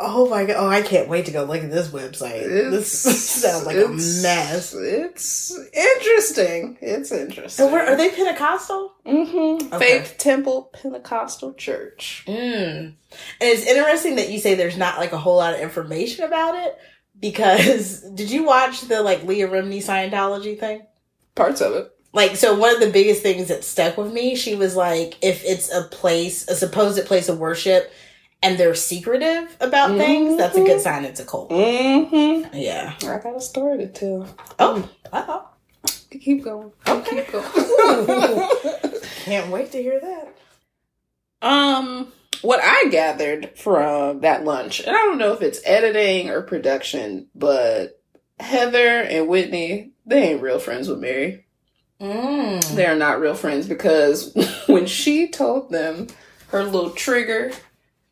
Oh 0.00 0.28
my 0.28 0.44
god! 0.44 0.56
Oh, 0.58 0.68
I 0.68 0.82
can't 0.82 1.08
wait 1.08 1.26
to 1.26 1.32
go 1.32 1.42
look 1.44 1.62
at 1.62 1.70
this 1.72 1.88
website. 1.88 2.44
this 2.70 2.92
sounds 3.42 3.66
like 3.66 3.76
a 3.76 3.88
mess. 3.88 4.72
It's 4.72 5.58
interesting. 5.72 6.78
It's 6.80 7.10
interesting. 7.10 7.48
So, 7.66 7.72
where 7.72 7.84
are 7.84 7.96
they 7.96 8.10
Pentecostal? 8.10 8.94
Mm-hmm. 9.04 9.74
Okay. 9.74 9.78
Faith 9.78 10.14
Temple 10.18 10.70
Pentecostal 10.72 11.54
Church. 11.54 12.24
Mm. 12.28 12.78
And 12.78 12.94
it's 13.40 13.66
interesting 13.66 14.16
that 14.16 14.30
you 14.30 14.38
say 14.38 14.54
there's 14.54 14.78
not 14.78 14.98
like 14.98 15.12
a 15.12 15.18
whole 15.18 15.36
lot 15.36 15.54
of 15.54 15.60
information 15.60 16.24
about 16.24 16.54
it 16.54 16.78
because 17.18 18.02
did 18.14 18.30
you 18.30 18.44
watch 18.44 18.82
the 18.82 19.02
like 19.02 19.24
Leah 19.24 19.48
Remini 19.48 19.78
Scientology 19.78 20.58
thing? 20.58 20.82
Parts 21.34 21.60
of 21.60 21.74
it. 21.74 21.92
Like, 22.12 22.36
so 22.36 22.56
one 22.56 22.74
of 22.74 22.80
the 22.80 22.90
biggest 22.90 23.22
things 23.22 23.48
that 23.48 23.64
stuck 23.64 23.98
with 23.98 24.12
me, 24.12 24.34
she 24.34 24.54
was 24.54 24.74
like, 24.74 25.18
if 25.20 25.44
it's 25.44 25.70
a 25.70 25.82
place, 25.82 26.48
a 26.48 26.54
supposed 26.54 27.04
place 27.06 27.28
of 27.28 27.38
worship, 27.38 27.92
and 28.42 28.58
they're 28.58 28.74
secretive 28.74 29.56
about 29.60 29.96
things, 29.96 30.36
that's 30.36 30.56
a 30.56 30.64
good 30.64 30.80
sign 30.80 31.04
it's 31.04 31.20
a 31.20 31.24
cult. 31.24 31.50
Mm-hmm. 31.50 32.54
Yeah. 32.56 32.94
I 33.02 33.18
got 33.18 33.36
a 33.36 33.40
story 33.40 33.78
to 33.78 33.88
tell. 33.88 34.28
Oh, 34.58 34.88
uh-oh. 35.12 35.48
Keep 36.10 36.44
going. 36.44 36.72
Okay. 36.86 37.24
Keep 37.24 37.32
going. 37.32 38.48
Can't 39.24 39.50
wait 39.50 39.72
to 39.72 39.82
hear 39.82 40.00
that. 40.00 41.46
um, 41.46 42.12
what 42.42 42.60
I 42.62 42.88
gathered 42.90 43.50
from 43.58 44.20
that 44.20 44.44
lunch, 44.44 44.80
and 44.80 44.90
I 44.90 45.00
don't 45.00 45.18
know 45.18 45.32
if 45.32 45.42
it's 45.42 45.60
editing 45.64 46.30
or 46.30 46.40
production, 46.42 47.26
but 47.34 48.00
Heather 48.38 49.00
and 49.02 49.26
Whitney, 49.28 49.90
they 50.06 50.30
ain't 50.30 50.42
real 50.42 50.58
friends 50.60 50.88
with 50.88 51.00
Mary. 51.00 51.44
Mm. 52.00 52.64
They 52.76 52.86
are 52.86 52.94
not 52.94 53.20
real 53.20 53.34
friends 53.34 53.66
because 53.66 54.32
when 54.66 54.86
she 54.86 55.28
told 55.28 55.70
them 55.70 56.06
her 56.48 56.62
little 56.64 56.90
trigger 56.90 57.50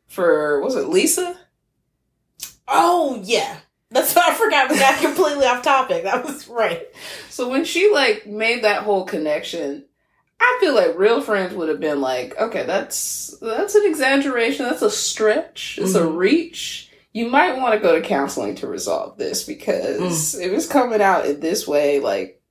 for 0.08 0.60
was 0.60 0.74
it 0.76 0.88
Lisa? 0.88 1.36
Oh, 2.68 3.20
yeah. 3.24 3.58
That's 3.90 4.14
what 4.14 4.28
I 4.28 4.34
forgot. 4.34 4.70
We 4.70 4.78
got 4.78 5.00
completely 5.00 5.46
off 5.46 5.62
topic. 5.62 6.02
That 6.04 6.24
was 6.24 6.48
right. 6.48 6.86
So 7.30 7.48
when 7.48 7.64
she 7.64 7.90
like 7.92 8.26
made 8.26 8.64
that 8.64 8.82
whole 8.82 9.04
connection, 9.04 9.84
I 10.40 10.58
feel 10.60 10.74
like 10.74 10.98
real 10.98 11.22
friends 11.22 11.54
would 11.54 11.68
have 11.68 11.80
been 11.80 12.00
like, 12.00 12.36
okay, 12.38 12.64
that's 12.66 13.36
that's 13.40 13.74
an 13.74 13.86
exaggeration, 13.86 14.66
that's 14.66 14.82
a 14.82 14.90
stretch, 14.90 15.78
it's 15.80 15.94
a 15.94 16.00
Mhm. 16.02 16.16
reach. 16.16 16.90
You 17.12 17.30
might 17.30 17.56
want 17.56 17.72
to 17.74 17.80
go 17.80 17.94
to 17.98 18.06
counseling 18.06 18.56
to 18.56 18.66
resolve 18.66 19.16
this 19.16 19.44
because 19.44 20.34
if 20.34 20.52
it's 20.52 20.66
coming 20.66 21.00
out 21.00 21.24
in 21.24 21.40
this 21.40 21.66
way, 21.66 22.00
like 22.00 22.42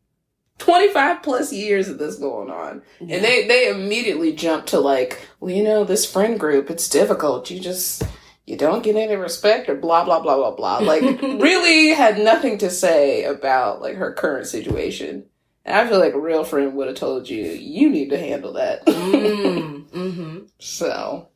25 0.57 1.21
plus 1.21 1.51
years 1.51 1.89
of 1.89 1.97
this 1.97 2.15
going 2.15 2.49
on. 2.49 2.81
Yeah. 2.99 3.15
And 3.17 3.25
they, 3.25 3.47
they 3.47 3.69
immediately 3.69 4.33
jump 4.33 4.67
to 4.67 4.79
like, 4.79 5.27
well, 5.39 5.53
you 5.53 5.63
know, 5.63 5.83
this 5.83 6.09
friend 6.09 6.39
group, 6.39 6.69
it's 6.69 6.87
difficult. 6.89 7.49
You 7.49 7.59
just, 7.59 8.03
you 8.45 8.55
don't 8.57 8.83
get 8.83 8.95
any 8.95 9.15
respect 9.15 9.69
or 9.69 9.75
blah, 9.75 10.05
blah, 10.05 10.21
blah, 10.21 10.37
blah, 10.37 10.55
blah. 10.55 10.77
Like, 10.79 11.01
really 11.21 11.89
had 11.89 12.19
nothing 12.19 12.57
to 12.59 12.69
say 12.69 13.25
about 13.25 13.81
like 13.81 13.95
her 13.95 14.13
current 14.13 14.47
situation. 14.47 15.25
And 15.65 15.75
I 15.75 15.89
feel 15.89 15.99
like 15.99 16.13
a 16.13 16.19
real 16.19 16.43
friend 16.43 16.75
would 16.75 16.87
have 16.87 16.95
told 16.95 17.27
you, 17.27 17.43
you 17.43 17.89
need 17.89 18.09
to 18.11 18.19
handle 18.19 18.53
that. 18.53 18.85
mm, 18.85 19.89
hmm 19.91 20.39
so, 20.59 21.29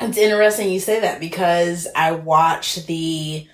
It's 0.00 0.18
interesting 0.18 0.70
you 0.70 0.80
say 0.80 1.00
that 1.00 1.20
because 1.20 1.86
I 1.94 2.12
watched 2.12 2.86
the 2.88 3.46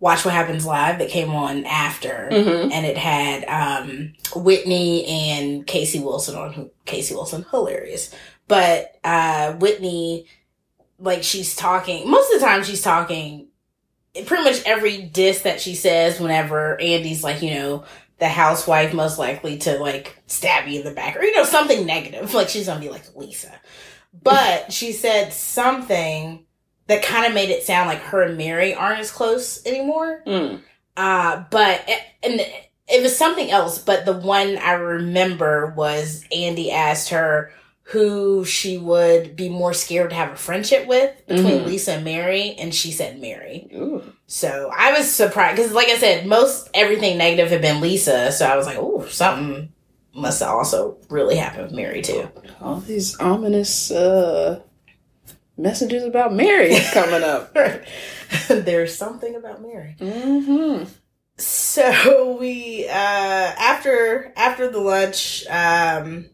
Watch 0.00 0.24
What 0.24 0.34
Happens 0.34 0.64
Live 0.64 0.98
that 1.00 1.08
came 1.08 1.30
on 1.30 1.64
after, 1.64 2.28
mhm. 2.30 2.70
and 2.72 2.86
it 2.86 2.96
had 2.96 3.44
um, 3.46 4.12
Whitney 4.36 5.04
and 5.06 5.66
Casey 5.66 5.98
Wilson 5.98 6.36
on. 6.36 6.70
Casey 6.84 7.14
Wilson, 7.14 7.44
hilarious. 7.50 8.14
But 8.48 8.98
uh, 9.04 9.52
Whitney, 9.54 10.26
like, 10.98 11.22
she's 11.22 11.54
talking, 11.54 12.10
most 12.10 12.32
of 12.32 12.40
the 12.40 12.46
time 12.46 12.64
she's 12.64 12.82
talking, 12.82 13.48
pretty 14.26 14.42
much 14.42 14.62
every 14.64 15.02
diss 15.02 15.42
that 15.42 15.60
she 15.60 15.74
says 15.74 16.18
whenever 16.18 16.80
Andy's 16.80 17.22
like, 17.22 17.42
you 17.42 17.54
know, 17.54 17.84
the 18.18 18.28
housewife 18.28 18.92
most 18.94 19.18
likely 19.18 19.58
to 19.58 19.78
like 19.78 20.18
stab 20.26 20.66
you 20.66 20.80
in 20.80 20.84
the 20.84 20.92
back 20.92 21.16
or, 21.16 21.22
you 21.22 21.36
know, 21.36 21.44
something 21.44 21.86
negative. 21.86 22.34
Like, 22.38 22.48
she's 22.48 22.66
gonna 22.66 22.80
be 22.80 22.88
like 22.88 23.14
Lisa. 23.14 23.52
But 24.22 24.72
she 24.72 24.92
said 24.92 25.32
something 25.32 26.44
that 26.88 27.02
kind 27.02 27.26
of 27.26 27.32
made 27.34 27.50
it 27.50 27.62
sound 27.62 27.88
like 27.88 28.00
her 28.00 28.22
and 28.22 28.36
Mary 28.36 28.74
aren't 28.74 29.00
as 29.00 29.10
close 29.10 29.64
anymore. 29.64 30.22
Mm. 30.26 30.60
Uh, 30.96 31.44
but 31.50 31.84
it, 31.86 32.00
and 32.22 32.40
it 32.88 33.02
was 33.02 33.16
something 33.16 33.50
else. 33.50 33.78
But 33.78 34.04
the 34.04 34.14
one 34.14 34.58
I 34.58 34.72
remember 34.72 35.72
was 35.76 36.24
Andy 36.34 36.70
asked 36.72 37.10
her 37.10 37.52
who 37.82 38.44
she 38.44 38.76
would 38.76 39.34
be 39.34 39.48
more 39.48 39.72
scared 39.72 40.10
to 40.10 40.16
have 40.16 40.32
a 40.32 40.36
friendship 40.36 40.86
with 40.86 41.10
between 41.26 41.60
Mhm. 41.60 41.66
Lisa 41.66 41.92
and 41.92 42.04
Mary, 42.04 42.54
and 42.58 42.74
she 42.74 42.90
said 42.92 43.18
Mary. 43.18 43.66
Ooh. 43.74 44.02
So 44.26 44.70
I 44.76 44.92
was 44.92 45.10
surprised 45.10 45.56
because, 45.56 45.72
like 45.72 45.88
I 45.88 45.96
said, 45.96 46.26
most 46.26 46.68
everything 46.74 47.16
negative 47.16 47.50
had 47.50 47.62
been 47.62 47.80
Lisa. 47.80 48.30
So 48.32 48.44
I 48.44 48.56
was 48.56 48.66
like, 48.66 48.76
oh, 48.78 49.06
something 49.08 49.70
must 50.14 50.42
also 50.42 50.98
really 51.08 51.36
happen 51.36 51.62
with 51.62 51.72
Mary 51.72 52.02
too. 52.02 52.28
All 52.60 52.76
these 52.80 53.18
ominous 53.20 53.90
uh, 53.90 54.60
messages 55.58 56.04
about 56.04 56.32
Mary 56.32 56.74
coming 56.92 57.22
up. 57.22 57.52
There's 58.48 58.96
something 58.96 59.34
about 59.34 59.60
Mary. 59.62 59.96
hmm 59.98 60.84
So 61.36 62.36
we 62.38 62.86
uh 62.88 62.92
after 62.92 64.32
after 64.36 64.70
the 64.70 64.80
lunch, 64.80 65.46
um 65.48 66.26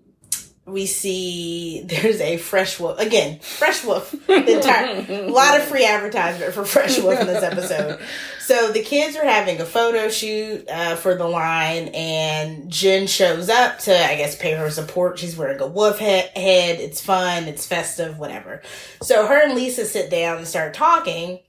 we 0.66 0.86
see 0.86 1.82
there's 1.84 2.20
a 2.22 2.38
fresh 2.38 2.80
wolf 2.80 2.98
again, 2.98 3.38
fresh 3.40 3.84
wolf. 3.84 4.14
The 4.26 4.56
entire 4.56 5.26
a 5.26 5.30
lot 5.30 5.58
of 5.58 5.64
free 5.64 5.84
advertisement 5.84 6.54
for 6.54 6.64
Fresh 6.64 7.00
Wolf 7.00 7.20
in 7.20 7.26
this 7.26 7.42
episode. 7.42 8.00
So 8.44 8.72
the 8.72 8.82
kids 8.82 9.16
are 9.16 9.24
having 9.24 9.58
a 9.58 9.64
photo 9.64 10.10
shoot 10.10 10.68
uh, 10.68 10.96
for 10.96 11.14
the 11.14 11.26
line, 11.26 11.88
and 11.94 12.70
Jen 12.70 13.06
shows 13.06 13.48
up 13.48 13.78
to, 13.80 13.96
I 13.96 14.16
guess, 14.16 14.36
pay 14.36 14.52
her 14.52 14.68
support. 14.68 15.18
She's 15.18 15.34
wearing 15.34 15.60
a 15.60 15.66
wolf 15.66 15.98
head. 15.98 16.30
It's 16.34 17.00
fun. 17.00 17.44
It's 17.44 17.66
festive. 17.66 18.18
Whatever. 18.18 18.60
So 19.00 19.26
her 19.26 19.42
and 19.42 19.54
Lisa 19.54 19.86
sit 19.86 20.10
down 20.10 20.36
and 20.36 20.46
start 20.46 20.74
talking, 20.74 21.40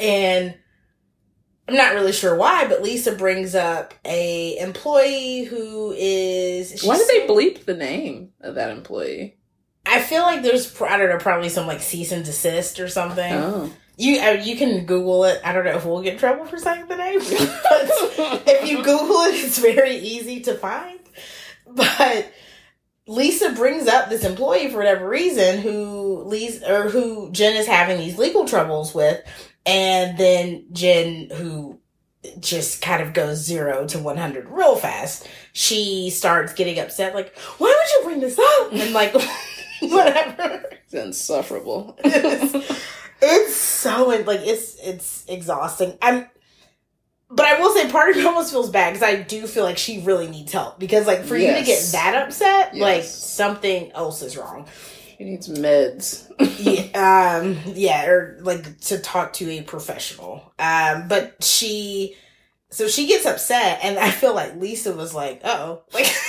and 0.00 0.54
I'm 1.68 1.74
not 1.74 1.92
really 1.92 2.12
sure 2.12 2.34
why, 2.34 2.66
but 2.66 2.82
Lisa 2.82 3.12
brings 3.12 3.54
up 3.54 3.92
a 4.06 4.56
employee 4.58 5.44
who 5.44 5.92
is. 5.94 6.82
Why 6.82 6.96
did 6.96 7.08
they 7.08 7.26
bleep 7.26 7.66
the 7.66 7.76
name 7.76 8.30
of 8.40 8.54
that 8.54 8.70
employee? 8.70 9.36
I 9.84 10.00
feel 10.00 10.22
like 10.22 10.42
there's 10.42 10.80
I 10.80 10.96
don't 10.96 11.10
know 11.10 11.18
probably 11.18 11.50
some 11.50 11.66
like 11.66 11.80
cease 11.80 12.10
and 12.10 12.24
desist 12.24 12.80
or 12.80 12.88
something. 12.88 13.32
Oh. 13.34 13.72
You 13.96 14.20
uh, 14.20 14.30
you 14.32 14.56
can 14.56 14.84
Google 14.84 15.24
it. 15.24 15.40
I 15.44 15.52
don't 15.52 15.64
know 15.64 15.76
if 15.76 15.86
we'll 15.86 16.02
get 16.02 16.14
in 16.14 16.18
trouble 16.18 16.44
for 16.44 16.58
saying 16.58 16.86
the 16.86 16.96
name, 16.96 17.18
but 17.20 18.44
if 18.46 18.68
you 18.68 18.78
Google 18.78 19.22
it, 19.22 19.44
it's 19.44 19.58
very 19.58 19.96
easy 19.96 20.40
to 20.40 20.54
find. 20.54 21.00
But 21.66 22.30
Lisa 23.06 23.52
brings 23.52 23.86
up 23.86 24.08
this 24.08 24.24
employee 24.24 24.68
for 24.70 24.78
whatever 24.78 25.08
reason 25.08 25.60
who 25.60 26.24
Lisa 26.24 26.70
or 26.70 26.90
who 26.90 27.30
Jen 27.32 27.56
is 27.56 27.66
having 27.66 27.98
these 27.98 28.18
legal 28.18 28.46
troubles 28.46 28.94
with, 28.94 29.22
and 29.64 30.18
then 30.18 30.66
Jen 30.72 31.30
who 31.30 31.78
just 32.40 32.82
kind 32.82 33.02
of 33.02 33.12
goes 33.12 33.38
zero 33.38 33.86
to 33.86 33.98
100 33.98 34.48
real 34.48 34.76
fast. 34.76 35.28
She 35.52 36.10
starts 36.10 36.52
getting 36.52 36.78
upset, 36.78 37.14
like, 37.14 37.36
why 37.58 37.68
would 37.68 37.90
you 37.90 38.10
bring 38.10 38.20
this 38.20 38.38
up? 38.38 38.72
And 38.72 38.92
like, 38.92 39.14
whatever. 39.80 40.64
It's 40.84 40.94
insufferable. 40.94 41.98
It's, 43.22 43.56
so 43.56 44.08
like 44.08 44.40
it's 44.42 44.76
it's 44.82 45.24
exhausting. 45.28 45.96
I'm, 46.02 46.26
but 47.28 47.46
I 47.46 47.60
will 47.60 47.72
say, 47.72 47.90
part 47.90 48.10
of 48.10 48.16
me 48.16 48.24
almost 48.24 48.52
feels 48.52 48.70
bad 48.70 48.92
because 48.92 49.02
I 49.02 49.22
do 49.22 49.46
feel 49.46 49.64
like 49.64 49.78
she 49.78 50.00
really 50.00 50.28
needs 50.28 50.52
help. 50.52 50.78
Because 50.78 51.06
like 51.06 51.24
for 51.24 51.36
you 51.36 51.52
to 51.52 51.64
get 51.64 51.82
that 51.92 52.14
upset, 52.26 52.76
like 52.76 53.04
something 53.04 53.90
else 53.92 54.22
is 54.22 54.36
wrong. 54.36 54.66
She 55.18 55.24
needs 55.24 55.48
meds. 55.48 56.30
yeah, 56.58 57.40
um, 57.42 57.58
yeah, 57.74 58.06
or 58.06 58.38
like 58.42 58.80
to 58.82 58.98
talk 58.98 59.32
to 59.34 59.50
a 59.50 59.62
professional. 59.62 60.52
Um, 60.58 61.08
but 61.08 61.42
she, 61.42 62.16
so 62.76 62.88
she 62.88 63.06
gets 63.06 63.24
upset, 63.24 63.80
and 63.82 63.98
I 63.98 64.10
feel 64.10 64.34
like 64.34 64.56
Lisa 64.56 64.92
was 64.92 65.14
like, 65.14 65.40
"Oh, 65.44 65.80
like 65.94 66.04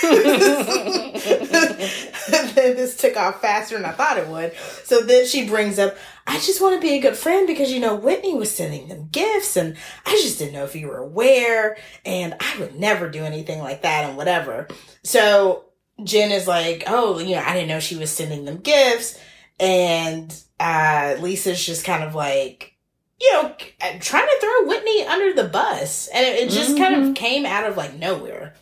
this 2.54 2.96
took 2.96 3.18
off 3.18 3.42
faster 3.42 3.76
than 3.76 3.84
I 3.84 3.92
thought 3.92 4.16
it 4.16 4.28
would." 4.28 4.54
So 4.84 5.02
then 5.02 5.26
she 5.26 5.46
brings 5.46 5.78
up, 5.78 5.94
"I 6.26 6.36
just 6.36 6.62
want 6.62 6.74
to 6.76 6.80
be 6.80 6.94
a 6.94 7.02
good 7.02 7.18
friend 7.18 7.46
because 7.46 7.70
you 7.70 7.80
know 7.80 7.96
Whitney 7.96 8.34
was 8.34 8.50
sending 8.50 8.88
them 8.88 9.10
gifts, 9.12 9.58
and 9.58 9.76
I 10.06 10.12
just 10.12 10.38
didn't 10.38 10.54
know 10.54 10.64
if 10.64 10.74
you 10.74 10.88
were 10.88 10.96
aware, 10.96 11.76
and 12.06 12.34
I 12.40 12.58
would 12.60 12.76
never 12.76 13.10
do 13.10 13.24
anything 13.24 13.58
like 13.58 13.82
that, 13.82 14.06
and 14.06 14.16
whatever." 14.16 14.68
So 15.04 15.66
Jen 16.02 16.32
is 16.32 16.46
like, 16.48 16.84
"Oh, 16.86 17.18
you 17.18 17.34
know, 17.34 17.42
I 17.42 17.52
didn't 17.52 17.68
know 17.68 17.78
she 17.78 17.96
was 17.96 18.10
sending 18.10 18.46
them 18.46 18.60
gifts." 18.60 19.20
and 19.60 20.40
uh 20.60 21.16
lisa's 21.18 21.66
just 21.66 21.84
kind 21.84 22.04
of 22.04 22.14
like 22.14 22.77
you 23.20 23.32
know 23.32 23.54
trying 24.00 24.26
to 24.26 24.38
throw 24.40 24.66
whitney 24.66 25.04
under 25.04 25.32
the 25.34 25.48
bus. 25.48 26.08
And 26.08 26.24
it, 26.24 26.44
it 26.44 26.50
just 26.50 26.76
kind 26.76 26.94
of 27.02 27.14
came 27.14 27.44
out 27.46 27.64
of 27.64 27.76
like 27.76 27.94
nowhere. 27.94 28.54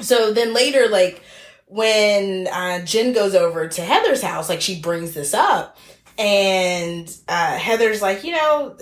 So 0.00 0.32
then 0.32 0.54
later 0.54 0.88
like 0.88 1.22
when 1.66 2.48
uh 2.48 2.84
jen 2.84 3.12
goes 3.12 3.34
over 3.34 3.66
to 3.68 3.80
heather's 3.80 4.22
house 4.22 4.48
like 4.48 4.60
she 4.60 4.80
brings 4.80 5.12
this 5.12 5.34
up. 5.34 5.76
And 6.18 7.12
uh 7.28 7.56
heather's 7.56 8.02
like 8.02 8.24
you 8.24 8.32
know 8.32 8.76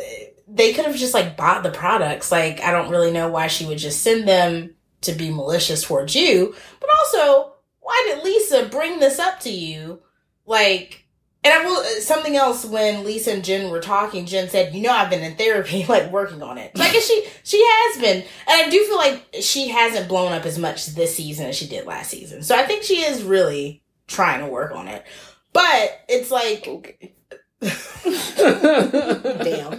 they 0.48 0.72
could 0.72 0.84
have 0.84 0.96
just 0.96 1.14
like 1.14 1.36
bought 1.36 1.62
the 1.62 1.70
products. 1.70 2.30
Like 2.30 2.60
i 2.60 2.70
don't 2.70 2.90
really 2.90 3.12
know 3.12 3.28
why 3.28 3.46
she 3.46 3.66
would 3.66 3.78
just 3.78 4.02
send 4.02 4.28
them 4.28 4.74
to 5.02 5.12
be 5.12 5.30
malicious 5.30 5.82
towards 5.82 6.14
you. 6.14 6.54
But 6.80 6.90
also 6.98 7.54
why 7.80 8.04
did 8.08 8.24
lisa 8.24 8.68
bring 8.70 8.98
this 8.98 9.18
up 9.18 9.40
to 9.40 9.50
you? 9.50 10.02
Like 10.46 11.06
and 11.42 11.54
I 11.54 11.64
will 11.64 11.78
uh, 11.78 12.00
something 12.00 12.36
else 12.36 12.66
when 12.66 13.04
Lisa 13.04 13.32
and 13.32 13.44
Jen 13.44 13.70
were 13.70 13.80
talking. 13.80 14.26
Jen 14.26 14.50
said, 14.50 14.74
"You 14.74 14.82
know, 14.82 14.92
I've 14.92 15.10
been 15.10 15.22
in 15.22 15.36
therapy, 15.36 15.84
like 15.88 16.12
working 16.12 16.42
on 16.42 16.58
it." 16.58 16.72
So 16.76 16.82
I 16.82 16.92
guess 16.92 17.06
she 17.06 17.24
she 17.44 17.64
has 17.64 18.00
been, 18.00 18.18
and 18.18 18.26
I 18.48 18.68
do 18.68 18.84
feel 18.84 18.98
like 18.98 19.26
she 19.40 19.68
hasn't 19.68 20.08
blown 20.08 20.32
up 20.32 20.44
as 20.44 20.58
much 20.58 20.88
this 20.88 21.16
season 21.16 21.46
as 21.46 21.56
she 21.56 21.66
did 21.66 21.86
last 21.86 22.10
season. 22.10 22.42
So 22.42 22.54
I 22.56 22.64
think 22.64 22.82
she 22.82 23.02
is 23.02 23.22
really 23.22 23.82
trying 24.06 24.40
to 24.40 24.46
work 24.46 24.72
on 24.72 24.88
it. 24.88 25.04
But 25.52 26.04
it's 26.08 26.30
like, 26.30 26.68
okay. 26.68 27.14
Damn. 27.60 29.78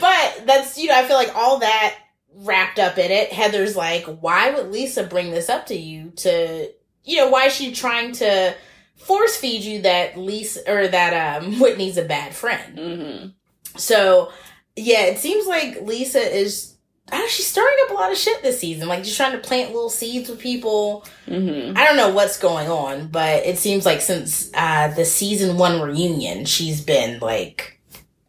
but 0.00 0.46
that's 0.46 0.78
you 0.78 0.88
know, 0.88 0.96
I 0.96 1.04
feel 1.06 1.16
like 1.16 1.34
all 1.34 1.58
that 1.60 1.96
wrapped 2.34 2.78
up 2.78 2.98
in 2.98 3.10
it. 3.12 3.32
Heather's 3.32 3.76
like, 3.76 4.04
"Why 4.06 4.50
would 4.50 4.72
Lisa 4.72 5.04
bring 5.04 5.30
this 5.30 5.48
up 5.48 5.66
to 5.66 5.76
you? 5.76 6.10
To 6.16 6.68
you 7.04 7.16
know, 7.16 7.30
why 7.30 7.46
is 7.46 7.54
she 7.54 7.72
trying 7.72 8.10
to?" 8.14 8.56
Force 9.00 9.36
feed 9.36 9.62
you 9.62 9.82
that 9.82 10.16
Lisa 10.18 10.60
or 10.70 10.88
that 10.88 11.36
um 11.38 11.54
Whitney's 11.60 11.96
a 11.96 12.04
bad 12.04 12.34
friend. 12.34 12.78
hmm 12.78 13.78
So 13.78 14.32
yeah, 14.76 15.02
it 15.06 15.18
seems 15.18 15.46
like 15.46 15.82
Lisa 15.82 16.20
is 16.20 16.76
know, 17.12 17.26
she's 17.26 17.46
stirring 17.48 17.74
up 17.84 17.90
a 17.90 17.94
lot 17.94 18.12
of 18.12 18.18
shit 18.18 18.40
this 18.42 18.60
season. 18.60 18.86
Like 18.88 19.02
just 19.02 19.16
trying 19.16 19.32
to 19.32 19.38
plant 19.38 19.72
little 19.72 19.90
seeds 19.90 20.28
with 20.28 20.38
people. 20.38 21.04
hmm 21.26 21.72
I 21.76 21.84
don't 21.84 21.96
know 21.96 22.10
what's 22.10 22.38
going 22.38 22.68
on, 22.68 23.08
but 23.08 23.44
it 23.44 23.58
seems 23.58 23.84
like 23.84 24.00
since 24.00 24.50
uh 24.54 24.88
the 24.88 25.04
season 25.04 25.56
one 25.56 25.80
reunion, 25.80 26.44
she's 26.44 26.80
been 26.80 27.18
like 27.20 27.80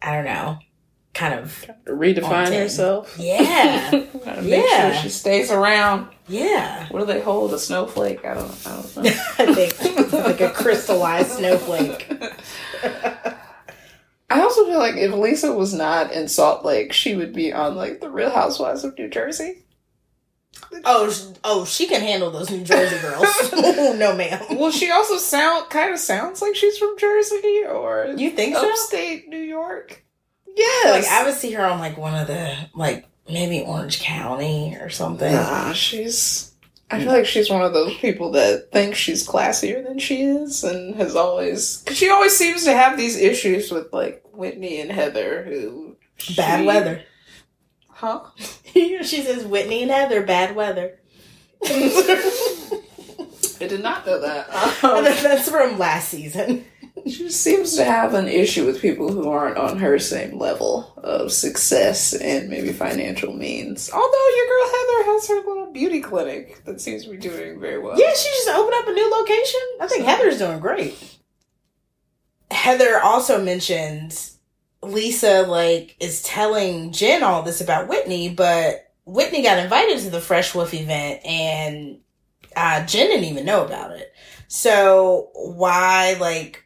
I 0.02 0.16
don't 0.16 0.26
know, 0.26 0.58
kind 1.14 1.34
of 1.34 1.70
Redefine 1.86 2.58
herself. 2.58 3.16
Yeah. 3.20 4.06
Yeah. 4.42 4.94
sure 4.94 5.02
she 5.04 5.10
stays 5.10 5.52
around. 5.52 6.08
yeah. 6.28 6.88
What 6.90 7.00
do 7.02 7.06
they 7.06 7.22
hold? 7.22 7.54
A 7.54 7.60
snowflake? 7.60 8.24
I 8.26 8.34
don't. 8.36 8.68
I 8.68 8.70
don't 8.76 8.96
know. 9.04 9.12
I 9.40 9.54
think 9.54 10.14
like 10.14 10.42
a 10.42 10.50
crystallized 10.50 11.32
snowflake. 11.32 12.12
I 14.30 14.42
also 14.42 14.66
feel 14.66 14.78
like 14.80 14.96
if 14.96 15.12
Lisa 15.14 15.52
was 15.52 15.74
not 15.74 16.14
in 16.14 16.28
Salt 16.30 16.64
Lake, 16.64 16.94
she 16.94 17.16
would 17.16 17.34
be 17.34 17.52
on 17.52 17.76
like 17.76 18.00
the 18.00 18.10
Real 18.10 18.30
Housewives 18.30 18.84
of 18.84 18.98
New 18.98 19.10
Jersey. 19.10 19.66
Oh, 20.86 21.14
oh, 21.44 21.66
she 21.66 21.88
can 21.88 22.02
handle 22.02 22.32
those 22.32 22.50
New 22.50 22.64
Jersey 22.64 22.98
girls. 23.02 23.26
oh, 23.54 23.96
no, 24.00 24.16
ma'am. 24.16 24.42
Well, 24.58 24.72
she 24.72 24.90
also 24.90 25.18
sound 25.18 25.70
kind 25.70 25.94
of 25.94 26.00
sounds 26.00 26.42
like 26.42 26.56
she's 26.56 26.78
from 26.78 26.98
Jersey 26.98 27.64
or 27.70 28.14
You 28.18 28.30
think 28.32 28.56
so? 28.56 28.70
upstate 28.70 29.28
New 29.28 29.38
York. 29.38 30.04
Like 30.86 31.06
I 31.08 31.24
would 31.26 31.36
see 31.36 31.52
her 31.54 31.66
on 31.66 31.80
like 31.80 31.98
one 31.98 32.16
of 32.16 32.28
the 32.28 32.56
like 32.74 33.06
maybe 33.30 33.62
Orange 33.62 34.02
County 34.02 34.76
or 34.80 34.90
something. 34.90 35.32
Nah, 35.32 35.74
she's. 35.74 36.52
I 36.90 37.00
feel 37.00 37.14
like 37.14 37.26
she's 37.26 37.50
one 37.50 37.62
of 37.62 37.72
those 37.74 37.96
people 37.98 38.32
that 38.32 38.70
thinks 38.74 38.98
she's 38.98 39.26
classier 39.26 39.82
than 39.82 39.98
she 39.98 40.24
is, 40.24 40.62
and 40.66 40.94
has 40.96 41.16
always. 41.16 41.78
Because 41.84 41.98
she 41.98 42.10
always 42.10 42.36
seems 42.36 42.66
to 42.66 42.74
have 42.74 42.98
these 42.98 43.16
issues 43.18 43.72
with 43.72 43.94
like 43.94 44.22
Whitney 44.34 44.82
and 44.82 44.92
Heather, 44.92 45.44
who 45.44 45.96
Bad 46.36 46.66
weather. 46.66 47.02
huh? 47.88 48.22
she 48.74 49.02
says 49.04 49.46
Whitney 49.46 49.84
and 49.84 49.92
Heather, 49.92 50.24
bad 50.24 50.56
weather. 50.56 51.00
I 51.66 52.80
did 53.68 53.82
not 53.82 54.06
know 54.06 54.20
that. 54.22 54.48
Um, 54.84 55.04
That's 55.04 55.50
from 55.50 55.78
last 55.78 56.10
season. 56.10 56.66
She 57.06 57.30
seems 57.30 57.76
to 57.76 57.84
have 57.84 58.14
an 58.14 58.28
issue 58.28 58.66
with 58.66 58.82
people 58.82 59.12
who 59.12 59.30
aren't 59.30 59.58
on 59.58 59.78
her 59.78 60.00
same 60.00 60.38
level 60.38 60.94
of 60.98 61.32
success 61.32 62.14
and 62.14 62.50
maybe 62.50 62.72
financial 62.72 63.34
means. 63.34 63.90
Although 63.92 64.30
your 64.36 64.48
girl 64.48 64.66
Heather 64.66 65.12
has 65.12 65.28
her 65.28 65.36
little 65.36 65.72
beauty 65.72 66.02
clinic 66.02 66.64
that 66.66 66.82
seems 66.82 67.04
to 67.06 67.12
be 67.12 67.18
doing 67.18 67.60
very 67.60 67.80
well. 67.80 68.00
Yeah, 68.00 68.14
she 68.14 68.30
just 68.30 68.50
opened 68.50 68.76
up 68.76 68.88
a 68.88 68.92
new 68.92 69.12
location. 69.12 69.62
I 69.80 69.88
think 69.88 70.06
Heather's 70.06 70.38
doing 70.38 70.60
great. 70.60 71.20
Heather 72.50 73.00
also 73.00 73.44
mentions 73.44 74.38
Lisa 74.84 75.44
like 75.44 75.96
is 76.00 76.22
telling 76.24 76.92
Jen 76.92 77.24
all 77.24 77.44
this 77.44 77.62
about 77.62 77.88
Whitney, 77.88 78.30
but 78.30 78.92
Whitney 79.06 79.44
got 79.44 79.60
invited 79.60 80.00
to 80.00 80.10
the 80.10 80.22
Fresh 80.22 80.54
Wolf 80.54 80.74
event 80.74 81.26
and 81.26 82.00
uh, 82.56 82.86
Jen 82.86 83.08
didn't 83.08 83.26
even 83.26 83.46
know 83.46 83.66
about 83.66 83.92
it. 83.92 84.14
So 84.48 85.30
why 85.34 86.18
like 86.20 86.66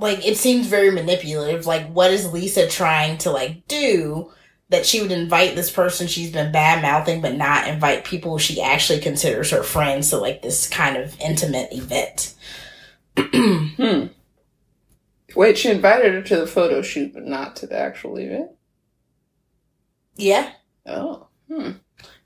like 0.00 0.26
it 0.26 0.36
seems 0.36 0.66
very 0.66 0.90
manipulative. 0.90 1.66
Like 1.66 1.90
what 1.92 2.10
is 2.10 2.32
Lisa 2.32 2.68
trying 2.68 3.18
to 3.18 3.30
like 3.30 3.68
do 3.68 4.32
that 4.70 4.86
she 4.86 5.02
would 5.02 5.12
invite 5.12 5.54
this 5.56 5.70
person 5.70 6.06
she's 6.06 6.32
been 6.32 6.52
bad 6.52 6.80
mouthing 6.80 7.20
but 7.20 7.34
not 7.34 7.66
invite 7.66 8.04
people 8.04 8.38
she 8.38 8.62
actually 8.62 9.00
considers 9.00 9.50
her 9.50 9.64
friends 9.64 10.10
to 10.10 10.16
like 10.16 10.42
this 10.42 10.68
kind 10.68 10.96
of 10.96 11.18
intimate 11.20 11.72
event. 11.72 12.34
Hmm. 13.76 14.06
Wait, 15.34 15.56
she 15.56 15.70
invited 15.70 16.12
her 16.12 16.22
to 16.22 16.36
the 16.36 16.46
photo 16.46 16.82
shoot, 16.82 17.14
but 17.14 17.24
not 17.24 17.56
to 17.56 17.66
the 17.66 17.78
actual 17.78 18.18
event. 18.18 18.50
Yeah. 20.16 20.50
Oh. 20.86 21.28
Hmm. 21.48 21.72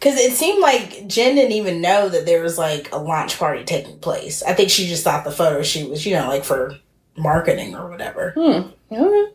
Cause 0.01 0.16
it 0.16 0.33
seemed 0.33 0.61
like 0.61 1.07
Jen 1.07 1.37
didn't 1.37 1.53
even 1.53 1.81
know 1.81 2.09
that 2.09 2.27
there 2.27 2.43
was 2.43 2.59
like 2.59 2.93
a 2.93 2.99
launch 2.99 3.39
party 3.39 3.64
taking 3.64 3.99
place. 3.99 4.43
I 4.43 4.53
think 4.53 4.70
she 4.70 4.87
just 4.87 5.05
thought 5.05 5.25
the 5.25 5.31
photo 5.31 5.62
shoot 5.62 5.91
was, 5.91 6.05
you 6.05 6.14
know, 6.14 6.29
like 6.29 6.45
for 6.45 6.77
marketing 7.17 7.75
or 7.75 7.89
whatever. 7.89 8.33
Hmm. 8.37 8.71
Okay. 8.93 9.33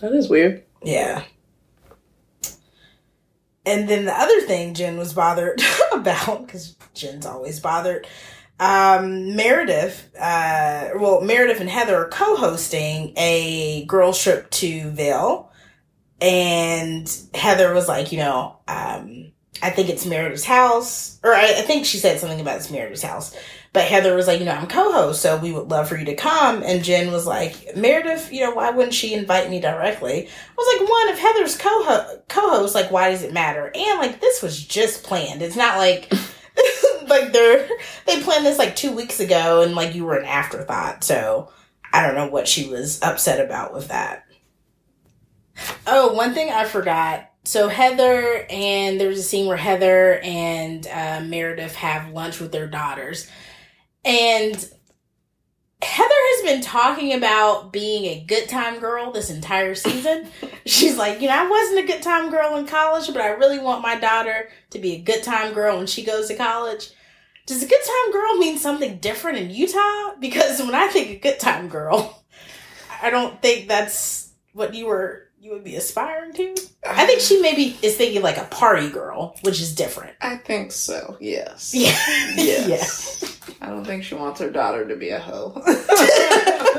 That 0.00 0.12
is 0.12 0.28
weird. 0.28 0.64
Yeah. 0.82 1.24
And 3.66 3.88
then 3.88 4.06
the 4.06 4.18
other 4.18 4.40
thing 4.42 4.74
Jen 4.74 4.96
was 4.96 5.12
bothered 5.12 5.60
about, 5.92 6.46
because 6.46 6.76
Jen's 6.94 7.26
always 7.26 7.60
bothered, 7.60 8.06
um, 8.60 9.36
Meredith, 9.36 10.10
uh, 10.18 10.90
well, 10.96 11.20
Meredith 11.20 11.60
and 11.60 11.68
Heather 11.68 11.96
are 11.96 12.08
co-hosting 12.08 13.12
a 13.16 13.84
girls 13.84 14.20
trip 14.22 14.50
to 14.50 14.90
Vail. 14.90 15.52
And 16.20 17.08
Heather 17.34 17.72
was 17.74 17.86
like, 17.86 18.10
you 18.10 18.18
know, 18.18 18.56
um, 18.66 19.32
I 19.62 19.70
think 19.70 19.88
it's 19.88 20.06
Meredith's 20.06 20.44
house, 20.44 21.18
or 21.22 21.32
I, 21.34 21.44
I 21.58 21.62
think 21.62 21.84
she 21.84 21.98
said 21.98 22.18
something 22.18 22.40
about 22.40 22.56
it's 22.56 22.70
Meredith's 22.70 23.02
house. 23.02 23.36
But 23.72 23.84
Heather 23.84 24.14
was 24.14 24.26
like, 24.26 24.38
you 24.38 24.46
know, 24.46 24.52
I'm 24.52 24.66
co-host, 24.66 25.20
so 25.20 25.36
we 25.36 25.52
would 25.52 25.70
love 25.70 25.88
for 25.88 25.96
you 25.96 26.06
to 26.06 26.14
come. 26.14 26.62
And 26.62 26.82
Jen 26.82 27.12
was 27.12 27.26
like, 27.26 27.76
Meredith, 27.76 28.32
you 28.32 28.40
know, 28.40 28.52
why 28.52 28.70
wouldn't 28.70 28.94
she 28.94 29.12
invite 29.12 29.50
me 29.50 29.60
directly? 29.60 30.26
I 30.26 30.54
was 30.56 30.80
like, 30.80 30.88
one, 30.88 31.08
if 31.08 31.18
Heather's 31.18 31.56
co 31.56 32.20
co-host, 32.28 32.74
like, 32.74 32.90
why 32.90 33.10
does 33.10 33.22
it 33.22 33.32
matter? 33.32 33.70
And 33.74 33.98
like, 33.98 34.20
this 34.20 34.42
was 34.42 34.64
just 34.64 35.04
planned. 35.04 35.42
It's 35.42 35.56
not 35.56 35.78
like. 35.78 36.12
like 37.08 37.32
they're 37.32 37.68
they 38.06 38.20
planned 38.22 38.44
this 38.44 38.58
like 38.58 38.76
two 38.76 38.92
weeks 38.92 39.20
ago 39.20 39.62
and 39.62 39.74
like 39.74 39.94
you 39.94 40.04
were 40.04 40.16
an 40.16 40.24
afterthought 40.24 41.02
so 41.02 41.50
i 41.92 42.04
don't 42.04 42.14
know 42.14 42.26
what 42.26 42.48
she 42.48 42.68
was 42.68 43.00
upset 43.02 43.44
about 43.44 43.72
with 43.72 43.88
that 43.88 44.24
oh 45.86 46.12
one 46.12 46.34
thing 46.34 46.50
i 46.50 46.64
forgot 46.64 47.30
so 47.44 47.68
heather 47.68 48.46
and 48.50 49.00
there's 49.00 49.18
a 49.18 49.22
scene 49.22 49.46
where 49.46 49.56
heather 49.56 50.18
and 50.22 50.86
uh, 50.88 51.20
meredith 51.24 51.74
have 51.76 52.12
lunch 52.12 52.40
with 52.40 52.52
their 52.52 52.66
daughters 52.66 53.30
and 54.04 54.54
Heather 55.80 56.08
has 56.10 56.44
been 56.44 56.60
talking 56.60 57.12
about 57.14 57.72
being 57.72 58.06
a 58.06 58.24
good 58.24 58.48
time 58.48 58.80
girl 58.80 59.12
this 59.12 59.30
entire 59.30 59.76
season. 59.76 60.28
She's 60.66 60.96
like, 60.96 61.20
you 61.20 61.28
know, 61.28 61.34
I 61.34 61.48
wasn't 61.48 61.84
a 61.84 61.86
good 61.86 62.02
time 62.02 62.30
girl 62.30 62.56
in 62.56 62.66
college, 62.66 63.06
but 63.08 63.22
I 63.22 63.28
really 63.28 63.60
want 63.60 63.82
my 63.82 63.98
daughter 63.98 64.48
to 64.70 64.78
be 64.78 64.94
a 64.94 65.00
good 65.00 65.22
time 65.22 65.54
girl 65.54 65.76
when 65.76 65.86
she 65.86 66.04
goes 66.04 66.26
to 66.28 66.36
college. 66.36 66.90
Does 67.46 67.62
a 67.62 67.66
good 67.66 67.80
time 67.80 68.12
girl 68.12 68.36
mean 68.36 68.58
something 68.58 68.98
different 68.98 69.38
in 69.38 69.50
Utah? 69.50 70.16
Because 70.18 70.58
when 70.60 70.74
I 70.74 70.88
think 70.88 71.10
a 71.10 71.18
good 71.20 71.38
time 71.38 71.68
girl, 71.68 72.24
I 73.02 73.10
don't 73.10 73.40
think 73.40 73.68
that's 73.68 74.32
what 74.52 74.74
you 74.74 74.86
were 74.86 75.28
you 75.40 75.52
would 75.52 75.64
be 75.64 75.76
aspiring 75.76 76.32
to. 76.34 76.56
I 76.84 77.06
think 77.06 77.20
she 77.20 77.40
maybe 77.40 77.78
is 77.80 77.96
thinking 77.96 78.22
like 78.22 78.36
a 78.36 78.44
party 78.44 78.90
girl, 78.90 79.36
which 79.42 79.60
is 79.60 79.74
different. 79.74 80.16
I 80.20 80.36
think 80.36 80.72
so. 80.72 81.16
Yes. 81.20 81.72
Yeah. 81.74 82.66
Yes. 82.66 83.37
I 83.60 83.66
don't 83.70 83.84
think 83.84 84.04
she 84.04 84.14
wants 84.14 84.40
her 84.40 84.50
daughter 84.50 84.86
to 84.86 84.96
be 84.96 85.10
a 85.10 85.18
hoe. 85.18 85.60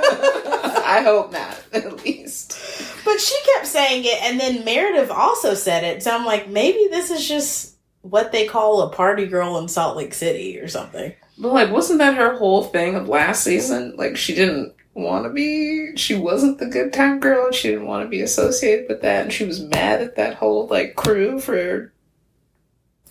I 0.01 1.01
hope 1.03 1.31
not, 1.31 1.61
at 1.73 2.03
least. 2.03 2.57
But 3.05 3.19
she 3.19 3.35
kept 3.53 3.67
saying 3.67 4.03
it, 4.05 4.21
and 4.23 4.39
then 4.39 4.65
Meredith 4.65 5.11
also 5.11 5.53
said 5.53 5.83
it. 5.83 6.01
So 6.03 6.11
I'm 6.15 6.25
like, 6.25 6.47
maybe 6.49 6.87
this 6.89 7.11
is 7.11 7.27
just 7.27 7.75
what 8.01 8.31
they 8.31 8.47
call 8.47 8.81
a 8.81 8.89
party 8.89 9.27
girl 9.27 9.57
in 9.57 9.67
Salt 9.67 9.97
Lake 9.97 10.13
City 10.13 10.59
or 10.59 10.67
something. 10.67 11.13
But 11.37 11.53
like, 11.53 11.71
wasn't 11.71 11.99
that 11.99 12.15
her 12.15 12.35
whole 12.37 12.63
thing 12.63 12.95
of 12.95 13.07
last 13.09 13.43
season? 13.43 13.95
Like, 13.97 14.17
she 14.17 14.33
didn't 14.33 14.73
want 14.93 15.25
to 15.25 15.29
be. 15.29 15.95
She 15.95 16.15
wasn't 16.15 16.59
the 16.59 16.65
good 16.67 16.91
time 16.93 17.19
girl, 17.19 17.47
and 17.47 17.55
she 17.55 17.69
didn't 17.69 17.87
want 17.87 18.05
to 18.05 18.09
be 18.09 18.21
associated 18.21 18.87
with 18.89 19.01
that, 19.01 19.23
and 19.23 19.33
she 19.33 19.45
was 19.45 19.61
mad 19.61 20.01
at 20.01 20.15
that 20.15 20.35
whole 20.35 20.67
like 20.67 20.95
crew 20.95 21.39
for 21.39 21.93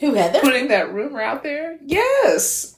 Who 0.01 0.15
had 0.15 0.35
that? 0.35 0.43
putting 0.43 0.69
that 0.69 0.93
rumor 0.93 1.21
out 1.21 1.43
there. 1.43 1.79
Yes. 1.85 2.78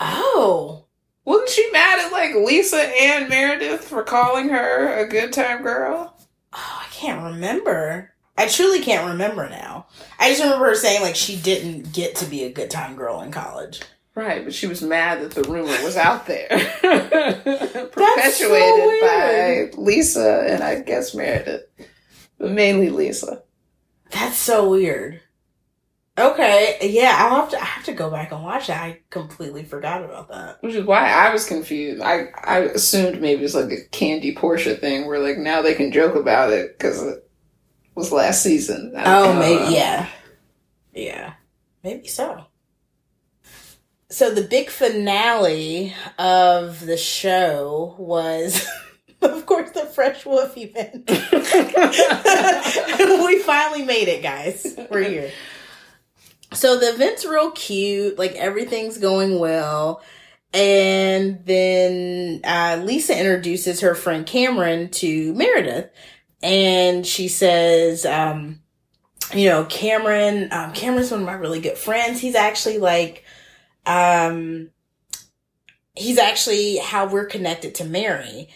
Oh. 0.00 0.84
Wasn't 1.24 1.50
she 1.50 1.70
mad 1.72 1.98
at 1.98 2.12
like 2.12 2.34
Lisa 2.34 2.76
and 2.76 3.28
Meredith 3.28 3.84
for 3.84 4.02
calling 4.02 4.48
her 4.50 4.96
a 4.96 5.08
good 5.08 5.32
time 5.32 5.62
girl? 5.62 6.16
Oh, 6.52 6.82
I 6.82 6.86
can't 6.92 7.22
remember. 7.22 8.12
I 8.38 8.48
truly 8.48 8.80
can't 8.80 9.08
remember 9.10 9.48
now. 9.48 9.86
I 10.18 10.28
just 10.30 10.42
remember 10.42 10.66
her 10.66 10.74
saying 10.74 11.02
like 11.02 11.16
she 11.16 11.36
didn't 11.36 11.92
get 11.92 12.16
to 12.16 12.26
be 12.26 12.44
a 12.44 12.52
good 12.52 12.70
time 12.70 12.94
girl 12.94 13.20
in 13.22 13.32
college. 13.32 13.80
Right, 14.14 14.44
but 14.44 14.54
she 14.54 14.66
was 14.66 14.80
mad 14.82 15.20
that 15.20 15.32
the 15.32 15.42
rumor 15.42 15.76
was 15.84 15.96
out 15.96 16.26
there. 16.26 16.48
Perpetuated 16.80 17.90
so 18.40 19.00
by 19.02 19.70
Lisa 19.76 20.46
and 20.48 20.62
I 20.62 20.80
guess 20.80 21.14
Meredith. 21.14 21.66
But 22.38 22.52
mainly 22.52 22.88
Lisa. 22.88 23.42
That's 24.10 24.38
so 24.38 24.70
weird. 24.70 25.20
Okay, 26.18 26.78
yeah, 26.82 27.14
I'll 27.18 27.42
have 27.42 27.50
to. 27.50 27.60
I 27.60 27.64
have 27.64 27.84
to 27.84 27.92
go 27.92 28.10
back 28.10 28.32
and 28.32 28.42
watch 28.42 28.68
that. 28.68 28.82
I 28.82 29.00
completely 29.10 29.64
forgot 29.64 30.02
about 30.02 30.30
that. 30.30 30.62
Which 30.62 30.74
is 30.74 30.86
why 30.86 31.10
I 31.10 31.30
was 31.30 31.44
confused. 31.46 32.00
I, 32.02 32.28
I 32.42 32.60
assumed 32.60 33.20
maybe 33.20 33.44
it's 33.44 33.54
like 33.54 33.70
a 33.70 33.86
Kandi 33.94 34.34
Porsha 34.36 34.80
thing 34.80 35.06
where 35.06 35.18
like 35.18 35.36
now 35.36 35.60
they 35.60 35.74
can 35.74 35.92
joke 35.92 36.14
about 36.16 36.54
it 36.54 36.78
because 36.78 37.02
it 37.02 37.28
was 37.94 38.12
last 38.12 38.42
season. 38.42 38.94
I 38.96 39.18
Oh, 39.18 39.34
know. 39.34 39.40
maybe 39.40 39.74
yeah, 39.74 40.08
yeah, 40.94 41.34
maybe 41.84 42.08
so. 42.08 42.46
So 44.08 44.32
the 44.32 44.42
big 44.42 44.70
finale 44.70 45.92
of 46.18 46.86
the 46.86 46.96
show 46.96 47.94
was, 47.98 48.66
of 49.20 49.44
course, 49.44 49.72
the 49.72 49.84
Fresh 49.84 50.24
Wolf 50.24 50.56
event. 50.56 51.10
we 53.26 53.38
finally 53.40 53.84
made 53.84 54.08
it, 54.08 54.22
guys. 54.22 54.64
We're 54.90 55.02
here. 55.02 55.30
So 56.52 56.78
the 56.78 56.94
event's 56.94 57.24
real 57.24 57.50
cute. 57.50 58.18
Like 58.18 58.34
everything's 58.34 58.98
going 58.98 59.38
well. 59.38 60.02
And 60.52 61.44
then 61.44 62.40
uh, 62.44 62.80
Lisa 62.82 63.18
introduces 63.18 63.80
her 63.80 63.94
friend 63.94 64.26
Cameron 64.26 64.90
to 64.92 65.34
Meredith. 65.34 65.90
And 66.42 67.06
she 67.06 67.28
says, 67.28 68.06
um, 68.06 68.60
you 69.34 69.48
know, 69.48 69.64
Cameron, 69.64 70.48
um, 70.52 70.72
Cameron's 70.72 71.10
one 71.10 71.20
of 71.20 71.26
my 71.26 71.32
really 71.32 71.60
good 71.60 71.76
friends. 71.76 72.20
He's 72.20 72.34
actually 72.34 72.78
like, 72.78 73.24
um, 73.84 74.70
he's 75.94 76.18
actually 76.18 76.76
how 76.76 77.06
we're 77.06 77.26
connected 77.26 77.74
to 77.76 77.84
Mary. 77.84 78.48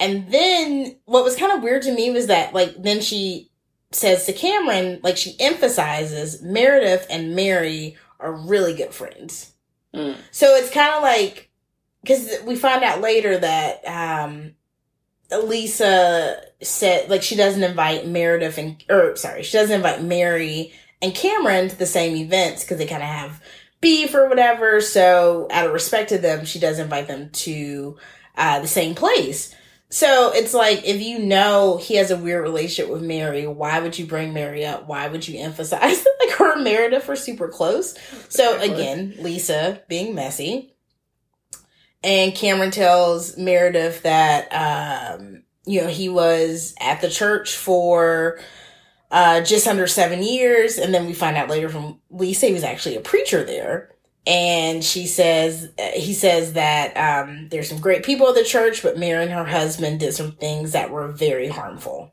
And 0.00 0.30
then 0.32 0.96
what 1.04 1.24
was 1.24 1.36
kind 1.36 1.52
of 1.52 1.62
weird 1.62 1.82
to 1.82 1.94
me 1.94 2.10
was 2.10 2.26
that 2.28 2.54
like 2.54 2.82
then 2.82 3.00
she 3.00 3.50
says 3.94 4.26
to 4.26 4.32
Cameron, 4.32 5.00
like 5.02 5.16
she 5.16 5.36
emphasizes 5.38 6.42
Meredith 6.42 7.06
and 7.08 7.34
Mary 7.34 7.96
are 8.20 8.32
really 8.32 8.74
good 8.74 8.92
friends. 8.92 9.52
Mm. 9.94 10.16
So 10.30 10.54
it's 10.56 10.70
kind 10.70 10.94
of 10.94 11.02
like 11.02 11.50
because 12.02 12.28
we 12.44 12.56
find 12.56 12.82
out 12.82 13.00
later 13.00 13.38
that 13.38 13.86
um 13.86 14.54
Lisa 15.30 16.42
said 16.62 17.08
like 17.08 17.22
she 17.22 17.36
doesn't 17.36 17.62
invite 17.62 18.06
Meredith 18.06 18.58
and 18.58 18.82
or 18.88 19.16
sorry 19.16 19.42
she 19.42 19.56
doesn't 19.56 19.76
invite 19.76 20.02
Mary 20.02 20.72
and 21.00 21.14
Cameron 21.14 21.68
to 21.68 21.76
the 21.76 21.86
same 21.86 22.16
events 22.16 22.64
because 22.64 22.78
they 22.78 22.86
kind 22.86 23.02
of 23.02 23.08
have 23.08 23.42
beef 23.80 24.14
or 24.14 24.28
whatever. 24.28 24.80
So 24.80 25.46
out 25.50 25.66
of 25.66 25.72
respect 25.72 26.08
to 26.08 26.18
them, 26.18 26.46
she 26.46 26.58
does 26.58 26.78
invite 26.78 27.06
them 27.06 27.28
to 27.30 27.96
uh, 28.36 28.60
the 28.60 28.66
same 28.66 28.94
place. 28.94 29.54
So 29.94 30.32
it's 30.32 30.52
like 30.52 30.84
if 30.84 31.00
you 31.00 31.20
know 31.20 31.76
he 31.76 31.94
has 31.94 32.10
a 32.10 32.16
weird 32.16 32.42
relationship 32.42 32.92
with 32.92 33.00
Mary, 33.00 33.46
why 33.46 33.78
would 33.78 33.96
you 33.96 34.04
bring 34.04 34.32
Mary 34.32 34.66
up? 34.66 34.88
Why 34.88 35.06
would 35.06 35.28
you 35.28 35.38
emphasize 35.38 36.02
that 36.02 36.16
like 36.20 36.36
her 36.36 36.54
and 36.54 36.64
Meredith 36.64 37.08
are 37.08 37.14
super 37.14 37.46
close? 37.46 37.94
So 38.28 38.60
again, 38.60 39.14
Lisa 39.20 39.82
being 39.88 40.12
messy. 40.12 40.74
And 42.02 42.34
Cameron 42.34 42.72
tells 42.72 43.38
Meredith 43.38 44.02
that 44.02 44.48
um, 44.50 45.44
you 45.64 45.82
know, 45.82 45.86
he 45.86 46.08
was 46.08 46.74
at 46.80 47.00
the 47.00 47.08
church 47.08 47.54
for 47.54 48.40
uh 49.12 49.42
just 49.42 49.68
under 49.68 49.86
seven 49.86 50.24
years, 50.24 50.76
and 50.76 50.92
then 50.92 51.06
we 51.06 51.12
find 51.12 51.36
out 51.36 51.48
later 51.48 51.68
from 51.68 52.00
Lisa 52.10 52.46
he 52.46 52.52
was 52.52 52.64
actually 52.64 52.96
a 52.96 53.00
preacher 53.00 53.44
there. 53.44 53.93
And 54.26 54.82
she 54.82 55.06
says 55.06 55.70
he 55.94 56.14
says 56.14 56.54
that 56.54 56.96
um 56.96 57.48
there's 57.50 57.68
some 57.68 57.80
great 57.80 58.04
people 58.04 58.28
at 58.28 58.34
the 58.34 58.44
church, 58.44 58.82
but 58.82 58.98
Mary 58.98 59.22
and 59.24 59.32
her 59.32 59.44
husband 59.44 60.00
did 60.00 60.14
some 60.14 60.32
things 60.32 60.72
that 60.72 60.90
were 60.90 61.08
very 61.08 61.48
harmful. 61.48 62.12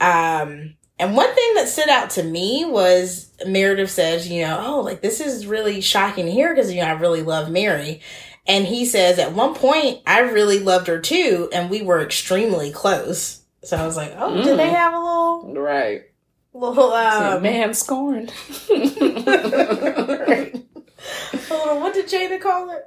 Um 0.00 0.74
and 0.98 1.14
one 1.14 1.34
thing 1.34 1.54
that 1.56 1.68
stood 1.68 1.90
out 1.90 2.08
to 2.10 2.22
me 2.22 2.64
was 2.64 3.30
Meredith 3.46 3.90
says, 3.90 4.28
you 4.28 4.42
know, 4.46 4.62
oh, 4.66 4.80
like 4.80 5.02
this 5.02 5.20
is 5.20 5.46
really 5.46 5.82
shocking 5.82 6.26
here 6.26 6.54
because, 6.54 6.72
you 6.72 6.80
know, 6.80 6.86
I 6.88 6.92
really 6.92 7.22
love 7.22 7.50
Mary. 7.50 8.00
And 8.46 8.64
he 8.64 8.86
says, 8.86 9.18
at 9.18 9.32
one 9.32 9.54
point, 9.54 10.00
I 10.06 10.20
really 10.20 10.60
loved 10.60 10.86
her 10.86 11.00
too, 11.00 11.50
and 11.52 11.68
we 11.68 11.82
were 11.82 12.00
extremely 12.00 12.70
close. 12.70 13.42
So 13.64 13.76
I 13.76 13.84
was 13.84 13.96
like, 13.96 14.12
oh, 14.16 14.36
did 14.42 14.56
they 14.56 14.68
Mm. 14.68 14.74
have 14.74 14.94
a 14.94 14.98
little, 14.98 15.52
Right. 15.54 16.02
little, 16.54 16.92
um, 16.92 17.42
man 17.42 17.74
scorned. 17.74 18.32
little, 21.66 21.80
what 21.80 21.94
did 21.94 22.06
Jada 22.06 22.40
call 22.40 22.70
it? 22.70 22.84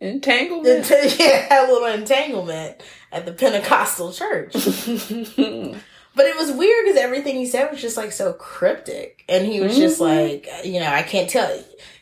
Entanglement. 0.00 0.90
yeah, 1.18 1.64
a 1.66 1.70
little 1.70 1.86
entanglement 1.88 2.82
at 3.12 3.26
the 3.26 3.32
Pentecostal 3.32 4.12
church. 4.12 4.54
But 6.16 6.26
it 6.26 6.36
was 6.36 6.52
weird 6.52 6.84
because 6.84 6.96
everything 7.00 7.34
he 7.34 7.44
said 7.46 7.72
was 7.72 7.80
just 7.80 7.96
like 7.96 8.12
so 8.12 8.32
cryptic. 8.34 9.24
And 9.28 9.44
he 9.44 9.60
was 9.60 9.76
just 9.76 9.98
Mhm. 10.00 10.06
like, 10.46 10.48
you 10.64 10.78
know, 10.78 10.86
I 10.86 11.02
can't 11.02 11.28
tell. 11.28 11.48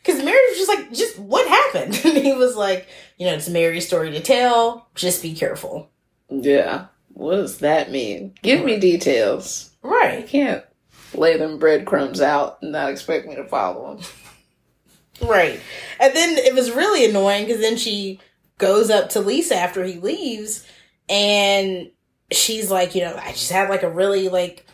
Because 0.05 0.23
Mary 0.23 0.39
was 0.51 0.59
just 0.59 0.69
like, 0.69 0.93
just 0.93 1.19
what 1.19 1.49
happened? 1.49 1.99
And 2.05 2.19
he 2.19 2.35
was 2.35 2.55
like, 2.55 2.89
you 3.17 3.25
know, 3.25 3.33
it's 3.33 3.49
Mary's 3.49 3.87
story 3.87 4.11
to 4.11 4.21
tell. 4.21 4.87
Just 4.95 5.23
be 5.23 5.33
careful. 5.35 5.89
yeah. 6.29 6.89
What 7.15 7.37
does 7.37 7.59
that 7.61 7.91
mean? 7.91 8.35
Give 8.43 8.63
me 8.63 8.79
details. 8.79 9.71
Right. 9.83 10.27
can't 10.29 10.63
lay 11.15 11.39
them 11.39 11.59
breadcrumbs 11.59 12.21
out 12.21 12.59
and 12.61 12.73
not 12.73 12.91
expect 12.91 13.27
me 13.27 13.37
to 13.37 13.45
follow 13.49 13.97
them. 13.97 14.05
Right. 15.23 15.61
And 16.01 16.15
then 16.15 16.37
it 16.37 16.55
was 16.55 16.71
really 16.71 17.05
annoying 17.05 17.47
because 17.47 17.61
then 17.61 17.77
she 17.77 18.21
goes 18.59 18.91
up 18.91 19.11
to 19.11 19.21
Lisa 19.21 19.57
after 19.57 19.85
he 19.85 19.99
leaves 19.99 20.67
and 21.09 21.91
she's 22.31 22.71
like, 22.71 22.95
you 22.95 23.03
know, 23.03 23.17
I 23.17 23.33
just 23.33 23.51
had 23.51 23.69
like 23.69 23.83
a 23.83 23.91
really 23.91 24.29
like 24.29 24.67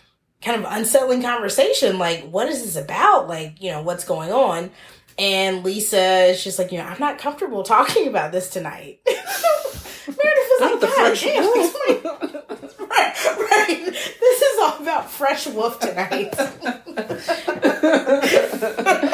kind 0.43 0.63
of 0.65 0.71
unsettling 0.71 1.23
conversation. 1.23 1.99
Like, 1.99 2.29
what 2.29 2.49
is 2.49 2.63
this 2.63 2.77
about? 2.77 3.29
Like, 3.29 3.63
you 3.63 3.71
know, 3.71 3.83
what's 3.83 4.05
going 4.05 4.33
on? 4.33 4.71
And 5.19 5.65
Lisa 5.65 6.27
is 6.27 6.45
just 6.45 6.59
like, 6.59 6.71
you 6.71 6.79
know, 6.79 6.85
I'm 6.85 7.01
not 7.01 7.19
comfortable 7.19 7.63
talking 7.65 8.07
about 8.07 8.31
this 8.31 8.51
tonight. 8.51 9.01
Meredith 9.07 10.49
was 10.49 10.61
like, 10.61 10.81
the 10.81 10.87
God 10.87 10.95
fresh 10.95 11.23
damn, 11.23 11.45
wolf. 11.45 11.75
right, 12.79 13.15
right. 13.37 13.85
This 14.21 14.43
is 14.43 14.59
all 14.61 14.79
about 14.81 15.11
fresh 15.11 15.47
wolf 15.49 15.81
tonight. 15.81 16.35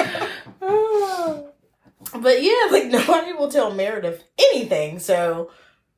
but 2.20 2.42
yeah, 2.42 2.68
like 2.70 2.86
nobody 2.86 3.32
will 3.32 3.50
tell 3.50 3.72
Meredith 3.72 4.24
anything. 4.38 4.98
So, 4.98 5.50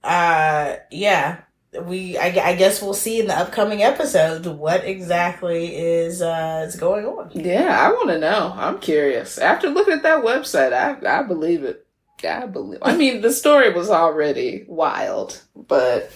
uh, 0.02 0.76
yeah, 0.90 1.40
we 1.82 2.16
I, 2.18 2.26
I 2.26 2.54
guess 2.54 2.80
we'll 2.80 2.94
see 2.94 3.20
in 3.20 3.26
the 3.26 3.38
upcoming 3.38 3.82
episodes 3.82 4.48
what 4.48 4.84
exactly 4.84 5.76
is 5.76 6.22
uh 6.22 6.64
is 6.66 6.76
going 6.76 7.04
on. 7.06 7.30
Yeah, 7.34 7.76
I 7.78 7.92
want 7.92 8.08
to 8.08 8.18
know. 8.18 8.54
I'm 8.56 8.78
curious. 8.78 9.38
After 9.38 9.68
looking 9.68 9.94
at 9.94 10.02
that 10.02 10.24
website, 10.24 10.72
I 10.72 11.20
I 11.20 11.22
believe 11.22 11.64
it. 11.64 11.86
I 12.24 12.46
believe. 12.46 12.80
I 12.82 12.96
mean, 12.96 13.20
the 13.20 13.32
story 13.32 13.72
was 13.72 13.90
already 13.90 14.64
wild, 14.68 15.42
but 15.54 16.10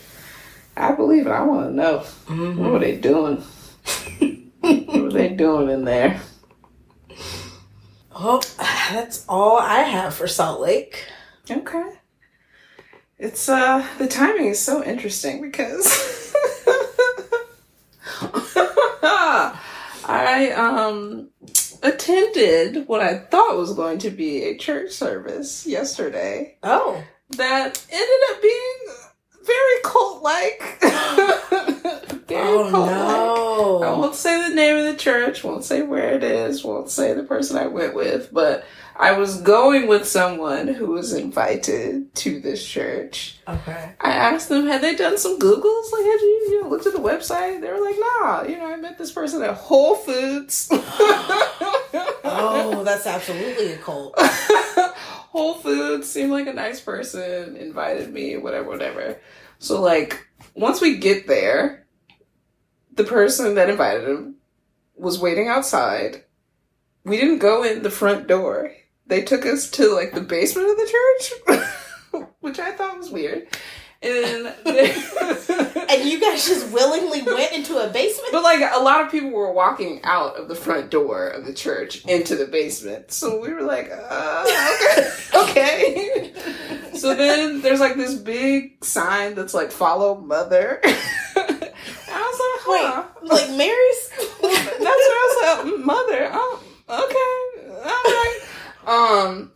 I 0.76 0.92
believe 0.92 1.26
it. 1.26 1.30
I 1.30 1.42
want 1.42 1.68
to 1.68 1.76
know 1.76 1.98
what 2.56 2.76
are 2.76 2.78
they 2.78 2.96
doing. 2.96 3.36
what 4.60 4.96
are 4.96 5.12
they 5.12 5.28
doing 5.28 5.68
in 5.68 5.84
there? 5.84 6.20
Well, 8.20 8.42
that's 8.58 9.24
all 9.30 9.58
I 9.58 9.78
have 9.78 10.14
for 10.14 10.26
Salt 10.28 10.60
Lake. 10.60 11.06
Okay. 11.50 11.92
It's 13.18 13.48
uh 13.48 13.86
the 13.96 14.06
timing 14.06 14.48
is 14.48 14.60
so 14.60 14.84
interesting 14.84 15.40
because 15.40 15.86
I 20.04 20.52
um 20.54 21.30
attended 21.82 22.86
what 22.88 23.00
I 23.00 23.20
thought 23.20 23.56
was 23.56 23.72
going 23.72 23.98
to 24.00 24.10
be 24.10 24.44
a 24.44 24.58
church 24.58 24.90
service 24.92 25.66
yesterday 25.66 26.58
Oh, 26.62 27.02
that 27.38 27.86
ended 27.90 28.20
up 28.32 28.42
being 28.42 28.78
very 29.50 29.82
cult 29.82 30.22
like. 30.22 30.78
very 32.28 32.58
oh 32.58 32.70
cult-like. 32.70 33.90
I 33.90 33.98
won't 33.98 34.14
say 34.14 34.48
the 34.48 34.54
name 34.54 34.76
of 34.76 34.84
the 34.84 34.96
church, 34.96 35.42
won't 35.42 35.64
say 35.64 35.82
where 35.82 36.12
it 36.12 36.22
is, 36.22 36.64
won't 36.64 36.90
say 36.90 37.12
the 37.12 37.24
person 37.24 37.56
I 37.56 37.66
went 37.66 37.94
with, 37.94 38.32
but 38.32 38.64
I 38.96 39.12
was 39.12 39.40
going 39.40 39.88
with 39.88 40.06
someone 40.06 40.68
who 40.68 40.88
was 40.88 41.12
invited 41.12 42.14
to 42.16 42.40
this 42.40 42.64
church. 42.66 43.38
Okay. 43.48 43.92
I 44.00 44.12
asked 44.12 44.48
them, 44.48 44.66
had 44.66 44.82
they 44.82 44.94
done 44.94 45.18
some 45.18 45.38
Googles? 45.38 45.92
Like, 45.92 46.04
had 46.04 46.20
you, 46.20 46.46
you 46.50 46.62
know, 46.62 46.68
looked 46.68 46.86
at 46.86 46.92
the 46.92 46.98
website? 46.98 47.60
They 47.60 47.72
were 47.72 47.80
like, 47.80 47.96
nah, 47.98 48.42
you 48.42 48.58
know, 48.58 48.70
I 48.70 48.76
met 48.76 48.98
this 48.98 49.10
person 49.10 49.42
at 49.42 49.54
Whole 49.54 49.96
Foods. 49.96 50.70
Oh, 52.32 52.84
that's 52.84 53.06
absolutely 53.06 53.72
a 53.72 53.78
cult. 53.78 54.14
Whole 55.30 55.54
Foods 55.54 56.10
seemed 56.10 56.32
like 56.32 56.48
a 56.48 56.52
nice 56.52 56.80
person, 56.80 57.56
invited 57.56 58.12
me, 58.12 58.36
whatever, 58.36 58.68
whatever. 58.68 59.20
So, 59.60 59.80
like, 59.80 60.26
once 60.54 60.80
we 60.80 60.96
get 60.96 61.28
there, 61.28 61.86
the 62.94 63.04
person 63.04 63.54
that 63.54 63.70
invited 63.70 64.08
him 64.08 64.36
was 64.96 65.20
waiting 65.20 65.46
outside. 65.46 66.24
We 67.04 67.16
didn't 67.16 67.38
go 67.38 67.62
in 67.62 67.84
the 67.84 67.90
front 67.90 68.26
door. 68.26 68.74
They 69.06 69.22
took 69.22 69.46
us 69.46 69.70
to, 69.70 69.94
like, 69.94 70.14
the 70.14 70.20
basement 70.20 70.68
of 70.68 70.76
the 70.76 71.62
church, 72.10 72.26
which 72.40 72.58
I 72.58 72.72
thought 72.72 72.98
was 72.98 73.10
weird. 73.10 73.46
And 74.02 74.54
And 75.90 76.08
you 76.08 76.20
guys 76.20 76.46
just 76.46 76.70
willingly 76.72 77.22
went 77.22 77.52
into 77.52 77.76
a 77.76 77.88
basement? 77.88 78.28
But 78.32 78.44
like 78.44 78.60
a 78.60 78.78
lot 78.78 79.04
of 79.04 79.10
people 79.10 79.30
were 79.30 79.52
walking 79.52 80.00
out 80.04 80.36
of 80.36 80.46
the 80.46 80.54
front 80.54 80.90
door 80.90 81.26
of 81.26 81.44
the 81.44 81.52
church 81.52 82.04
into 82.04 82.36
the 82.36 82.46
basement. 82.46 83.10
So 83.10 83.40
we 83.40 83.52
were 83.52 83.62
like, 83.62 83.90
uh, 83.90 84.44
okay, 85.34 86.32
okay. 86.32 86.32
so 86.94 87.14
then 87.14 87.60
there's 87.60 87.80
like 87.80 87.96
this 87.96 88.14
big 88.14 88.84
sign 88.84 89.34
that's 89.34 89.52
like 89.52 89.72
follow 89.72 90.20
mother. 90.20 90.78
and 90.84 90.94
I 91.36 91.58
was 91.58 92.40
like, 92.40 92.60
huh. 92.62 93.04
Wait, 93.22 93.30
like 93.30 93.50
Mary's? 93.56 94.10
That's 94.40 94.80
what 94.80 94.86
I 94.86 95.58
was 95.58 95.72
like, 95.72 95.84
mother. 95.84 96.30
Oh, 96.32 96.62
okay, 96.88 97.72
all 97.78 97.84
right. 97.84 98.40
Um, 98.86 99.49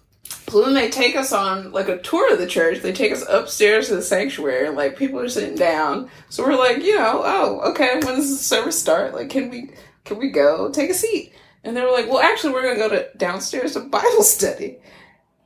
so 0.55 0.63
then 0.63 0.75
they 0.75 0.89
take 0.89 1.17
us 1.17 1.33
on 1.33 1.73
like 1.73 1.89
a 1.89 1.99
tour 1.99 2.33
of 2.33 2.39
the 2.39 2.47
church. 2.47 2.79
They 2.79 2.93
take 2.93 3.11
us 3.11 3.25
upstairs 3.29 3.89
to 3.89 3.97
the 3.97 4.03
sanctuary, 4.03 4.69
and 4.69 4.77
like 4.77 4.97
people 4.97 5.19
are 5.19 5.29
sitting 5.29 5.57
down. 5.57 6.09
So 6.29 6.45
we're 6.45 6.57
like, 6.57 6.81
you 6.81 6.97
know, 6.97 7.23
oh, 7.25 7.73
okay. 7.73 7.95
When 7.95 8.15
does 8.15 8.31
the 8.31 8.37
service 8.37 8.81
start? 8.81 9.15
Like, 9.15 9.31
can 9.31 9.51
we 9.51 9.71
can 10.05 10.17
we 10.17 10.31
go 10.31 10.71
take 10.71 10.91
a 10.91 10.95
seat? 10.95 11.33
And 11.65 11.77
they 11.77 11.83
were 11.83 11.91
like, 11.91 12.09
well, 12.09 12.21
actually, 12.21 12.53
we're 12.53 12.63
gonna 12.63 12.77
go 12.77 12.89
to 12.89 13.09
downstairs 13.17 13.73
to 13.73 13.81
Bible 13.81 14.23
study. 14.23 14.79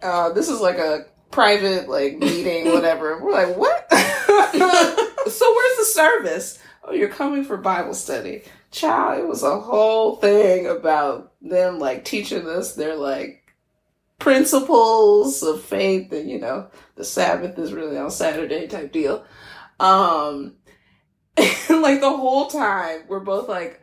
Uh, 0.02 0.30
this 0.34 0.50
is 0.50 0.60
like 0.60 0.76
a 0.76 1.06
private 1.30 1.88
like 1.88 2.18
meeting, 2.18 2.66
whatever. 2.74 3.18
We're 3.18 3.32
like, 3.32 3.56
what? 3.56 3.90
so 3.90 5.54
where's 5.54 5.78
the 5.78 5.90
service? 5.90 6.58
Oh, 6.84 6.92
you're 6.92 7.08
coming 7.08 7.44
for 7.44 7.56
Bible 7.56 7.94
study. 7.94 8.42
Child, 8.72 9.20
it 9.20 9.26
was 9.26 9.42
a 9.42 9.58
whole 9.58 10.16
thing 10.16 10.66
about 10.66 11.32
them 11.40 11.78
like 11.78 12.04
teaching 12.04 12.46
us 12.46 12.74
their 12.74 12.94
like 12.94 13.37
principles 14.18 15.42
of 15.42 15.62
faith 15.62 16.12
and 16.12 16.28
you 16.28 16.38
know 16.40 16.68
the 16.96 17.04
sabbath 17.04 17.58
is 17.58 17.72
really 17.72 17.96
on 17.96 18.10
saturday 18.10 18.66
type 18.66 18.92
deal. 18.92 19.24
Um 19.80 20.56
like 21.38 22.00
the 22.00 22.10
whole 22.16 22.46
time 22.48 23.02
we're 23.08 23.20
both 23.20 23.48
like 23.48 23.80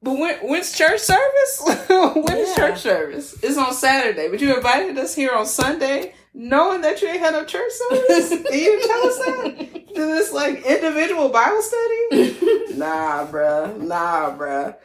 but 0.00 0.12
when, 0.12 0.36
when's 0.46 0.72
church 0.76 1.00
service? 1.00 1.60
When's 1.88 2.48
Yeah. 2.50 2.54
church 2.54 2.78
service? 2.78 3.42
It's 3.42 3.56
on 3.58 3.72
saturday 3.72 4.28
but 4.28 4.40
you 4.40 4.54
invited 4.54 4.96
us 4.98 5.14
here 5.14 5.32
on 5.32 5.46
sunday 5.46 6.14
knowing 6.34 6.82
that 6.82 7.00
you 7.02 7.08
ain't 7.08 7.18
had 7.20 7.32
no 7.32 7.44
church 7.44 7.72
service? 7.72 8.30
And 8.46 8.54
you 8.54 8.80
tell 8.86 9.06
us 9.06 9.18
that? 9.18 9.88
To 9.94 10.06
this 10.06 10.32
like 10.32 10.64
individual 10.66 11.30
bible 11.30 11.62
study? 11.62 12.36
Nah 12.76 13.26
bruh. 13.26 13.76
Nah 13.80 14.36
bruh. 14.36 14.76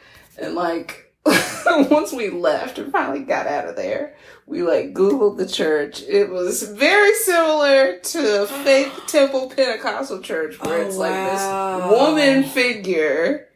And 0.41 0.55
like 0.55 1.02
once 1.89 2.11
we 2.13 2.29
left 2.29 2.77
and 2.77 2.91
finally 2.91 3.21
got 3.21 3.47
out 3.47 3.67
of 3.67 3.75
there 3.75 4.15
we 4.45 4.61
like 4.61 4.93
googled 4.93 5.37
the 5.37 5.47
church 5.47 6.01
it 6.03 6.29
was 6.29 6.63
very 6.63 7.13
similar 7.15 7.97
to 7.99 8.45
faith 8.63 8.91
temple 9.07 9.49
pentecostal 9.49 10.19
church 10.21 10.59
where 10.61 10.79
Oh, 10.83 10.85
it's 10.87 10.97
like 10.97 11.11
wow. 11.11 11.77
this 11.89 11.99
woman 11.99 12.43
figure 12.43 13.47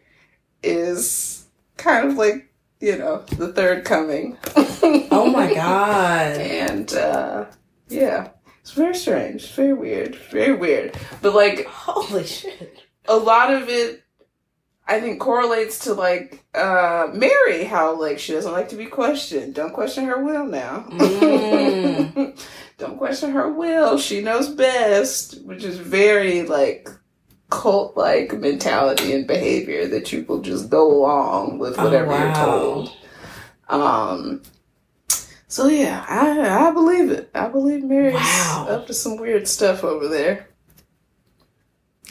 is 0.63 1.45
kind 1.77 2.07
of 2.09 2.15
like 2.15 2.51
you 2.79 2.97
know 2.97 3.17
the 3.37 3.51
third 3.53 3.83
coming 3.85 4.37
Oh 4.55 5.29
my 5.31 5.53
god. 5.53 6.37
and 6.37 6.93
uh 6.93 7.45
yeah 7.89 8.29
it's 8.61 8.71
very 8.71 8.95
strange 8.95 9.51
very 9.51 9.73
weird 9.73 10.15
very 10.31 10.53
weird 10.55 10.97
but 11.21 11.33
like 11.35 11.65
Holy 11.65 12.25
shit. 12.25 12.83
a 13.07 13.15
lot 13.17 13.53
of 13.53 13.67
it 13.69 14.03
I 14.89 15.01
think 15.01 15.19
correlates 15.19 15.79
to 15.79 15.93
like 15.93 16.45
uh 16.55 17.07
Mary, 17.13 17.65
how 17.65 17.99
like 17.99 18.19
she 18.19 18.31
doesn't 18.33 18.51
like 18.53 18.69
to 18.69 18.75
be 18.77 18.85
questioned. 18.85 19.53
Don't 19.55 19.73
question 19.73 20.05
her 20.05 20.23
will 20.23 20.45
now. 20.45 20.85
Mm. 20.89 22.45
Don't 22.77 22.97
question 22.97 23.31
her 23.31 23.51
will. 23.51 23.97
She 23.97 24.21
knows 24.21 24.49
best, 24.49 25.41
which 25.43 25.63
is 25.63 25.77
very 25.77 26.43
like 26.43 26.87
cult 27.49 27.95
like 27.97 28.33
mentality 28.33 29.13
and 29.13 29.25
behavior 29.27 29.87
that 29.87 30.11
you 30.11 30.23
will 30.27 30.41
just 30.41 30.69
go 30.69 30.89
along 31.01 31.59
with 31.59 31.77
Oh, 31.79 31.83
whatever 31.85 32.17
you're 32.17 32.33
told. 32.35 32.95
Um 33.69 34.41
so 35.49 35.67
yeah, 35.67 36.05
I 36.07 36.67
I 36.67 36.71
believe 36.71 37.11
it. 37.11 37.29
I 37.33 37.47
believe 37.49 37.83
Mary's 37.83 38.15
Wow. 38.15 38.67
up 38.69 38.87
to 38.87 38.93
some 38.93 39.17
weird 39.17 39.47
stuff 39.47 39.83
over 39.83 40.07
there. 40.07 40.47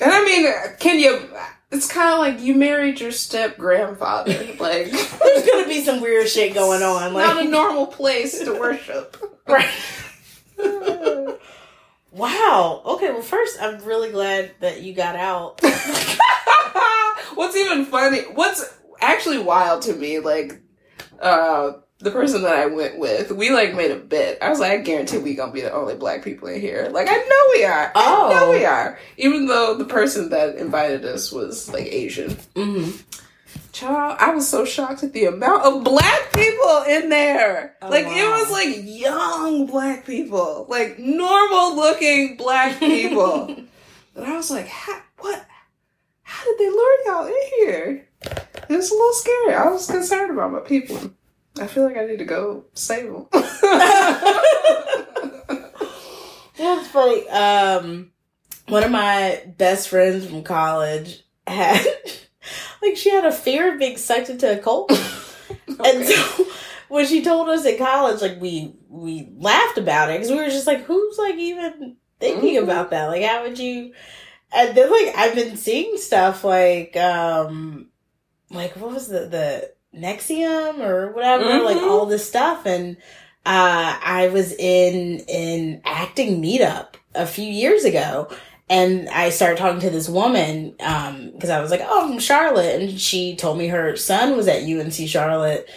And 0.00 0.12
I 0.12 0.24
mean, 0.24 0.52
can 0.78 0.98
you? 0.98 1.26
It's 1.70 1.90
kind 1.90 2.12
of 2.12 2.18
like 2.20 2.40
you 2.44 2.54
married 2.54 3.00
your 3.00 3.10
step 3.12 3.58
grandfather. 3.58 4.32
Like, 4.58 4.90
There's 4.90 5.46
gonna 5.46 5.68
be 5.68 5.82
some 5.82 6.00
weird 6.00 6.28
shit 6.28 6.54
going 6.54 6.82
on. 6.82 7.12
Like, 7.12 7.26
not 7.26 7.44
a 7.44 7.48
normal 7.48 7.86
place 7.86 8.38
to 8.40 8.52
worship. 8.58 9.16
right. 9.46 9.68
Wow. 12.16 12.80
Okay, 12.86 13.10
well, 13.10 13.20
first, 13.20 13.60
I'm 13.60 13.84
really 13.84 14.10
glad 14.10 14.52
that 14.60 14.80
you 14.82 14.94
got 14.94 15.16
out. 15.16 15.60
what's 17.34 17.54
even 17.54 17.84
funny? 17.84 18.22
What's 18.22 18.64
actually 19.02 19.38
wild 19.38 19.82
to 19.82 19.92
me? 19.92 20.20
Like, 20.20 20.62
uh, 21.20 21.72
the 21.98 22.10
person 22.10 22.42
that 22.42 22.54
I 22.54 22.66
went 22.66 22.98
with, 22.98 23.30
we 23.32 23.50
like 23.50 23.74
made 23.74 23.90
a 23.90 23.96
bet. 23.96 24.42
I 24.42 24.50
was 24.50 24.60
like, 24.60 24.72
I 24.72 24.76
guarantee 24.78 25.18
we 25.18 25.34
gonna 25.34 25.52
be 25.52 25.62
the 25.62 25.72
only 25.72 25.94
black 25.94 26.22
people 26.22 26.48
in 26.48 26.60
here. 26.60 26.88
Like, 26.92 27.08
I 27.08 27.16
know 27.16 27.58
we 27.58 27.64
are. 27.64 27.92
I 27.94 28.04
know 28.34 28.46
Oh. 28.46 28.50
we 28.52 28.64
are. 28.64 28.98
Even 29.16 29.46
though 29.46 29.74
the 29.76 29.84
person 29.86 30.28
that 30.30 30.56
invited 30.56 31.04
us 31.04 31.32
was 31.32 31.72
like 31.72 31.86
Asian. 31.86 32.36
hmm 32.54 32.90
Child, 33.72 34.16
I 34.20 34.30
was 34.34 34.48
so 34.48 34.64
shocked 34.64 35.02
at 35.02 35.12
the 35.12 35.26
amount 35.26 35.64
of 35.64 35.84
black 35.84 36.32
people 36.32 36.82
in 36.88 37.10
there. 37.10 37.76
Oh, 37.82 37.90
like 37.90 38.06
it 38.06 38.26
was 38.26 38.50
like 38.50 38.74
young 38.84 39.66
black 39.66 40.06
people, 40.06 40.66
like 40.70 40.98
normal 40.98 41.76
looking 41.76 42.36
black 42.38 42.78
people. 42.78 43.48
and 44.14 44.24
I 44.24 44.34
was 44.34 44.50
like, 44.50 44.66
how, 44.66 45.00
what? 45.18 45.46
How 46.22 46.44
did 46.44 46.58
they 46.58 46.70
lure 46.70 46.98
y'all 47.06 47.26
in 47.26 47.34
here? 47.58 48.08
It 48.68 48.76
was 48.76 48.90
a 48.90 48.94
little 48.94 49.12
scary. 49.12 49.54
I 49.54 49.68
was 49.68 49.86
concerned 49.86 50.30
about 50.30 50.52
my 50.52 50.60
people. 50.60 51.10
I 51.60 51.66
feel 51.66 51.84
like 51.84 51.96
I 51.96 52.04
need 52.06 52.18
to 52.18 52.24
go 52.24 52.64
save 52.74 53.06
them. 53.12 53.26
It's 56.58 56.88
funny. 56.88 57.28
Um, 57.28 58.12
one 58.68 58.82
of 58.82 58.90
my 58.90 59.42
best 59.58 59.88
friends 59.90 60.26
from 60.26 60.42
college 60.42 61.22
had, 61.46 61.84
like, 62.82 62.96
she 62.96 63.10
had 63.10 63.24
a 63.26 63.32
fear 63.32 63.72
of 63.74 63.78
being 63.78 63.96
sucked 63.98 64.30
into 64.30 64.50
a 64.50 64.58
cult, 64.58 64.90
and 65.84 66.04
so 66.06 66.46
when 66.88 67.06
she 67.06 67.22
told 67.22 67.48
us 67.50 67.66
at 67.66 67.78
college, 67.78 68.22
like, 68.22 68.40
we 68.40 68.74
we 68.88 69.28
laughed 69.36 69.76
about 69.78 70.10
it 70.10 70.14
because 70.14 70.30
we 70.30 70.38
were 70.38 70.48
just 70.48 70.66
like, 70.66 70.84
who's 70.84 71.18
like 71.18 71.34
even 71.36 71.96
thinking 72.20 72.54
Mhm. 72.56 72.62
about 72.62 72.90
that? 72.90 73.06
Like, 73.08 73.22
how 73.22 73.42
would 73.42 73.58
you? 73.58 73.92
And 74.54 74.74
then 74.76 74.90
like 74.90 75.14
I've 75.14 75.34
been 75.34 75.56
seeing 75.58 75.98
stuff 75.98 76.42
like, 76.42 76.96
um, 76.96 77.88
like 78.50 78.74
what 78.76 78.92
was 78.92 79.08
the 79.08 79.26
the 79.26 79.72
NXIVM 79.96 80.80
or 80.80 81.12
whatever, 81.12 81.60
like 81.62 81.76
Mhm. 81.78 81.90
all 81.90 82.06
this 82.06 82.26
stuff 82.28 82.66
and 82.66 82.96
uh, 83.44 83.96
I 84.02 84.28
was 84.32 84.52
in 84.52 85.20
an 85.28 85.80
acting 85.84 86.42
meetup 86.42 86.94
a 87.14 87.26
few 87.26 87.44
years 87.46 87.84
ago, 87.84 88.28
and 88.68 89.08
I 89.08 89.30
started 89.30 89.56
talking 89.58 89.78
to 89.82 89.90
this 89.90 90.08
woman 90.08 90.74
um, 90.80 91.30
because 91.32 91.50
I 91.50 91.60
was 91.60 91.70
like, 91.70 91.82
"Oh, 91.84 92.12
I'm 92.12 92.18
Charlotte," 92.18 92.80
and 92.82 93.00
she 93.00 93.36
told 93.36 93.56
me 93.56 93.68
her 93.68 93.94
son 93.96 94.36
was 94.36 94.48
at 94.48 94.64
UNC 94.64 95.06
Charlotte, 95.08 95.68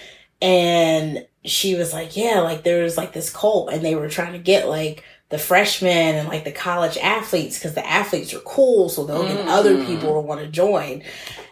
and 0.42 1.26
she 1.46 1.76
was 1.76 1.94
like, 1.94 2.18
"Yeah, 2.18 2.40
like 2.40 2.64
there's 2.64 2.98
like 2.98 3.14
this 3.14 3.30
cult, 3.30 3.72
and 3.72 3.84
they 3.86 3.94
were 3.96 4.10
trying 4.10 4.34
to 4.34 4.40
get 4.40 4.68
like." 4.68 5.04
The 5.30 5.38
freshmen 5.38 6.16
and 6.16 6.28
like 6.28 6.44
the 6.44 6.52
college 6.52 6.98
athletes, 6.98 7.60
because 7.60 7.76
the 7.76 7.88
athletes 7.88 8.34
are 8.34 8.40
cool, 8.40 8.90
so 8.90 9.04
they'll 9.06 9.28
get 9.28 9.48
other 9.48 9.76
Mm. 9.76 9.86
people 9.86 10.16
to 10.16 10.22
want 10.22 10.42
to 10.42 10.48
join. 10.48 11.04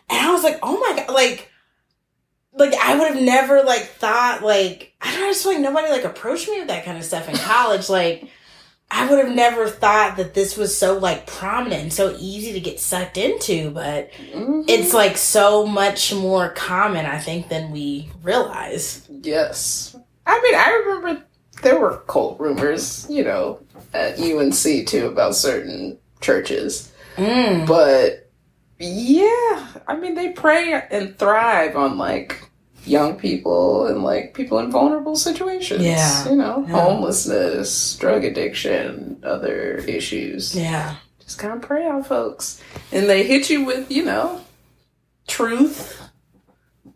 And 0.09 0.19
I 0.27 0.31
was 0.31 0.41
like, 0.43 0.57
oh 0.63 0.79
my 0.79 0.93
god, 1.05 1.13
like 1.13 1.51
like 2.57 2.73
I 2.75 2.97
would 2.97 3.13
have 3.13 3.21
never 3.21 3.63
like 3.63 3.83
thought 3.83 4.41
like 4.43 4.93
I 5.01 5.11
don't 5.11 5.21
know, 5.21 5.27
I 5.27 5.29
just 5.31 5.43
feel 5.43 5.53
like 5.53 5.61
nobody 5.61 5.89
like 5.89 6.03
approached 6.05 6.47
me 6.49 6.59
with 6.59 6.67
that 6.69 6.85
kind 6.85 6.97
of 6.97 7.03
stuff 7.03 7.29
in 7.29 7.35
college. 7.35 7.89
like 7.99 8.27
I 8.89 9.09
would 9.09 9.19
have 9.25 9.35
never 9.35 9.67
thought 9.67 10.15
that 10.17 10.33
this 10.33 10.55
was 10.55 10.77
so 10.77 10.97
like 10.97 11.27
prominent 11.27 11.81
and 11.81 11.93
so 11.93 12.15
easy 12.19 12.53
to 12.53 12.59
get 12.61 12.79
sucked 12.79 13.17
into, 13.17 13.69
but 13.71 14.11
Mhm. 14.33 14.63
it's 14.69 14.93
like 14.93 15.17
so 15.17 15.65
much 15.65 16.13
more 16.13 16.49
common, 16.51 17.05
I 17.05 17.19
think, 17.19 17.49
than 17.49 17.71
we 17.71 18.09
realize. 18.23 19.01
Yes. 19.09 19.93
I 20.25 20.39
mean, 20.41 20.55
I 20.55 20.69
remember 20.85 21.23
there 21.63 21.77
were 21.79 21.97
cult 22.07 22.39
rumors, 22.39 23.05
you 23.09 23.25
know, 23.25 23.59
at 23.93 24.19
UNC 24.19 24.85
too 24.87 25.07
about 25.07 25.35
certain 25.35 25.97
churches. 26.21 26.89
Mm. 27.17 27.67
But 27.67 28.29
yeah, 28.79 29.67
I 29.87 29.97
mean, 29.99 30.15
they 30.15 30.29
prey 30.29 30.81
and 30.91 31.17
thrive 31.17 31.75
on 31.75 31.97
like 31.97 32.41
young 32.87 33.15
people 33.17 33.85
and 33.87 34.03
like 34.03 34.33
people 34.33 34.59
in 34.59 34.71
vulnerable 34.71 35.15
situations. 35.15 35.83
Yeah. 35.83 36.29
You 36.29 36.35
know, 36.35 36.65
Yeah. 36.67 36.73
homelessness, 36.73 37.95
drug 37.97 38.23
addiction, 38.23 39.17
other 39.23 39.77
issues. 39.87 40.55
Yeah. 40.55 40.95
Just 41.19 41.39
kind 41.39 41.53
of 41.53 41.61
prey 41.61 41.85
on 41.87 42.03
folks. 42.03 42.61
And 42.91 43.09
they 43.09 43.23
hit 43.23 43.49
you 43.49 43.65
with, 43.65 43.91
you 43.91 44.03
know, 44.05 44.41
truth. 45.27 46.01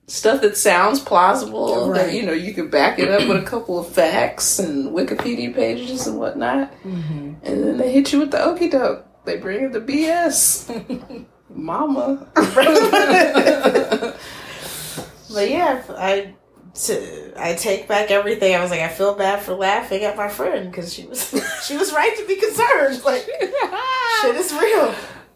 Stuff 0.07 0.41
that 0.41 0.57
sounds 0.57 0.99
plausible, 0.99 1.91
that 1.93 2.07
Right. 2.07 2.13
you 2.13 2.23
know 2.23 2.33
you 2.33 2.53
can 2.53 2.69
back 2.69 2.99
it 2.99 3.09
up 3.09 3.27
with 3.29 3.37
a 3.37 3.45
couple 3.45 3.79
of 3.79 3.87
facts 3.87 4.59
and 4.59 4.91
Wikipedia 4.91 5.53
pages 5.55 6.05
and 6.05 6.17
whatnot, 6.19 6.67
hmm 6.83 7.33
and 7.43 7.63
then 7.63 7.77
they 7.77 7.91
hit 7.93 8.11
you 8.11 8.19
with 8.19 8.31
the 8.31 8.43
okey 8.43 8.67
doke. 8.69 9.05
They 9.23 9.37
bring 9.37 9.63
in 9.63 9.71
the 9.71 9.79
BS, 9.79 10.67
mama. 11.49 12.27
But 15.33 15.49
yeah, 15.49 15.83
I 15.89 16.33
to, 16.73 17.33
I 17.37 17.53
take 17.55 17.87
back 17.87 18.11
everything. 18.11 18.55
I 18.55 18.61
was 18.61 18.71
like, 18.71 18.79
I 18.81 18.87
feel 18.87 19.13
bad 19.15 19.41
for 19.43 19.53
laughing 19.53 20.03
at 20.03 20.15
my 20.17 20.29
friend 20.29 20.71
because 20.71 20.93
she 20.93 21.05
was 21.05 21.29
she 21.67 21.77
was 21.77 21.91
right 21.93 22.15
to 22.17 22.25
be 22.27 22.35
concerned. 22.37 23.03
Like 23.03 23.23
shit 24.21 24.35
is 24.35 24.51
real. 24.53 24.93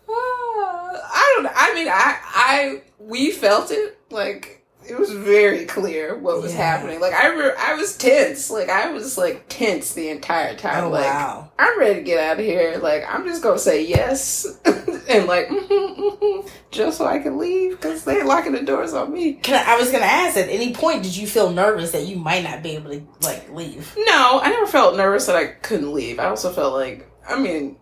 I 0.09 1.33
don't. 1.35 1.51
I 1.55 1.73
mean, 1.73 1.87
I, 1.87 2.17
I, 2.33 2.81
we 2.99 3.31
felt 3.31 3.71
it. 3.71 3.97
Like 4.09 4.63
it 4.87 4.97
was 4.99 5.11
very 5.11 5.65
clear 5.65 6.15
what 6.17 6.41
was 6.41 6.53
Yeah. 6.53 6.77
happening. 6.77 6.99
Like 7.01 7.13
I, 7.13 7.27
re- 7.33 7.55
I 7.57 7.73
was 7.75 7.97
tense. 7.97 8.49
Like 8.51 8.69
I 8.69 8.91
was 8.91 9.17
like 9.17 9.45
tense 9.49 9.93
the 9.93 10.09
entire 10.09 10.55
time. 10.55 10.85
Oh 10.85 10.89
like 10.89 11.05
wow. 11.05 11.51
I'm 11.57 11.79
ready 11.79 11.95
to 11.95 12.01
get 12.01 12.19
out 12.23 12.39
of 12.39 12.45
here. 12.45 12.77
Like 12.77 13.03
I'm 13.07 13.25
just 13.25 13.41
gonna 13.43 13.57
say 13.59 13.83
yes 13.85 14.45
and 15.07 15.27
like 15.27 15.49
just 16.71 16.97
so 16.97 17.05
I 17.05 17.19
can 17.19 17.37
leave 17.37 17.71
because 17.71 18.03
they 18.03 18.23
locking 18.23 18.53
the 18.53 18.61
doors 18.61 18.93
on 18.93 19.13
me. 19.13 19.33
Can 19.33 19.55
I, 19.55 19.73
I 19.73 19.77
was 19.77 19.91
gonna 19.91 20.05
ask. 20.05 20.37
At 20.37 20.49
any 20.49 20.73
point, 20.73 21.03
did 21.03 21.15
you 21.15 21.27
feel 21.27 21.51
nervous 21.51 21.91
that 21.91 22.05
you 22.05 22.17
might 22.17 22.43
not 22.43 22.63
be 22.63 22.71
able 22.71 22.91
to 22.91 23.03
like 23.21 23.49
leave? 23.51 23.93
No, 23.97 24.39
I 24.41 24.49
never 24.49 24.67
felt 24.67 24.97
nervous 24.97 25.27
that 25.27 25.35
I 25.35 25.47
couldn't 25.47 25.93
leave. 25.93 26.19
I 26.19 26.25
also 26.25 26.51
felt 26.51 26.73
like, 26.73 27.09
I 27.27 27.39
mean, 27.39 27.77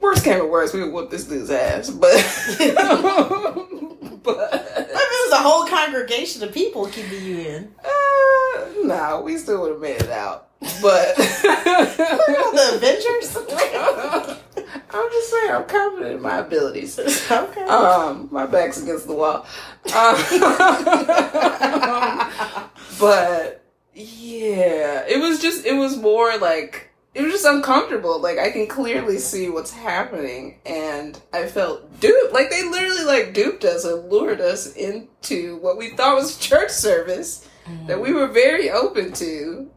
worst 0.00 0.24
came 0.24 0.38
to 0.38 0.46
worst, 0.46 0.74
we 0.74 0.82
would 0.82 0.92
whoop 0.92 1.10
this 1.10 1.24
dude's 1.24 1.50
ass, 1.50 1.90
but. 1.90 2.12
but. 4.22 4.90
Was 5.24 5.32
a 5.32 5.36
whole 5.36 5.66
congregation 5.66 6.42
of 6.42 6.52
people 6.52 6.86
keeping 6.86 7.24
you 7.24 7.38
in, 7.38 7.74
Uh, 7.82 8.66
no, 8.84 9.22
we 9.24 9.38
still 9.38 9.62
would 9.62 9.70
have 9.72 9.80
made 9.80 10.02
it 10.02 10.10
out. 10.10 10.48
But. 10.82 11.16
the 11.16 12.70
Avengers. 12.74 14.40
I'm 14.74 15.10
just 15.10 15.30
saying, 15.30 15.50
I'm 15.50 15.66
confident 15.66 16.16
in 16.16 16.22
my 16.22 16.38
abilities. 16.38 16.98
okay. 17.30 17.64
Um, 17.64 18.28
my 18.30 18.46
back's 18.46 18.82
against 18.82 19.06
the 19.06 19.14
wall. 19.14 19.46
Um, 19.94 20.16
but 22.98 23.64
yeah, 23.94 25.04
it 25.06 25.20
was 25.20 25.40
just 25.40 25.64
it 25.64 25.74
was 25.74 25.96
more 25.96 26.36
like 26.38 26.90
it 27.14 27.22
was 27.22 27.32
just 27.32 27.44
uncomfortable. 27.44 28.20
Like 28.20 28.38
I 28.38 28.50
can 28.50 28.66
clearly 28.66 29.18
see 29.18 29.48
what's 29.48 29.72
happening, 29.72 30.58
and 30.66 31.18
I 31.32 31.46
felt 31.46 32.00
duped. 32.00 32.32
Like 32.32 32.50
they 32.50 32.68
literally 32.68 33.04
like 33.04 33.34
duped 33.34 33.64
us 33.64 33.84
and 33.84 34.10
lured 34.10 34.40
us 34.40 34.74
into 34.74 35.58
what 35.58 35.78
we 35.78 35.90
thought 35.90 36.16
was 36.16 36.36
church 36.36 36.70
service 36.70 37.48
that 37.86 38.00
we 38.00 38.12
were 38.12 38.28
very 38.28 38.70
open 38.70 39.12
to. 39.14 39.70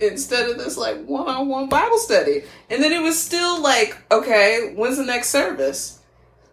Instead 0.00 0.50
of 0.50 0.58
this 0.58 0.76
like 0.76 1.04
one-on-one 1.04 1.68
Bible 1.68 1.98
study, 1.98 2.42
and 2.70 2.82
then 2.82 2.92
it 2.92 3.00
was 3.02 3.20
still 3.20 3.62
like, 3.62 3.96
okay, 4.10 4.72
when's 4.74 4.96
the 4.96 5.04
next 5.04 5.30
service? 5.30 6.00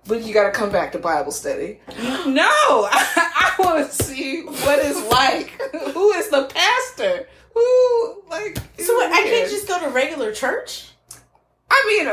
But 0.08 0.24
you 0.24 0.34
got 0.34 0.46
to 0.46 0.52
come 0.52 0.72
back 0.72 0.92
to 0.94 1.00
Bible 1.00 1.32
study. 1.32 1.80
No, 2.26 2.44
I, 2.92 3.54
I 3.58 3.62
want 3.62 3.90
to 3.90 4.04
see 4.04 4.44
what 4.44 4.80
it's 4.80 5.10
like. 5.12 5.50
Who 5.94 6.12
is 6.12 6.30
the 6.30 6.44
pastor? 6.46 7.28
Who 7.54 8.24
like? 8.30 8.58
So 8.80 8.96
what, 8.96 9.12
I 9.12 9.24
can't 9.24 9.50
just 9.50 9.68
go 9.68 9.80
to 9.80 9.90
regular 9.90 10.32
church? 10.32 10.90
I 11.70 11.84
mean, 11.88 12.08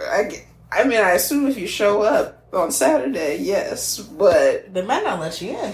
I, 0.00 0.44
I 0.72 0.84
mean, 0.84 0.98
I 0.98 1.12
assume 1.12 1.46
if 1.46 1.58
you 1.58 1.66
show 1.66 2.02
up 2.02 2.48
on 2.52 2.70
Saturday, 2.70 3.38
yes. 3.38 3.98
But 3.98 4.72
They 4.74 4.82
might 4.82 5.04
not 5.04 5.20
let 5.20 5.40
you 5.40 5.50
in. 5.58 5.72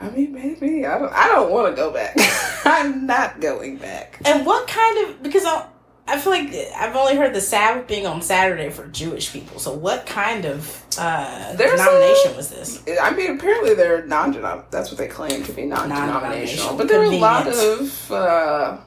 I 0.00 0.08
mean, 0.10 0.32
maybe 0.32 0.86
I 0.86 0.98
don't. 0.98 1.12
I 1.12 1.28
don't 1.28 1.50
want 1.50 1.74
to 1.74 1.76
go 1.76 1.92
back. 1.92 2.16
I'm 2.64 3.06
not 3.06 3.40
going 3.40 3.76
back. 3.76 4.20
And 4.24 4.46
what 4.46 4.66
kind 4.66 5.06
of 5.08 5.22
because 5.22 5.44
I 5.44 5.66
I 6.10 6.18
feel 6.18 6.32
like 6.32 6.52
I've 6.76 6.96
only 6.96 7.16
heard 7.16 7.34
the 7.34 7.40
Sabbath 7.40 7.86
being 7.86 8.04
on 8.06 8.20
Saturday 8.20 8.70
for 8.70 8.88
Jewish 8.88 9.32
people. 9.32 9.60
So 9.60 9.72
what 9.72 10.06
kind 10.06 10.44
of 10.44 10.84
uh, 10.98 11.54
There's 11.54 11.78
denomination 11.78 12.32
a- 12.32 12.36
was 12.36 12.50
this? 12.50 12.82
I 13.00 13.12
mean, 13.12 13.36
apparently 13.36 13.74
they're 13.74 14.04
non-denom. 14.06 14.70
That's 14.70 14.90
what 14.90 14.98
they 14.98 15.06
claim 15.06 15.44
to 15.44 15.52
be 15.52 15.66
non-denominational. 15.66 16.76
Non-denominational. 16.76 16.76
But 16.78 16.88
there 16.88 17.00
are 17.00 17.04
a 17.04 17.16
lot 17.16 17.46
of. 17.46 18.10
Uh, 18.10 18.78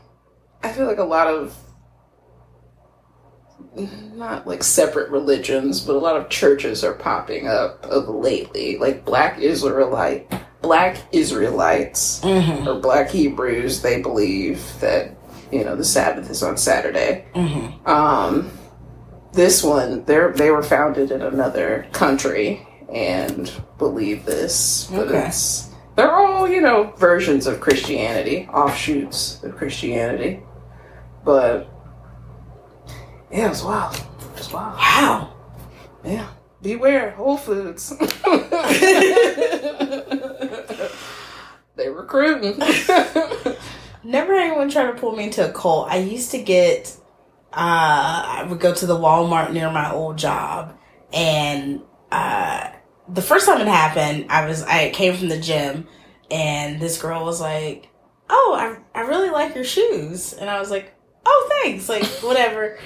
I 0.63 0.71
feel 0.73 0.85
like 0.85 0.97
a 0.97 1.03
lot 1.03 1.27
of. 1.27 1.55
Not 3.75 4.45
like 4.45 4.63
separate 4.63 5.09
religions, 5.09 5.79
but 5.79 5.95
a 5.95 5.99
lot 5.99 6.17
of 6.17 6.29
churches 6.29 6.83
are 6.83 6.93
popping 6.93 7.47
up 7.47 7.83
of 7.85 8.07
lately, 8.09 8.77
like 8.77 9.03
Black 9.05 9.39
Israelite, 9.39 10.31
Black 10.63 10.97
Israelites 11.11 12.19
Mm-hmm. 12.21 12.67
or 12.67 12.79
Black 12.79 13.09
Hebrews. 13.11 13.81
They 13.83 14.01
believe 14.01 14.63
that 14.79 15.11
you 15.51 15.63
know 15.63 15.75
the 15.75 15.83
Sabbath 15.85 16.31
is 16.31 16.41
on 16.41 16.57
Saturday. 16.57 17.25
Mm-hmm. 17.35 17.87
Um, 17.87 18.49
this 19.33 19.61
one, 19.63 20.03
they 20.05 20.19
they 20.35 20.49
were 20.49 20.63
founded 20.63 21.11
in 21.11 21.21
another 21.21 21.85
country 21.91 22.65
and 22.91 23.51
believe 23.77 24.25
this, 24.25 24.87
but 24.91 25.07
Okay. 25.09 25.27
it's 25.27 25.69
they're 25.95 26.11
all 26.15 26.47
you 26.47 26.61
know 26.61 26.93
versions 26.97 27.45
of 27.45 27.59
Christianity, 27.59 28.47
offshoots 28.51 29.43
of 29.43 29.55
Christianity, 29.55 30.41
but 31.25 31.67
yeah, 33.31 33.47
it 33.47 33.49
was 33.49 33.63
wild. 33.63 33.95
It 33.95 34.37
was 34.39 34.53
wild. 34.53 34.77
Wow. 34.77 35.33
Yeah, 36.05 36.27
beware 36.61 37.11
Whole 37.11 37.37
Foods. 37.37 37.93
they 41.75 41.89
recruiting. 41.89 42.57
Never 44.03 44.33
anyone 44.33 44.69
try 44.69 44.85
to 44.85 44.93
pull 44.93 45.15
me 45.15 45.25
into 45.25 45.47
a 45.49 45.51
cult. 45.53 45.89
I 45.89 45.97
used 45.97 46.31
to 46.31 46.41
get, 46.41 46.95
uh, 47.53 47.55
I 47.55 48.45
would 48.49 48.59
go 48.59 48.73
to 48.73 48.85
the 48.85 48.97
Walmart 48.97 49.53
near 49.53 49.71
my 49.71 49.91
old 49.91 50.17
job, 50.17 50.77
and 51.13 51.81
uh, 52.11 52.69
the 53.07 53.21
first 53.21 53.45
time 53.45 53.61
it 53.61 53.67
happened, 53.67 54.25
I 54.29 54.45
was 54.45 54.61
I 54.63 54.89
came 54.91 55.15
from 55.15 55.29
the 55.29 55.39
gym, 55.39 55.87
and 56.29 56.81
this 56.81 57.01
girl 57.01 57.23
was 57.23 57.39
like, 57.39 57.87
"Oh, 58.29 58.55
I 58.59 58.99
I 58.99 59.03
really 59.03 59.29
like 59.29 59.55
your 59.55 59.63
shoes," 59.63 60.33
and 60.33 60.49
I 60.49 60.59
was 60.59 60.69
like, 60.69 60.93
"Oh, 61.25 61.49
thanks," 61.63 61.87
like 61.87 62.03
whatever. 62.21 62.77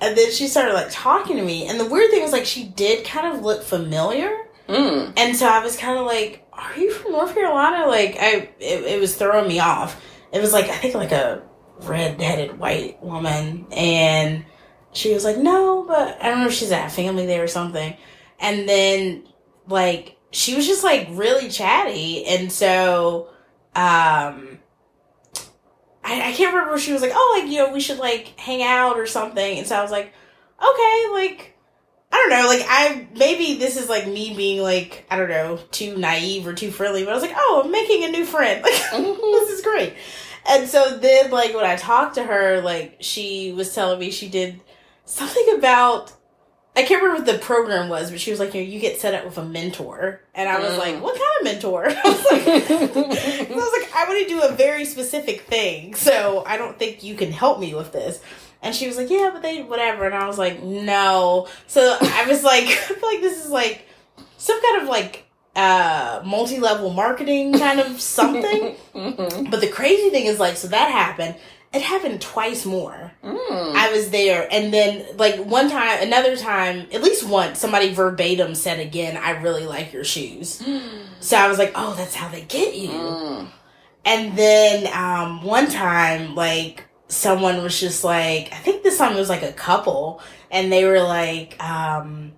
and 0.00 0.16
then 0.16 0.32
she 0.32 0.48
started 0.48 0.72
like 0.72 0.88
talking 0.90 1.36
to 1.36 1.42
me, 1.44 1.66
and 1.68 1.78
the 1.78 1.84
weird 1.86 2.10
thing 2.10 2.22
was 2.22 2.32
like 2.32 2.46
she 2.46 2.64
did 2.64 3.04
kind 3.04 3.36
of 3.36 3.44
look 3.44 3.62
familiar, 3.62 4.34
Mm. 4.68 5.12
and 5.18 5.36
so 5.36 5.46
I 5.46 5.62
was 5.62 5.76
kind 5.76 5.98
of 5.98 6.06
like, 6.06 6.41
"Are 6.62 6.78
you 6.78 6.92
from 6.92 7.12
North 7.12 7.34
Carolina?" 7.34 7.86
Like 7.86 8.16
I, 8.20 8.50
it, 8.60 8.84
it 8.84 9.00
was 9.00 9.16
throwing 9.16 9.48
me 9.48 9.60
off. 9.60 10.00
It 10.32 10.40
was 10.40 10.52
like 10.52 10.66
I 10.66 10.76
think 10.76 10.94
like 10.94 11.12
a 11.12 11.42
red-headed 11.80 12.58
white 12.58 13.02
woman, 13.02 13.66
and 13.72 14.44
she 14.92 15.12
was 15.12 15.24
like, 15.24 15.38
"No, 15.38 15.84
but 15.86 16.22
I 16.22 16.28
don't 16.28 16.40
know 16.40 16.46
if 16.46 16.52
she's 16.54 16.72
at 16.72 16.92
family 16.92 17.26
there 17.26 17.42
or 17.42 17.48
something." 17.48 17.96
And 18.40 18.68
then 18.68 19.24
like 19.68 20.16
she 20.30 20.54
was 20.54 20.66
just 20.66 20.84
like 20.84 21.08
really 21.10 21.48
chatty, 21.48 22.24
and 22.26 22.50
so 22.50 23.28
um. 23.74 24.58
I, 26.04 26.30
I 26.30 26.32
can't 26.32 26.52
remember. 26.52 26.78
She 26.78 26.92
was 26.92 27.00
like, 27.00 27.12
"Oh, 27.14 27.40
like 27.40 27.50
you 27.50 27.58
know, 27.58 27.72
we 27.72 27.78
should 27.78 27.98
like 27.98 28.38
hang 28.38 28.62
out 28.62 28.96
or 28.96 29.06
something," 29.06 29.58
and 29.58 29.66
so 29.66 29.76
I 29.76 29.82
was 29.82 29.92
like, 29.92 30.12
"Okay, 30.60 31.06
like 31.12 31.51
I 32.12 32.16
don't 32.16 32.30
know, 32.30 32.46
like 32.46 32.64
I 32.68 33.06
maybe 33.16 33.58
this 33.58 33.76
is 33.76 33.88
like 33.88 34.06
me 34.06 34.34
being 34.36 34.60
like 34.62 35.06
I 35.10 35.16
don't 35.16 35.30
know 35.30 35.58
too 35.70 35.96
naive 35.96 36.46
or 36.46 36.52
too 36.52 36.70
friendly, 36.70 37.04
but 37.04 37.10
I 37.10 37.14
was 37.14 37.22
like, 37.22 37.34
oh, 37.34 37.62
I'm 37.64 37.70
making 37.72 38.04
a 38.04 38.08
new 38.08 38.24
friend. 38.26 38.62
Like 38.92 38.92
this 38.92 39.50
is 39.50 39.62
great. 39.62 39.94
And 40.46 40.68
so 40.68 40.98
then 40.98 41.30
like 41.30 41.54
when 41.54 41.64
I 41.64 41.76
talked 41.76 42.16
to 42.16 42.22
her, 42.24 42.60
like 42.60 42.96
she 43.00 43.52
was 43.52 43.74
telling 43.74 43.98
me 43.98 44.10
she 44.10 44.28
did 44.28 44.60
something 45.06 45.54
about 45.56 46.12
I 46.74 46.84
can't 46.84 47.02
remember 47.02 47.22
what 47.24 47.32
the 47.32 47.38
program 47.44 47.90
was, 47.90 48.10
but 48.10 48.18
she 48.18 48.30
was 48.30 48.40
like, 48.40 48.54
you 48.54 48.62
know, 48.62 48.66
you 48.66 48.80
get 48.80 48.98
set 48.98 49.12
up 49.14 49.26
with 49.26 49.36
a 49.36 49.44
mentor, 49.44 50.22
and 50.34 50.48
I 50.48 50.58
was 50.58 50.72
Mm. 50.72 50.78
like, 50.78 51.02
what 51.02 51.14
kind 51.14 51.30
of 51.40 51.44
mentor? 51.44 51.84
I 51.90 52.08
was 52.08 52.24
like, 52.30 52.46
I 52.70 53.54
was 53.54 53.72
like, 53.78 53.94
I 53.94 54.04
want 54.08 54.26
to 54.26 54.28
do 54.28 54.40
a 54.42 54.52
very 54.52 54.86
specific 54.86 55.42
thing, 55.42 55.94
so 55.94 56.42
I 56.46 56.56
don't 56.56 56.78
think 56.78 57.02
you 57.04 57.14
can 57.14 57.30
help 57.30 57.60
me 57.60 57.74
with 57.74 57.92
this. 57.92 58.20
And 58.62 58.74
she 58.74 58.86
was 58.86 58.96
like, 58.96 59.10
yeah, 59.10 59.30
but 59.32 59.42
they, 59.42 59.62
whatever. 59.62 60.04
And 60.06 60.14
I 60.14 60.26
was 60.26 60.38
like, 60.38 60.62
no. 60.62 61.48
So 61.66 61.96
I 62.00 62.26
was 62.28 62.44
like, 62.44 62.64
I 62.68 62.74
feel 62.74 63.08
like 63.08 63.20
this 63.20 63.44
is 63.44 63.50
like 63.50 63.86
some 64.38 64.60
kind 64.62 64.82
of 64.82 64.88
like 64.88 65.24
uh 65.54 66.22
multi 66.24 66.58
level 66.58 66.90
marketing 66.90 67.52
kind 67.58 67.80
of 67.80 68.00
something. 68.00 68.74
Mhm. 68.94 69.50
but 69.50 69.60
the 69.60 69.68
crazy 69.68 70.08
thing 70.10 70.26
is 70.26 70.38
like, 70.38 70.56
so 70.56 70.68
that 70.68 70.90
happened. 70.90 71.34
It 71.74 71.80
happened 71.80 72.20
twice 72.20 72.66
more. 72.66 73.12
Mm. 73.24 73.74
I 73.74 73.90
was 73.92 74.10
there, 74.10 74.46
and 74.52 74.74
then 74.74 75.06
like 75.16 75.36
one 75.36 75.70
time, 75.70 76.02
another 76.02 76.36
time, 76.36 76.86
at 76.92 77.02
least 77.02 77.26
once, 77.26 77.58
somebody 77.58 77.94
verbatim 77.94 78.54
said 78.54 78.78
again, 78.78 79.16
"I 79.16 79.30
really 79.40 79.64
like 79.66 79.92
your 79.92 80.04
shoes." 80.04 80.62
So 81.20 81.36
I 81.38 81.48
was 81.48 81.56
like, 81.56 81.72
"Oh, 81.74 81.94
that's 81.94 82.14
how 82.14 82.28
they 82.28 82.42
get 82.42 82.74
you." 82.74 82.88
Mm. 82.90 83.46
And 84.04 84.36
then 84.36 84.86
um, 84.92 85.44
one 85.44 85.70
time, 85.70 86.34
like 86.34 86.84
someone 87.12 87.62
was 87.62 87.78
just 87.78 88.04
like, 88.04 88.52
I 88.52 88.56
think 88.56 88.82
this 88.82 88.96
time 88.96 89.12
it 89.12 89.18
was 89.18 89.28
like 89.28 89.42
a 89.42 89.52
couple, 89.52 90.20
and 90.50 90.72
they 90.72 90.84
were 90.84 91.02
like, 91.02 91.62
um, 91.62 92.32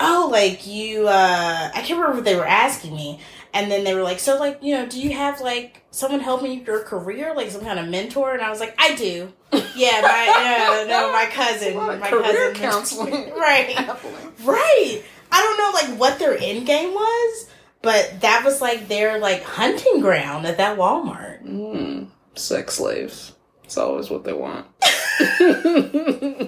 "Oh, 0.00 0.28
like 0.30 0.66
you." 0.66 1.08
Uh, 1.08 1.70
I 1.72 1.80
can't 1.82 1.98
remember 1.98 2.16
what 2.16 2.24
they 2.24 2.36
were 2.36 2.46
asking 2.46 2.94
me, 2.94 3.20
and 3.54 3.70
then 3.70 3.84
they 3.84 3.94
were 3.94 4.02
like, 4.02 4.18
"So, 4.18 4.38
like, 4.38 4.58
you 4.62 4.74
know, 4.74 4.86
do 4.86 5.00
you 5.00 5.12
have 5.14 5.40
like 5.40 5.82
someone 5.90 6.20
helping 6.20 6.52
you 6.52 6.64
your 6.64 6.82
career, 6.82 7.34
like 7.34 7.50
some 7.50 7.62
kind 7.62 7.78
of 7.78 7.88
mentor?" 7.88 8.32
And 8.32 8.42
I 8.42 8.50
was 8.50 8.60
like, 8.60 8.74
"I 8.78 8.94
do." 8.96 9.32
Yeah, 9.76 10.00
my 10.02 10.82
uh, 10.82 10.88
no, 10.88 11.12
my 11.12 11.26
cousin, 11.30 11.74
a 11.74 11.78
lot 11.78 11.94
of 11.94 12.00
my 12.00 12.10
career 12.10 12.52
cousin, 12.52 12.54
counseling. 12.54 13.30
right? 13.36 13.76
Right. 14.42 15.02
I 15.30 15.42
don't 15.42 15.58
know 15.58 15.70
like 15.74 16.00
what 16.00 16.18
their 16.18 16.36
end 16.36 16.66
game 16.66 16.92
was, 16.92 17.50
but 17.82 18.20
that 18.20 18.42
was 18.44 18.60
like 18.60 18.88
their 18.88 19.18
like 19.18 19.42
hunting 19.42 20.00
ground 20.00 20.46
at 20.46 20.56
that 20.56 20.76
Walmart. 20.76 21.44
Mm. 21.44 22.08
Sex 22.34 22.74
slaves. 22.74 23.32
It's 23.66 23.76
always 23.76 24.08
what 24.10 24.22
they 24.22 24.32
want. 24.32 24.64
I 24.80 25.34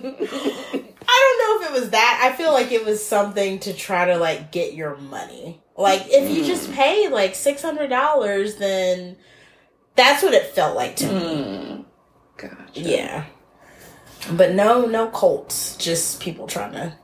don't 0.00 1.38
know 1.40 1.60
if 1.60 1.68
it 1.68 1.80
was 1.80 1.90
that. 1.90 2.20
I 2.22 2.36
feel 2.36 2.52
like 2.52 2.70
it 2.70 2.86
was 2.86 3.04
something 3.04 3.58
to 3.60 3.74
try 3.74 4.04
to 4.04 4.16
like 4.16 4.52
get 4.52 4.74
your 4.74 4.96
money. 4.96 5.60
Like 5.76 6.02
if 6.06 6.30
you 6.30 6.44
just 6.44 6.72
pay 6.72 7.08
like 7.08 7.34
six 7.34 7.60
hundred 7.60 7.88
dollars, 7.88 8.56
then 8.56 9.16
that's 9.96 10.22
what 10.22 10.32
it 10.32 10.46
felt 10.54 10.76
like 10.76 10.94
to 10.96 11.06
me. 11.06 11.20
Mm. 11.20 11.84
Gotcha. 12.36 12.80
Yeah. 12.80 13.24
But 14.30 14.54
no, 14.54 14.86
no 14.86 15.08
cults. 15.08 15.76
Just 15.76 16.20
people 16.20 16.46
trying 16.46 16.72
to 16.72 16.96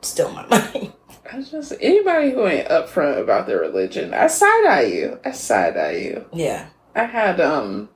steal 0.00 0.30
my 0.30 0.46
money. 0.48 0.92
I 1.32 1.42
just 1.42 1.72
anybody 1.80 2.30
who 2.30 2.46
ain't 2.46 2.68
upfront 2.68 3.20
about 3.20 3.48
their 3.48 3.58
religion, 3.58 4.14
I 4.14 4.28
side 4.28 4.64
eye 4.64 4.92
you. 4.94 5.18
I 5.24 5.32
side 5.32 5.76
eye 5.76 5.96
you. 5.96 6.24
Yeah. 6.32 6.68
I 6.94 7.02
had 7.02 7.40
um 7.40 7.88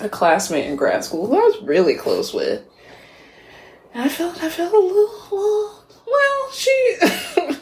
a 0.00 0.08
classmate 0.08 0.66
in 0.66 0.76
grad 0.76 1.04
school 1.04 1.26
who 1.26 1.36
I 1.36 1.40
was 1.40 1.62
really 1.62 1.94
close 1.94 2.32
with. 2.32 2.62
And 3.94 4.04
I 4.04 4.08
felt 4.08 4.42
I 4.42 4.48
felt 4.48 4.72
a 4.72 4.78
little, 4.78 5.84
well, 6.06 6.50
she 6.52 6.96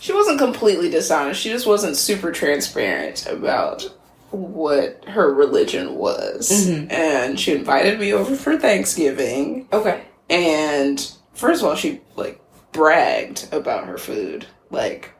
she 0.00 0.12
wasn't 0.12 0.38
completely 0.38 0.90
dishonest. 0.90 1.40
She 1.40 1.50
just 1.50 1.66
wasn't 1.66 1.96
super 1.96 2.32
transparent 2.32 3.26
about 3.26 3.82
what 4.30 5.04
her 5.06 5.32
religion 5.32 5.94
was. 5.94 6.50
Mhm. 6.50 6.90
And 6.92 7.38
she 7.38 7.54
invited 7.54 8.00
me 8.00 8.12
over 8.12 8.34
for 8.34 8.58
Thanksgiving. 8.58 9.68
Okay. 9.72 10.02
And 10.30 10.98
first 11.34 11.62
of 11.62 11.68
all, 11.68 11.76
she 11.76 12.00
like 12.16 12.40
bragged 12.72 13.48
about 13.52 13.84
her 13.86 13.98
food. 13.98 14.46
Like 14.70 15.10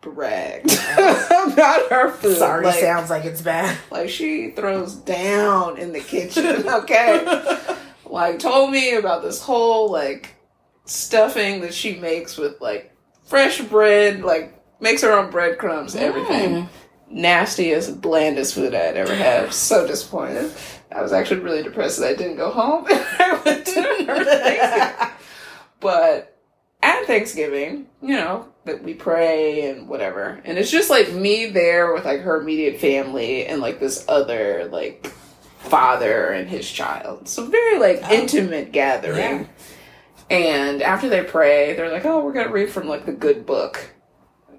bragged 0.00 0.72
about 0.92 1.88
her 1.90 2.10
food. 2.10 2.36
Sorry, 2.36 2.64
like, 2.64 2.80
sounds 2.80 3.10
like 3.10 3.24
it's 3.24 3.42
bad. 3.42 3.76
like 3.90 4.08
she 4.08 4.50
throws 4.50 4.94
down 4.94 5.78
in 5.78 5.92
the 5.92 6.00
kitchen, 6.00 6.68
okay? 6.68 7.76
like 8.06 8.38
told 8.38 8.70
me 8.70 8.94
about 8.94 9.22
this 9.22 9.40
whole 9.42 9.90
like 9.90 10.34
stuffing 10.84 11.60
that 11.60 11.74
she 11.74 11.96
makes 11.96 12.36
with 12.36 12.60
like 12.60 12.94
fresh 13.24 13.60
bread, 13.60 14.22
like 14.22 14.54
makes 14.80 15.02
her 15.02 15.12
own 15.12 15.30
breadcrumbs, 15.30 15.94
everything. 15.96 16.50
Mm. 16.50 16.68
Nastiest, 17.12 18.00
blandest 18.00 18.54
food 18.54 18.72
I 18.72 18.78
had 18.78 18.96
ever 18.96 19.12
had. 19.12 19.52
So 19.52 19.84
disappointed. 19.84 20.52
I 20.92 21.02
was 21.02 21.12
actually 21.12 21.40
really 21.40 21.62
depressed 21.62 21.98
that 21.98 22.08
I 22.08 22.14
didn't 22.14 22.36
go 22.36 22.50
home. 22.50 22.84
I 22.88 23.40
went 23.44 23.66
to 23.66 23.82
her. 24.06 25.12
But 25.80 26.39
at 26.82 27.06
Thanksgiving, 27.06 27.86
you 28.02 28.14
know, 28.16 28.48
that 28.64 28.82
we 28.82 28.94
pray 28.94 29.68
and 29.70 29.88
whatever. 29.88 30.40
And 30.44 30.58
it's 30.58 30.70
just 30.70 30.90
like 30.90 31.12
me 31.12 31.46
there 31.46 31.92
with 31.92 32.04
like 32.04 32.20
her 32.20 32.40
immediate 32.40 32.80
family 32.80 33.46
and 33.46 33.60
like 33.60 33.80
this 33.80 34.04
other 34.08 34.68
like 34.72 35.06
father 35.58 36.28
and 36.28 36.48
his 36.48 36.70
child. 36.70 37.28
So 37.28 37.44
very 37.46 37.78
like 37.78 38.00
Oh. 38.04 38.12
intimate 38.12 38.72
gathering. 38.72 39.48
And 40.30 40.80
after 40.82 41.08
they 41.08 41.24
pray, 41.24 41.74
they're 41.74 41.90
like, 41.90 42.06
"Oh, 42.06 42.24
we're 42.24 42.32
going 42.32 42.46
to 42.46 42.52
read 42.52 42.70
from 42.70 42.86
like 42.88 43.04
the 43.04 43.12
good 43.12 43.44
book." 43.46 43.90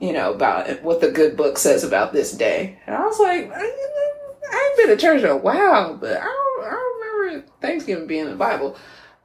You 0.02 0.14
know, 0.14 0.34
about 0.34 0.82
what 0.84 1.00
the 1.00 1.12
good 1.12 1.38
book 1.38 1.58
says 1.58 1.84
about 1.84 2.12
this 2.12 2.32
day. 2.34 2.80
And 2.88 2.96
I 2.96 3.06
was 3.06 3.20
like, 3.20 3.52
I, 3.54 3.60
I 3.62 4.68
ain't 4.70 4.78
been 4.78 4.88
to 4.88 4.98
church 4.98 5.22
in 5.22 5.30
a 5.30 5.38
while, 5.38 5.96
but 5.96 6.18
I 6.18 6.24
don't, 6.26 6.66
I 6.66 6.70
don't 6.72 7.20
remember 7.22 7.48
Thanksgiving 7.62 8.08
being 8.08 8.26
in 8.26 8.32
the 8.32 8.36
Bible. 8.36 8.76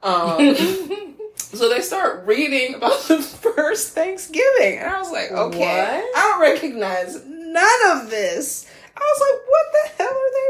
Um, 0.03 0.37
so 1.53 1.69
they 1.69 1.81
start 1.81 2.25
reading 2.25 2.75
about 2.75 2.99
the 3.03 3.17
first 3.21 3.93
Thanksgiving. 3.93 4.79
And 4.79 4.89
I 4.89 4.99
was 4.99 5.11
like, 5.11 5.31
okay, 5.31 5.59
What? 5.59 5.67
I 5.69 6.11
don't 6.15 6.41
recognize 6.41 7.23
none 7.25 7.81
of 7.91 8.09
this. 8.09 8.65
I 8.95 8.99
was 8.99 9.19
like, 9.21 9.39
what 9.47 9.65
the 9.73 9.89
hell 10.03 10.13
are 10.13 10.31
they 10.33 10.49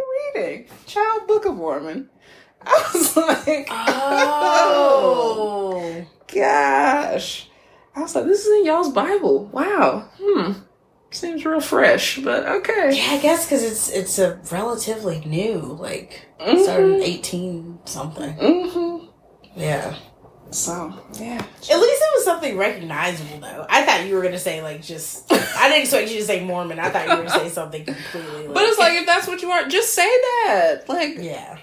reading? 0.55 0.67
Child 0.85 1.27
Book 1.27 1.45
of 1.45 1.55
Mormon. 1.55 2.09
I 2.61 2.89
was 2.93 3.15
like, 3.17 3.67
Oh. 4.69 6.05
gosh. 6.33 7.49
I 7.95 8.01
was 8.01 8.15
like, 8.15 8.25
this 8.25 8.45
is 8.45 8.59
in 8.59 8.65
y'all's 8.65 8.91
Bible. 8.91 9.45
Wow. 9.45 10.09
Hmm. 10.21 10.51
Seems 11.09 11.45
real 11.45 11.61
fresh, 11.61 12.19
but 12.19 12.45
okay. 12.45 12.91
Yeah, 12.95 13.13
I 13.13 13.19
guess 13.19 13.45
because 13.45 13.63
it's 13.63 13.89
it's 13.89 14.19
a 14.19 14.39
relatively 14.51 15.21
new, 15.21 15.59
like 15.59 16.27
Mhm. 16.39 16.63
started 16.63 17.01
eighteen 17.01 17.79
something. 17.85 18.35
Mm-hmm. 18.35 19.05
Yeah. 19.55 19.95
So, 20.51 20.93
yeah. 21.13 21.37
At 21.37 21.59
least 21.59 21.71
it 21.71 22.11
was 22.15 22.23
something 22.23 22.57
recognizable, 22.57 23.39
though. 23.39 23.65
I 23.69 23.83
thought 23.83 24.05
you 24.05 24.15
were 24.15 24.21
gonna 24.21 24.39
say 24.39 24.61
like 24.61 24.81
just. 24.81 25.31
I 25.31 25.69
didn't 25.69 25.81
expect 25.83 26.09
you 26.09 26.17
to 26.19 26.23
say 26.25 26.43
Mormon. 26.43 26.79
I 26.79 26.89
thought 26.89 27.07
you 27.07 27.11
were 27.11 27.23
gonna 27.23 27.29
say 27.29 27.49
something 27.49 27.85
completely. 27.85 28.47
Like, 28.47 28.53
But 28.53 28.63
it's 28.63 28.79
like, 28.79 28.93
if 28.93 29.05
that's 29.05 29.27
what 29.27 29.41
you 29.41 29.49
want, 29.49 29.71
just 29.71 29.93
say 29.93 30.07
that. 30.07 30.83
Like, 30.87 31.17
yeah, 31.19 31.57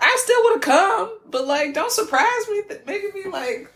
I 0.00 0.18
still 0.22 0.42
would 0.44 0.52
have 0.54 0.62
come, 0.62 1.18
but 1.30 1.46
like, 1.46 1.74
don't 1.74 1.92
surprise 1.92 2.48
me. 2.50 2.62
That 2.68 2.86
making 2.86 3.12
me 3.14 3.30
like, 3.30 3.72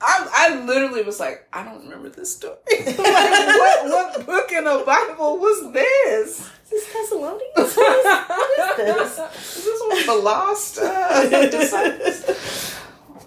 I 0.00 0.28
I 0.32 0.64
literally 0.64 1.02
was 1.02 1.18
like, 1.18 1.48
I 1.52 1.64
don't 1.64 1.84
remember 1.84 2.10
this 2.10 2.36
story. 2.36 2.56
like, 2.86 2.98
what 2.98 3.84
what 3.86 4.26
book 4.26 4.52
in 4.52 4.64
the 4.64 4.82
Bible 4.84 5.38
was 5.38 5.72
this? 5.72 6.50
is 6.64 6.70
this 6.70 6.92
Thessalonians? 6.92 7.42
What 7.56 7.68
is, 7.68 7.76
what 7.76 8.58
is 8.58 9.16
this? 9.16 9.56
Is 9.56 9.64
this 9.64 9.80
one 9.80 9.98
of 9.98 10.06
the 10.06 10.14
lost 10.14 10.78
uh, 10.78 11.48
disciples? 11.48 12.80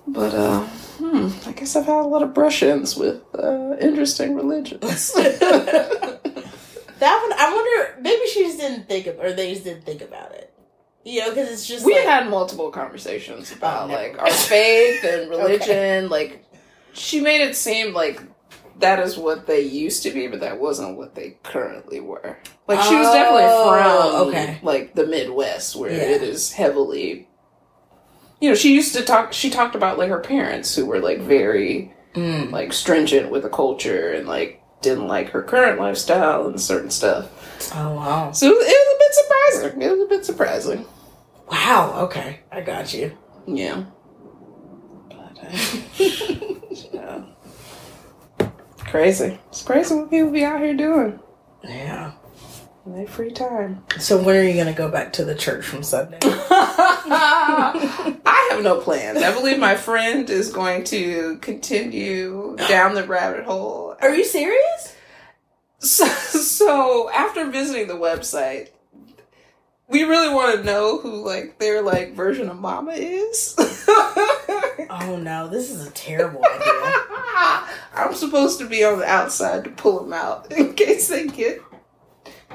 But 0.07 0.33
uh, 0.33 0.61
hmm, 0.99 1.29
I 1.47 1.51
guess 1.51 1.75
I've 1.75 1.85
had 1.85 1.99
a 2.01 2.07
lot 2.07 2.23
of 2.23 2.33
brush-ins 2.33 2.95
with 2.95 3.21
uh, 3.37 3.75
interesting 3.79 4.35
religions. 4.35 5.13
That 6.99 7.21
one, 7.21 7.37
I 7.39 7.53
wonder. 7.53 8.01
Maybe 8.01 8.25
she 8.27 8.43
just 8.45 8.57
didn't 8.57 8.87
think 8.87 9.05
of, 9.05 9.19
or 9.19 9.31
they 9.31 9.51
just 9.53 9.63
didn't 9.65 9.85
think 9.85 10.01
about 10.01 10.31
it. 10.31 10.51
You 11.05 11.19
know, 11.21 11.29
because 11.29 11.49
it's 11.51 11.67
just 11.67 11.85
we 11.85 11.93
like, 11.93 12.05
had 12.05 12.27
multiple 12.29 12.71
conversations 12.71 13.51
about 13.51 13.83
Oh, 13.83 13.87
never 13.87 14.13
like 14.13 14.19
our 14.19 14.31
faith 14.31 15.03
and 15.03 15.29
religion. 15.29 16.09
Like 16.09 16.43
she 16.93 17.19
made 17.21 17.41
it 17.41 17.55
seem 17.55 17.93
like 17.93 18.19
that 18.79 18.99
is 18.99 19.15
what 19.15 19.45
they 19.45 19.61
used 19.61 20.01
to 20.03 20.11
be, 20.11 20.25
but 20.27 20.39
that 20.39 20.59
wasn't 20.59 20.97
what 20.97 21.13
they 21.13 21.37
currently 21.43 21.99
were. 21.99 22.35
Like 22.67 22.81
she 22.81 22.95
was 22.95 23.07
definitely 23.13 23.43
Oh, 23.45 24.25
from 24.25 24.29
okay. 24.29 24.59
like 24.63 24.95
the 24.95 25.05
Midwest 25.05 25.75
where 25.75 25.91
Yeah. 25.91 26.15
it 26.15 26.23
is 26.23 26.51
heavily 26.51 27.27
you 28.39 28.49
know, 28.49 28.55
she 28.55 28.73
used 28.73 28.93
to 28.95 29.03
talk 29.03 29.33
she 29.33 29.49
talked 29.49 29.75
about 29.75 29.97
like 29.97 30.09
her 30.09 30.19
parents 30.19 30.75
who 30.75 30.85
were 30.85 30.99
like 30.99 31.19
very 31.19 31.93
Mm. 32.13 32.51
like 32.51 32.73
stringent 32.73 33.29
with 33.29 33.43
the 33.43 33.49
culture 33.49 34.11
and 34.13 34.27
like 34.27 34.59
didn't 34.81 35.07
like 35.07 35.29
her 35.29 35.43
current 35.43 35.79
lifestyle 35.79 36.47
and 36.47 36.59
certain 36.59 36.89
stuff. 36.89 37.29
Oh 37.75 37.93
wow. 37.93 38.31
So 38.31 38.47
it 38.47 38.55
was, 38.57 38.65
it 38.65 38.69
was 38.69 38.95
a 38.95 38.99
bit 38.99 39.13
surprising. 39.13 39.81
It 39.83 39.91
was 39.91 40.01
a 40.01 40.09
bit 40.09 40.25
surprising. 40.25 40.85
Wow. 41.51 41.99
Okay, 42.05 42.39
I 42.51 42.61
got 42.61 42.91
you. 42.93 43.15
Yeah. 43.45 43.83
But, 45.09 45.37
uh, 45.43 45.49
yeah. 46.93 47.23
Crazy. 48.85 49.37
It's 49.49 49.61
crazy 49.63 49.93
what 49.95 50.09
people 50.09 50.31
be 50.31 50.43
out 50.43 50.61
here 50.61 50.73
doing 50.73 51.19
Yeah. 51.63 52.13
In 52.87 52.95
their 52.95 53.07
free 53.07 53.31
time. 53.31 53.83
So 53.99 54.21
when 54.21 54.35
are 54.37 54.43
you 54.43 54.55
gonna 54.55 54.73
go 54.73 54.89
back 54.89 55.13
to 55.13 55.25
the 55.25 55.35
church 55.35 55.65
from 55.65 55.83
Sunday? 55.83 56.19
I 57.09 58.47
have 58.51 58.63
no 58.63 58.79
plans. 58.79 59.21
I 59.21 59.33
believe 59.33 59.59
my 59.59 59.75
friend 59.75 60.29
is 60.29 60.51
going 60.51 60.83
to 60.85 61.37
continue 61.37 62.55
down 62.67 62.95
the 62.95 63.03
rabbit 63.03 63.45
hole. 63.45 63.95
Are 64.01 64.15
you 64.15 64.23
serious? 64.23 64.95
So, 65.79 66.05
so 66.07 67.09
after 67.11 67.49
visiting 67.51 67.87
the 67.87 67.93
website, 67.93 68.69
we 69.87 70.03
really 70.03 70.33
want 70.33 70.57
to 70.57 70.63
know 70.63 70.97
who 70.97 71.25
like 71.25 71.59
their 71.59 71.81
like 71.81 72.13
version 72.13 72.49
of 72.49 72.57
Mama 72.57 72.93
is. 72.93 73.55
Oh 74.89 75.17
no, 75.17 75.47
this 75.47 75.69
is 75.69 75.85
a 75.87 75.91
terrible 75.91 76.43
idea. 76.45 77.67
I'm 77.93 78.13
supposed 78.13 78.59
to 78.59 78.67
be 78.67 78.83
on 78.83 78.99
the 78.99 79.05
outside 79.05 79.63
to 79.65 79.69
pull 79.71 80.01
them 80.01 80.13
out 80.13 80.51
in 80.51 80.73
case 80.75 81.07
they 81.09 81.27
get 81.27 81.61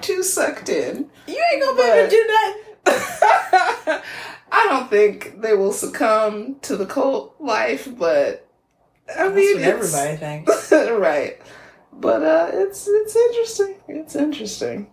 too 0.02 0.22
sucked 0.22 0.68
in. 0.68 1.10
You 1.26 1.44
ain't 1.52 1.62
gonna 1.62 1.76
be 1.76 1.88
able 1.88 2.08
to 2.08 2.10
do 2.10 2.26
that. 2.26 2.58
I 4.52 4.66
don't 4.68 4.90
think 4.90 5.40
they 5.40 5.54
will 5.54 5.72
succumb 5.72 6.56
to 6.62 6.76
the 6.76 6.86
cult 6.86 7.36
life, 7.40 7.88
but 7.96 8.46
I 9.08 9.24
That's 9.28 9.34
mean, 9.34 9.60
everybody 9.60 10.16
thinks. 10.16 10.72
right? 10.72 11.40
But 11.92 12.22
uh, 12.22 12.50
it's 12.52 12.86
it's 12.88 13.16
interesting. 13.16 13.76
It's 13.88 14.16
interesting. 14.16 14.91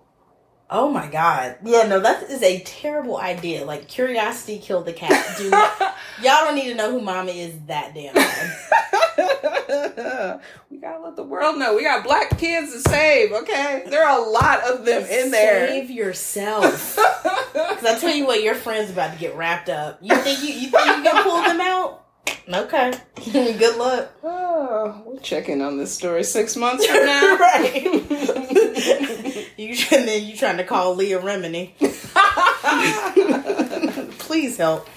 Oh 0.72 0.91
my 0.91 1.07
god. 1.07 1.57
Yeah, 1.63 1.88
no, 1.88 1.99
that 1.99 2.24
is 2.30 2.43
a 2.43 2.59
terrible 2.61 3.17
idea. 3.17 3.65
Like 3.65 3.88
curiosity 3.88 4.59
killed 4.59 4.86
the 4.86 4.93
cat. 4.93 5.36
Do 5.38 5.49
not, 5.49 5.74
y'all 6.22 6.45
don't 6.45 6.53
need 6.55 6.70
to 6.70 6.76
know 6.76 6.91
who 6.91 7.01
mama 7.01 7.32
is 7.32 7.55
that 7.67 7.93
damn 7.95 8.13
we 10.70 10.78
gotta 10.78 11.01
let 11.03 11.15
the 11.15 11.24
world 11.24 11.57
know 11.57 11.76
we 11.76 11.84
got 11.84 12.03
black 12.03 12.38
kids 12.38 12.72
to 12.72 12.88
save. 12.89 13.32
Okay, 13.32 13.84
there 13.88 14.07
are 14.07 14.20
a 14.20 14.30
lot 14.30 14.61
of 14.63 14.86
them 14.86 15.03
in 15.05 15.32
there. 15.32 15.67
Save 15.67 15.89
yourself. 15.89 16.95
Cause 16.95 17.86
I 17.86 17.97
tell 17.99 18.13
you 18.15 18.26
what, 18.28 18.43
your 18.43 18.55
friend's 18.55 18.91
about 18.91 19.13
to 19.13 19.20
get 19.20 19.36
wrapped 19.36 19.70
up. 19.70 19.97
You 20.01 20.15
think 20.17 20.41
you 20.41 20.49
you 20.49 20.70
think 20.70 20.86
you 20.86 21.03
can 21.03 21.24
pull 21.24 21.41
them 21.41 21.61
out? 21.61 22.05
Okay. 22.47 22.93
Good 23.32 23.78
luck. 23.78 24.11
Oh, 24.61 25.01
we'll 25.05 25.20
check 25.20 25.47
in 25.49 25.61
on 25.61 25.78
this 25.78 25.93
story 25.93 26.24
six 26.24 26.55
months 26.55 26.86
from 26.86 27.05
now. 27.05 27.38
right. 27.38 29.49
You 29.60 29.76
and 29.91 30.07
then 30.07 30.26
you 30.26 30.36
trying 30.36 30.57
to 30.57 30.64
call 30.64 30.95
Leah 30.95 31.20
Remini. 31.20 31.72
Please 34.20 34.57
help. 34.57 34.88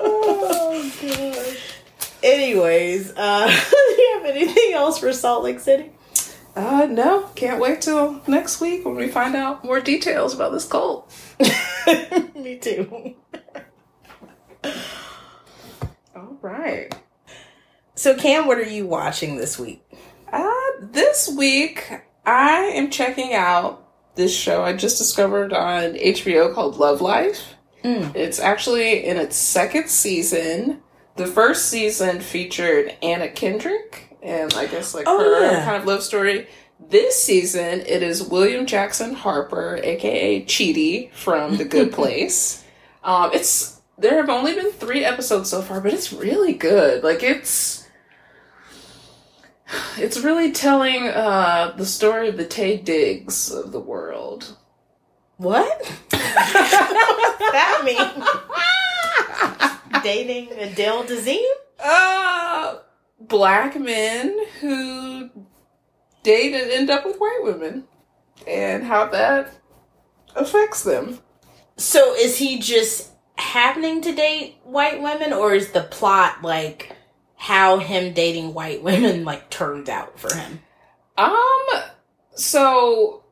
oh 0.00 0.92
gosh. 1.02 1.72
Anyways, 2.22 3.12
uh, 3.16 3.46
do 3.46 4.02
you 4.02 4.12
have 4.16 4.26
anything 4.26 4.72
else 4.74 4.98
for 4.98 5.12
Salt 5.12 5.44
Lake 5.44 5.60
City? 5.60 5.92
Uh, 6.54 6.86
no, 6.90 7.22
can't 7.34 7.60
wait 7.60 7.82
till 7.82 8.20
next 8.26 8.60
week 8.60 8.84
when 8.84 8.96
we 8.96 9.08
find 9.08 9.36
out 9.36 9.64
more 9.64 9.80
details 9.80 10.34
about 10.34 10.52
this 10.52 10.66
cult. 10.66 11.12
Me 12.34 12.58
too. 12.58 13.14
All 16.14 16.38
right. 16.40 16.94
So, 17.94 18.16
Cam, 18.16 18.46
what 18.46 18.58
are 18.58 18.62
you 18.62 18.86
watching 18.86 19.36
this 19.36 19.58
week? 19.58 19.82
Uh, 20.32 20.50
this 20.80 21.28
week 21.28 21.84
I 22.26 22.72
am 22.74 22.90
checking 22.90 23.32
out 23.34 23.82
this 24.16 24.34
show 24.36 24.62
I 24.64 24.72
just 24.74 24.98
discovered 24.98 25.52
on 25.52 25.94
HBO 25.94 26.52
called 26.54 26.76
Love 26.78 27.00
Life. 27.00 27.54
Mm. 27.84 28.14
It's 28.16 28.40
actually 28.40 29.04
in 29.06 29.16
its 29.16 29.36
second 29.36 29.88
season. 29.88 30.82
The 31.16 31.26
first 31.26 31.66
season 31.66 32.20
featured 32.20 32.94
Anna 33.02 33.28
Kendrick 33.28 34.16
and 34.22 34.52
I 34.54 34.66
guess 34.66 34.94
like 34.94 35.04
Oh, 35.06 35.18
her 35.18 35.40
yeah. 35.52 35.64
kind 35.64 35.76
of 35.76 35.86
love 35.86 36.02
story. 36.02 36.46
This 36.90 37.22
season 37.22 37.80
it 37.82 38.02
is 38.02 38.22
William 38.22 38.66
Jackson 38.66 39.14
Harper, 39.14 39.78
aka 39.82 40.44
Chidi 40.44 41.12
from 41.12 41.56
The 41.58 41.64
Good 41.64 41.92
Place. 41.94 42.64
um, 43.04 43.30
it's 43.32 43.80
there 43.98 44.16
have 44.16 44.28
only 44.28 44.54
been 44.54 44.72
three 44.72 45.04
episodes 45.04 45.48
so 45.48 45.62
far, 45.62 45.80
but 45.80 45.94
it's 45.94 46.12
really 46.12 46.52
good. 46.52 47.02
Like 47.02 47.22
it's 47.22 47.85
it's 49.98 50.20
really 50.20 50.52
telling 50.52 51.08
uh, 51.08 51.74
the 51.76 51.86
story 51.86 52.28
of 52.28 52.36
the 52.36 52.44
Taye 52.44 52.84
Diggs 52.84 53.50
of 53.50 53.72
the 53.72 53.80
world. 53.80 54.56
What? 55.36 55.86
What's 55.86 56.10
that 57.50 57.82
mean? 57.84 58.24
Dating 60.02 60.52
Adele 60.52 61.04
Dazeem? 61.04 61.44
uh, 61.80 62.78
black 63.20 63.78
men 63.78 64.38
who 64.60 65.30
date 66.22 66.54
and 66.54 66.70
end 66.70 66.90
up 66.90 67.04
with 67.04 67.18
white 67.18 67.40
women, 67.42 67.84
and 68.46 68.84
how 68.84 69.06
that 69.06 69.52
affects 70.34 70.82
them. 70.82 71.20
So, 71.76 72.14
is 72.14 72.38
he 72.38 72.58
just 72.58 73.10
happening 73.36 74.00
to 74.02 74.14
date 74.14 74.56
white 74.64 75.02
women, 75.02 75.32
or 75.32 75.54
is 75.54 75.72
the 75.72 75.82
plot 75.82 76.42
like 76.42 76.95
how 77.36 77.78
him 77.78 78.12
dating 78.14 78.54
white 78.54 78.82
women 78.88 79.24
like 79.24 79.48
turns 79.50 79.88
out 79.88 80.18
for 80.18 80.34
him? 80.34 80.60
Um, 81.18 81.66
so 82.34 83.24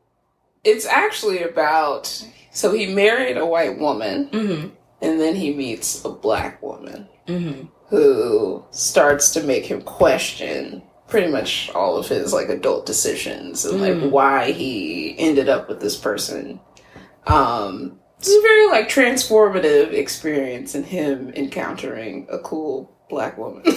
it's 0.62 0.86
actually 0.86 1.42
about 1.42 2.06
so 2.50 2.72
he 2.72 2.86
married 2.94 3.36
a 3.36 3.46
white 3.46 3.78
woman, 3.78 4.28
Mm 4.30 4.70
and 5.02 5.20
then 5.20 5.34
he 5.34 5.52
meets 5.52 6.02
a 6.04 6.08
black 6.08 6.62
woman. 6.62 7.08
hmm. 7.26 7.32
Mm 7.34 7.54
hmm. 7.54 7.66
who 7.88 8.64
starts 8.70 9.30
to 9.32 9.42
make 9.42 9.66
him 9.66 9.82
question 9.82 10.82
pretty 11.08 11.30
much 11.30 11.70
all 11.74 11.96
of 11.98 12.08
his 12.08 12.32
like 12.32 12.48
adult 12.48 12.86
decisions 12.86 13.64
and 13.66 13.80
like 13.82 13.92
Mm. 13.92 14.10
why 14.10 14.50
he 14.52 15.14
ended 15.18 15.48
up 15.50 15.68
with 15.68 15.80
this 15.80 15.96
person. 15.96 16.58
Um 17.26 18.00
it's 18.18 18.30
a 18.34 18.40
very 18.40 18.66
like 18.68 18.88
transformative 18.88 19.92
experience 19.92 20.74
in 20.74 20.82
him 20.84 21.30
encountering 21.36 22.26
a 22.30 22.38
cool 22.38 22.93
black 23.08 23.36
woman. 23.38 23.62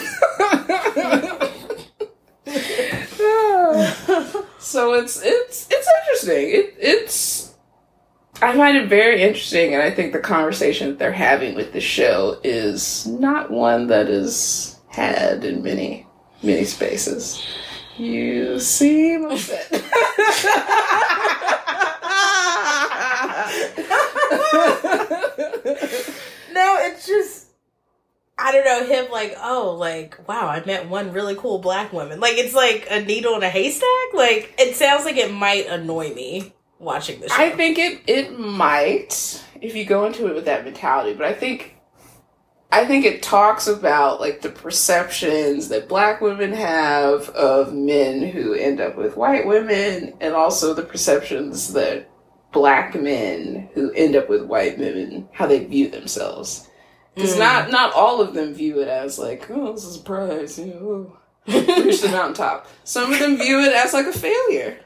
so 4.59 4.93
it's 4.93 5.21
it's 5.23 5.67
it's 5.69 5.89
interesting. 6.01 6.49
It, 6.49 6.75
it's 6.79 7.55
I 8.41 8.55
find 8.55 8.77
it 8.77 8.87
very 8.87 9.21
interesting, 9.21 9.73
and 9.73 9.81
I 9.81 9.91
think 9.91 10.13
the 10.13 10.19
conversation 10.19 10.89
that 10.89 10.99
they're 10.99 11.11
having 11.11 11.55
with 11.55 11.73
the 11.73 11.81
show 11.81 12.39
is 12.43 13.07
not 13.07 13.49
one 13.51 13.87
that 13.87 14.09
is 14.09 14.79
had 14.89 15.43
in 15.43 15.63
many 15.63 16.07
many 16.43 16.65
spaces. 16.65 17.45
You 17.97 18.59
seem 18.59 19.25
upset. 19.25 19.71
No, 26.57 26.75
it's 26.79 27.05
just 27.05 27.46
I 28.39 28.51
don't 28.51 28.65
know 28.65 28.85
him 28.85 29.11
like 29.11 29.35
oh 29.41 29.75
like 29.79 30.27
wow 30.27 30.47
I 30.47 30.63
met 30.65 30.87
one 30.87 31.11
really 31.11 31.35
cool 31.35 31.59
black 31.59 31.91
woman 31.91 32.19
like 32.19 32.37
it's 32.37 32.53
like 32.53 32.87
a 32.89 33.01
needle 33.01 33.35
in 33.35 33.43
a 33.43 33.49
haystack 33.49 34.13
like 34.13 34.53
it 34.59 34.75
sounds 34.75 35.05
like 35.05 35.17
it 35.17 35.33
might 35.33 35.67
annoy 35.67 36.13
me 36.13 36.53
watching 36.79 37.19
this. 37.19 37.31
I 37.31 37.49
think 37.49 37.77
it 37.77 38.01
it 38.07 38.37
might 38.39 39.43
if 39.61 39.75
you 39.75 39.85
go 39.85 40.05
into 40.05 40.27
it 40.27 40.35
with 40.35 40.45
that 40.45 40.65
mentality, 40.65 41.13
but 41.13 41.25
I 41.25 41.33
think 41.33 41.75
I 42.71 42.85
think 42.85 43.05
it 43.05 43.23
talks 43.23 43.67
about 43.67 44.19
like 44.19 44.41
the 44.41 44.49
perceptions 44.49 45.69
that 45.69 45.87
black 45.87 46.19
women 46.21 46.51
have 46.53 47.29
of 47.29 47.73
men 47.73 48.21
who 48.21 48.53
end 48.53 48.81
up 48.81 48.97
with 48.97 49.15
white 49.15 49.47
women 49.47 50.13
and 50.19 50.33
also 50.33 50.73
the 50.73 50.83
perceptions 50.83 51.73
that 51.73 52.09
black 52.51 52.93
men 52.95 53.69
who 53.73 53.91
end 53.91 54.15
up 54.15 54.29
with 54.29 54.43
white 54.43 54.77
women 54.77 55.29
how 55.31 55.47
they 55.47 55.63
view 55.63 55.89
themselves. 55.89 56.69
Because 57.17 57.35
Mm. 57.35 57.39
not 57.39 57.71
not 57.71 57.93
all 57.93 58.21
of 58.21 58.33
them 58.35 58.53
view 58.53 58.79
it 58.79 58.87
as 58.87 59.17
like, 59.17 59.49
oh, 59.49 59.73
this 59.73 59.83
is 59.83 59.97
a 59.97 60.03
prize, 60.03 60.59
you 60.59 60.67
know, 60.67 61.17
reach 61.83 62.01
the 62.01 62.09
mountaintop. 62.09 62.67
Some 62.83 63.11
of 63.11 63.17
them 63.19 63.37
view 63.37 63.59
it 63.61 63.73
as 63.73 63.91
like 63.93 64.05
a 64.05 64.13
failure. 64.13 64.79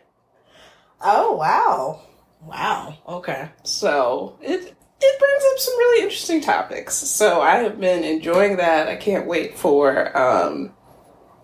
oh 1.03 1.36
wow 1.36 2.01
wow 2.47 2.95
okay 3.07 3.49
So 3.63 4.38
it 4.41 4.61
it 5.03 5.19
brings 5.19 5.43
up 5.51 5.59
some 5.59 5.77
really 5.77 6.03
interesting 6.03 6.41
topics. 6.41 6.95
So 6.95 7.41
I 7.41 7.57
have 7.57 7.79
been 7.79 8.03
enjoying 8.03 8.57
that. 8.57 8.88
I 8.88 8.95
can't 8.95 9.27
wait 9.27 9.57
for 9.57 10.15
um, 10.17 10.73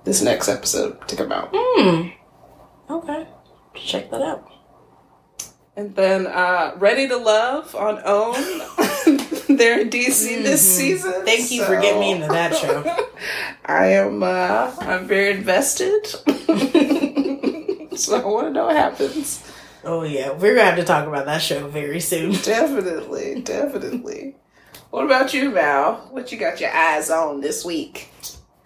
this 0.06 0.22
next 0.22 0.48
episode 0.48 1.06
to 1.08 1.16
come 1.16 1.32
out. 1.32 1.50
Hmm. 1.54 2.10
Okay. 2.90 3.28
Check 3.76 4.10
that 4.12 4.22
out. 4.22 4.48
And 5.78 5.96
then 5.96 6.26
uh, 6.28 6.74
Ready 6.78 7.08
to 7.08 7.18
Love 7.18 7.76
on 7.76 8.02
OWN. 8.04 8.38
They're 9.58 9.80
in 9.82 9.90
DC 9.90 10.42
this 10.44 10.62
Mhm. 10.64 10.76
season. 10.78 11.14
Thank 11.24 11.52
you 11.52 11.64
for 11.64 11.80
getting 11.80 12.00
me 12.00 12.12
into 12.14 12.28
that 12.28 12.56
show. 12.58 12.84
I 13.66 13.86
am 13.94 14.24
uh, 14.24 14.74
I'm 14.80 15.06
very 15.08 15.32
invested. 15.38 16.06
so 17.98 18.18
I 18.18 18.26
want 18.26 18.48
to 18.48 18.52
know 18.52 18.66
what 18.66 18.76
happens. 18.76 19.44
Oh 19.84 20.02
yeah, 20.04 20.32
we're 20.32 20.56
gonna 20.56 20.66
have 20.66 20.76
to 20.78 20.84
talk 20.84 21.08
about 21.08 21.26
that 21.28 21.42
show 21.44 21.68
very 21.68 22.00
soon. 22.00 22.32
Definitely, 22.32 23.42
definitely. 23.42 24.36
What 24.90 25.06
about 25.06 25.34
you, 25.34 25.52
Val? 25.52 26.08
What 26.12 26.32
you 26.32 26.38
got 26.40 26.60
your 26.60 26.72
eyes 26.74 27.10
on 27.12 27.40
this 27.42 27.64
week? 27.64 28.10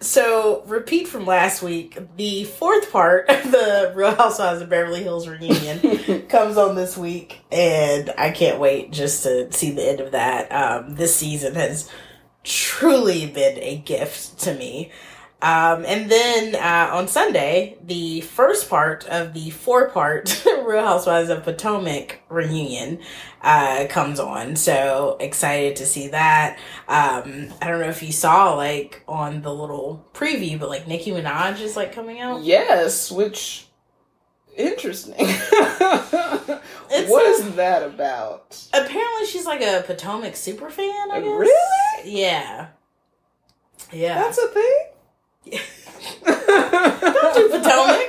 So, 0.02 0.64
repeat 0.66 1.06
from 1.06 1.26
last 1.26 1.62
week, 1.62 1.96
the 2.16 2.42
fourth 2.42 2.90
part 2.90 3.30
of 3.30 3.52
the 3.52 3.92
Real 3.94 4.12
Housewives 4.12 4.60
of 4.60 4.68
Beverly 4.68 5.04
Hills 5.04 5.28
reunion 5.28 6.26
comes 6.28 6.56
on 6.56 6.74
this 6.74 6.98
week, 6.98 7.38
and 7.52 8.12
I 8.18 8.32
can't 8.32 8.58
wait 8.58 8.90
just 8.90 9.22
to 9.22 9.52
see 9.52 9.70
the 9.70 9.88
end 9.88 10.00
of 10.00 10.10
that. 10.10 10.50
Um, 10.50 10.96
this 10.96 11.14
season 11.14 11.54
has 11.54 11.88
truly 12.42 13.26
been 13.26 13.56
a 13.58 13.76
gift 13.76 14.40
to 14.40 14.54
me. 14.54 14.90
Um, 15.42 15.84
and 15.84 16.08
then 16.08 16.54
uh, 16.54 16.94
on 16.94 17.08
Sunday, 17.08 17.76
the 17.84 18.20
first 18.20 18.70
part 18.70 19.04
of 19.08 19.34
the 19.34 19.50
four 19.50 19.90
part 19.90 20.44
Real 20.64 20.84
Housewives 20.84 21.30
of 21.30 21.42
Potomac 21.42 22.20
reunion 22.28 23.00
uh, 23.42 23.86
comes 23.90 24.20
on. 24.20 24.54
So 24.54 25.16
excited 25.18 25.74
to 25.76 25.86
see 25.86 26.08
that. 26.08 26.58
Um, 26.86 27.52
I 27.60 27.68
don't 27.68 27.80
know 27.80 27.88
if 27.88 28.04
you 28.04 28.12
saw 28.12 28.54
like 28.54 29.02
on 29.08 29.42
the 29.42 29.52
little 29.52 30.06
preview, 30.14 30.60
but 30.60 30.68
like 30.68 30.86
Nicki 30.86 31.10
Minaj 31.10 31.60
is 31.60 31.76
like 31.76 31.92
coming 31.92 32.20
out. 32.20 32.44
Yes, 32.44 33.10
which 33.10 33.66
interesting. 34.56 35.26
What 37.08 37.26
is 37.26 37.54
that 37.54 37.82
about? 37.82 38.62
Apparently, 38.72 39.26
she's 39.26 39.46
like 39.46 39.62
a 39.62 39.82
Potomac 39.86 40.36
super 40.36 40.68
fan. 40.68 41.10
I 41.10 41.20
guess. 41.20 41.28
Really? 41.28 42.20
Yeah. 42.20 42.68
Yeah. 43.90 44.14
That's 44.22 44.38
a 44.38 44.48
thing. 44.48 44.84
Don't 45.50 47.34
do 47.34 47.48
Potomac. 47.50 48.08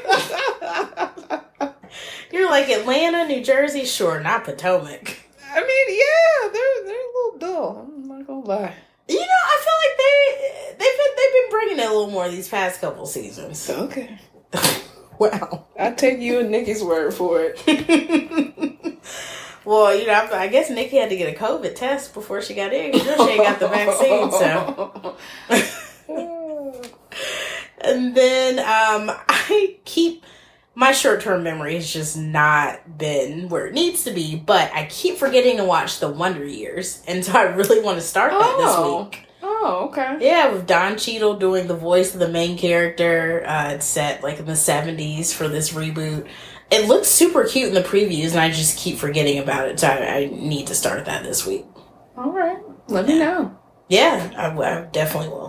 You're 2.32 2.50
like 2.50 2.70
Atlanta, 2.70 3.28
New 3.28 3.44
Jersey, 3.44 3.86
sure, 3.86 4.20
not 4.20 4.44
Potomac. 4.44 5.20
I 5.54 5.62
mean, 5.62 6.00
yeah, 6.00 6.50
they're 6.52 6.86
they're 6.86 6.96
a 6.96 7.14
little 7.14 7.38
dull. 7.38 7.88
I'm 7.88 8.08
not 8.08 8.26
gonna 8.26 8.46
lie. 8.46 8.74
You 9.08 9.20
know, 9.20 9.26
I 9.26 9.60
feel 9.64 9.74
like 9.84 9.98
they 9.98 10.14
they've 10.72 10.98
been 10.98 11.14
they've 11.16 11.34
been 11.34 11.50
bringing 11.52 11.80
it 11.80 11.86
a 11.86 11.90
little 11.90 12.10
more 12.10 12.30
these 12.30 12.50
past 12.50 12.82
couple 12.82 13.06
seasons. 13.06 13.70
Okay, 13.70 14.18
wow. 15.20 15.66
I 15.78 15.92
take 15.92 16.20
you 16.20 16.40
and 16.40 16.50
Nicki's 16.50 16.84
word 16.84 17.14
for 17.14 17.42
it. 17.42 17.62
well, 19.66 19.96
you 19.96 20.08
know, 20.08 20.14
I, 20.14 20.44
I 20.44 20.48
guess 20.48 20.70
Nicki 20.70 20.98
had 20.98 21.10
to 21.10 21.16
get 21.16 21.36
a 21.36 21.38
COVID 21.38 21.76
test 21.76 22.14
before 22.14 22.42
she 22.42 22.56
got 22.56 22.74
in. 22.74 22.94
she 22.94 23.00
ain't 23.00 23.44
got 23.44 23.60
the 23.60 23.68
vaccine, 23.68 24.32
so. 24.32 25.18
and 27.84 28.16
then 28.16 28.60
um, 28.60 29.16
I 29.30 29.78
keep 29.86 30.24
my 30.76 30.92
short 30.92 31.22
term 31.22 31.44
memory 31.44 31.76
has 31.76 31.92
just 31.92 32.18
not 32.18 32.98
been 32.98 33.50
where 33.50 33.68
it 33.68 33.74
needs 33.74 34.04
to 34.06 34.12
be, 34.12 34.36
but 34.36 34.72
I 34.74 34.86
keep 34.88 35.18
forgetting 35.18 35.58
to 35.58 35.64
watch 35.66 36.00
the 36.00 36.10
Wonder 36.10 36.46
Years, 36.46 37.04
and 37.08 37.24
so 37.24 37.34
I 37.34 37.44
really 37.44 37.82
want 37.82 37.98
to 38.00 38.06
start 38.06 38.32
that 38.32 38.56
Oh. 38.58 39.04
this 39.10 39.16
week. 39.16 39.28
Oh, 39.46 39.90
okay. 39.90 40.18
Yeah, 40.20 40.52
with 40.54 40.66
Don 40.66 40.98
Cheadle 40.98 41.36
doing 41.36 41.68
the 41.68 41.76
voice 41.76 42.14
of 42.14 42.20
the 42.20 42.30
main 42.30 42.58
character. 42.58 43.44
Uh, 43.46 43.72
it's 43.74 43.86
set 43.86 44.24
like 44.24 44.40
in 44.40 44.46
the 44.46 44.56
seventies 44.56 45.34
for 45.34 45.48
this 45.48 45.74
reboot. 45.74 46.28
It 46.72 46.88
looks 46.88 47.08
super 47.08 47.44
cute 47.44 47.68
in 47.68 47.74
the 47.76 47.82
previews, 47.82 48.32
and 48.32 48.40
I 48.40 48.50
just 48.50 48.78
keep 48.78 48.98
forgetting 48.98 49.38
about 49.40 49.68
it. 49.68 49.80
So 49.80 49.88
I, 49.88 50.16
I 50.16 50.26
need 50.32 50.68
to 50.68 50.76
start 50.76 51.06
that 51.06 51.24
this 51.24 51.46
week. 51.46 51.66
All 52.18 52.32
right. 52.32 52.58
Let 52.88 53.06
me 53.08 53.20
know. 53.20 53.56
Yeah, 53.90 54.32
I, 54.36 54.48
I 54.58 54.82
definitely 54.92 55.30
will. 55.30 55.43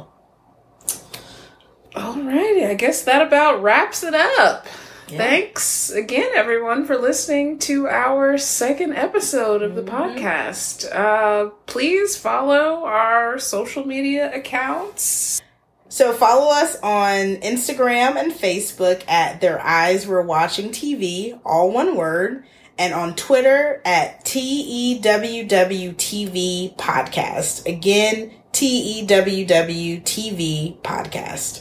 Alrighty, 1.95 2.67
I 2.69 2.75
guess 2.75 3.03
that 3.03 3.23
about 3.23 3.63
wraps 3.63 4.03
it 4.03 4.15
up. 4.15 4.67
Yeah. 5.09 5.19
Thanks 5.19 5.91
again, 5.91 6.31
everyone, 6.35 6.87
for 6.87 6.97
listening 6.97 7.59
to 7.61 7.87
our 7.89 8.39
second 8.39 8.95
episode 8.95 9.63
of 9.63 9.75
the 9.75 9.83
Mhm. 9.83 10.17
podcast. 10.19 10.87
Uh, 10.93 11.51
please 11.67 12.17
follow 12.17 12.85
our 12.85 13.39
social 13.39 13.87
media 13.87 14.33
accounts. 14.35 15.41
So 15.89 16.13
follow 16.13 16.51
us 16.51 16.77
on 16.83 17.37
Instagram 17.37 18.17
and 18.17 18.33
Facebook 18.33 19.03
at 19.07 19.41
Their 19.41 19.61
Eyes 19.61 20.07
Were 20.07 20.23
Watching 20.23 20.71
TV, 20.73 21.39
all 21.45 21.71
one 21.71 21.95
word, 21.97 22.43
and 22.77 22.93
on 22.93 23.15
Twitter 23.15 23.81
at 23.85 24.29
E 24.35 24.99
TEWWTV 25.01 26.75
Podcast. 26.77 27.65
Again, 27.69 28.33
E 28.61 29.05
TEWW 29.07 30.01
TV 30.03 30.77
Podcast. 30.83 31.61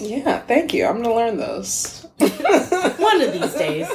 Yeah, 0.00 0.40
thank 0.40 0.72
you. 0.74 0.86
I'm 0.86 1.02
gonna 1.02 1.14
learn 1.14 1.36
those. 1.36 2.06
One 2.18 3.22
of 3.22 3.32
these 3.32 3.54
days. 3.54 3.88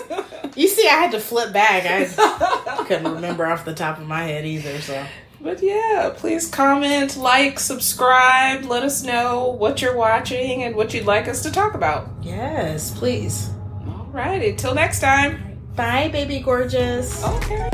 You 0.55 0.67
see, 0.67 0.87
I 0.87 0.93
had 0.93 1.11
to 1.11 1.19
flip 1.19 1.51
back. 1.53 1.85
I 1.85 2.83
couldn't 2.85 3.11
remember 3.11 3.45
off 3.45 3.65
the 3.65 3.73
top 3.73 3.97
of 3.99 4.07
my 4.07 4.23
head 4.23 4.45
either, 4.45 4.79
so. 4.81 5.05
But 5.41 5.61
yeah, 5.61 6.11
please 6.15 6.47
comment, 6.47 7.17
like, 7.17 7.59
subscribe, 7.59 8.65
let 8.65 8.83
us 8.83 9.03
know 9.03 9.49
what 9.59 9.81
you're 9.81 9.95
watching 9.95 10.63
and 10.63 10.75
what 10.75 10.93
you'd 10.93 11.05
like 11.05 11.27
us 11.27 11.43
to 11.43 11.51
talk 11.51 11.75
about. 11.75 12.09
Yes, 12.23 12.97
please. 12.97 13.49
Alrighty, 13.83 14.57
till 14.57 14.73
next 14.73 15.01
time. 15.01 15.59
Bye, 15.75 16.09
baby 16.09 16.39
gorgeous. 16.39 17.23
Okay. 17.23 17.69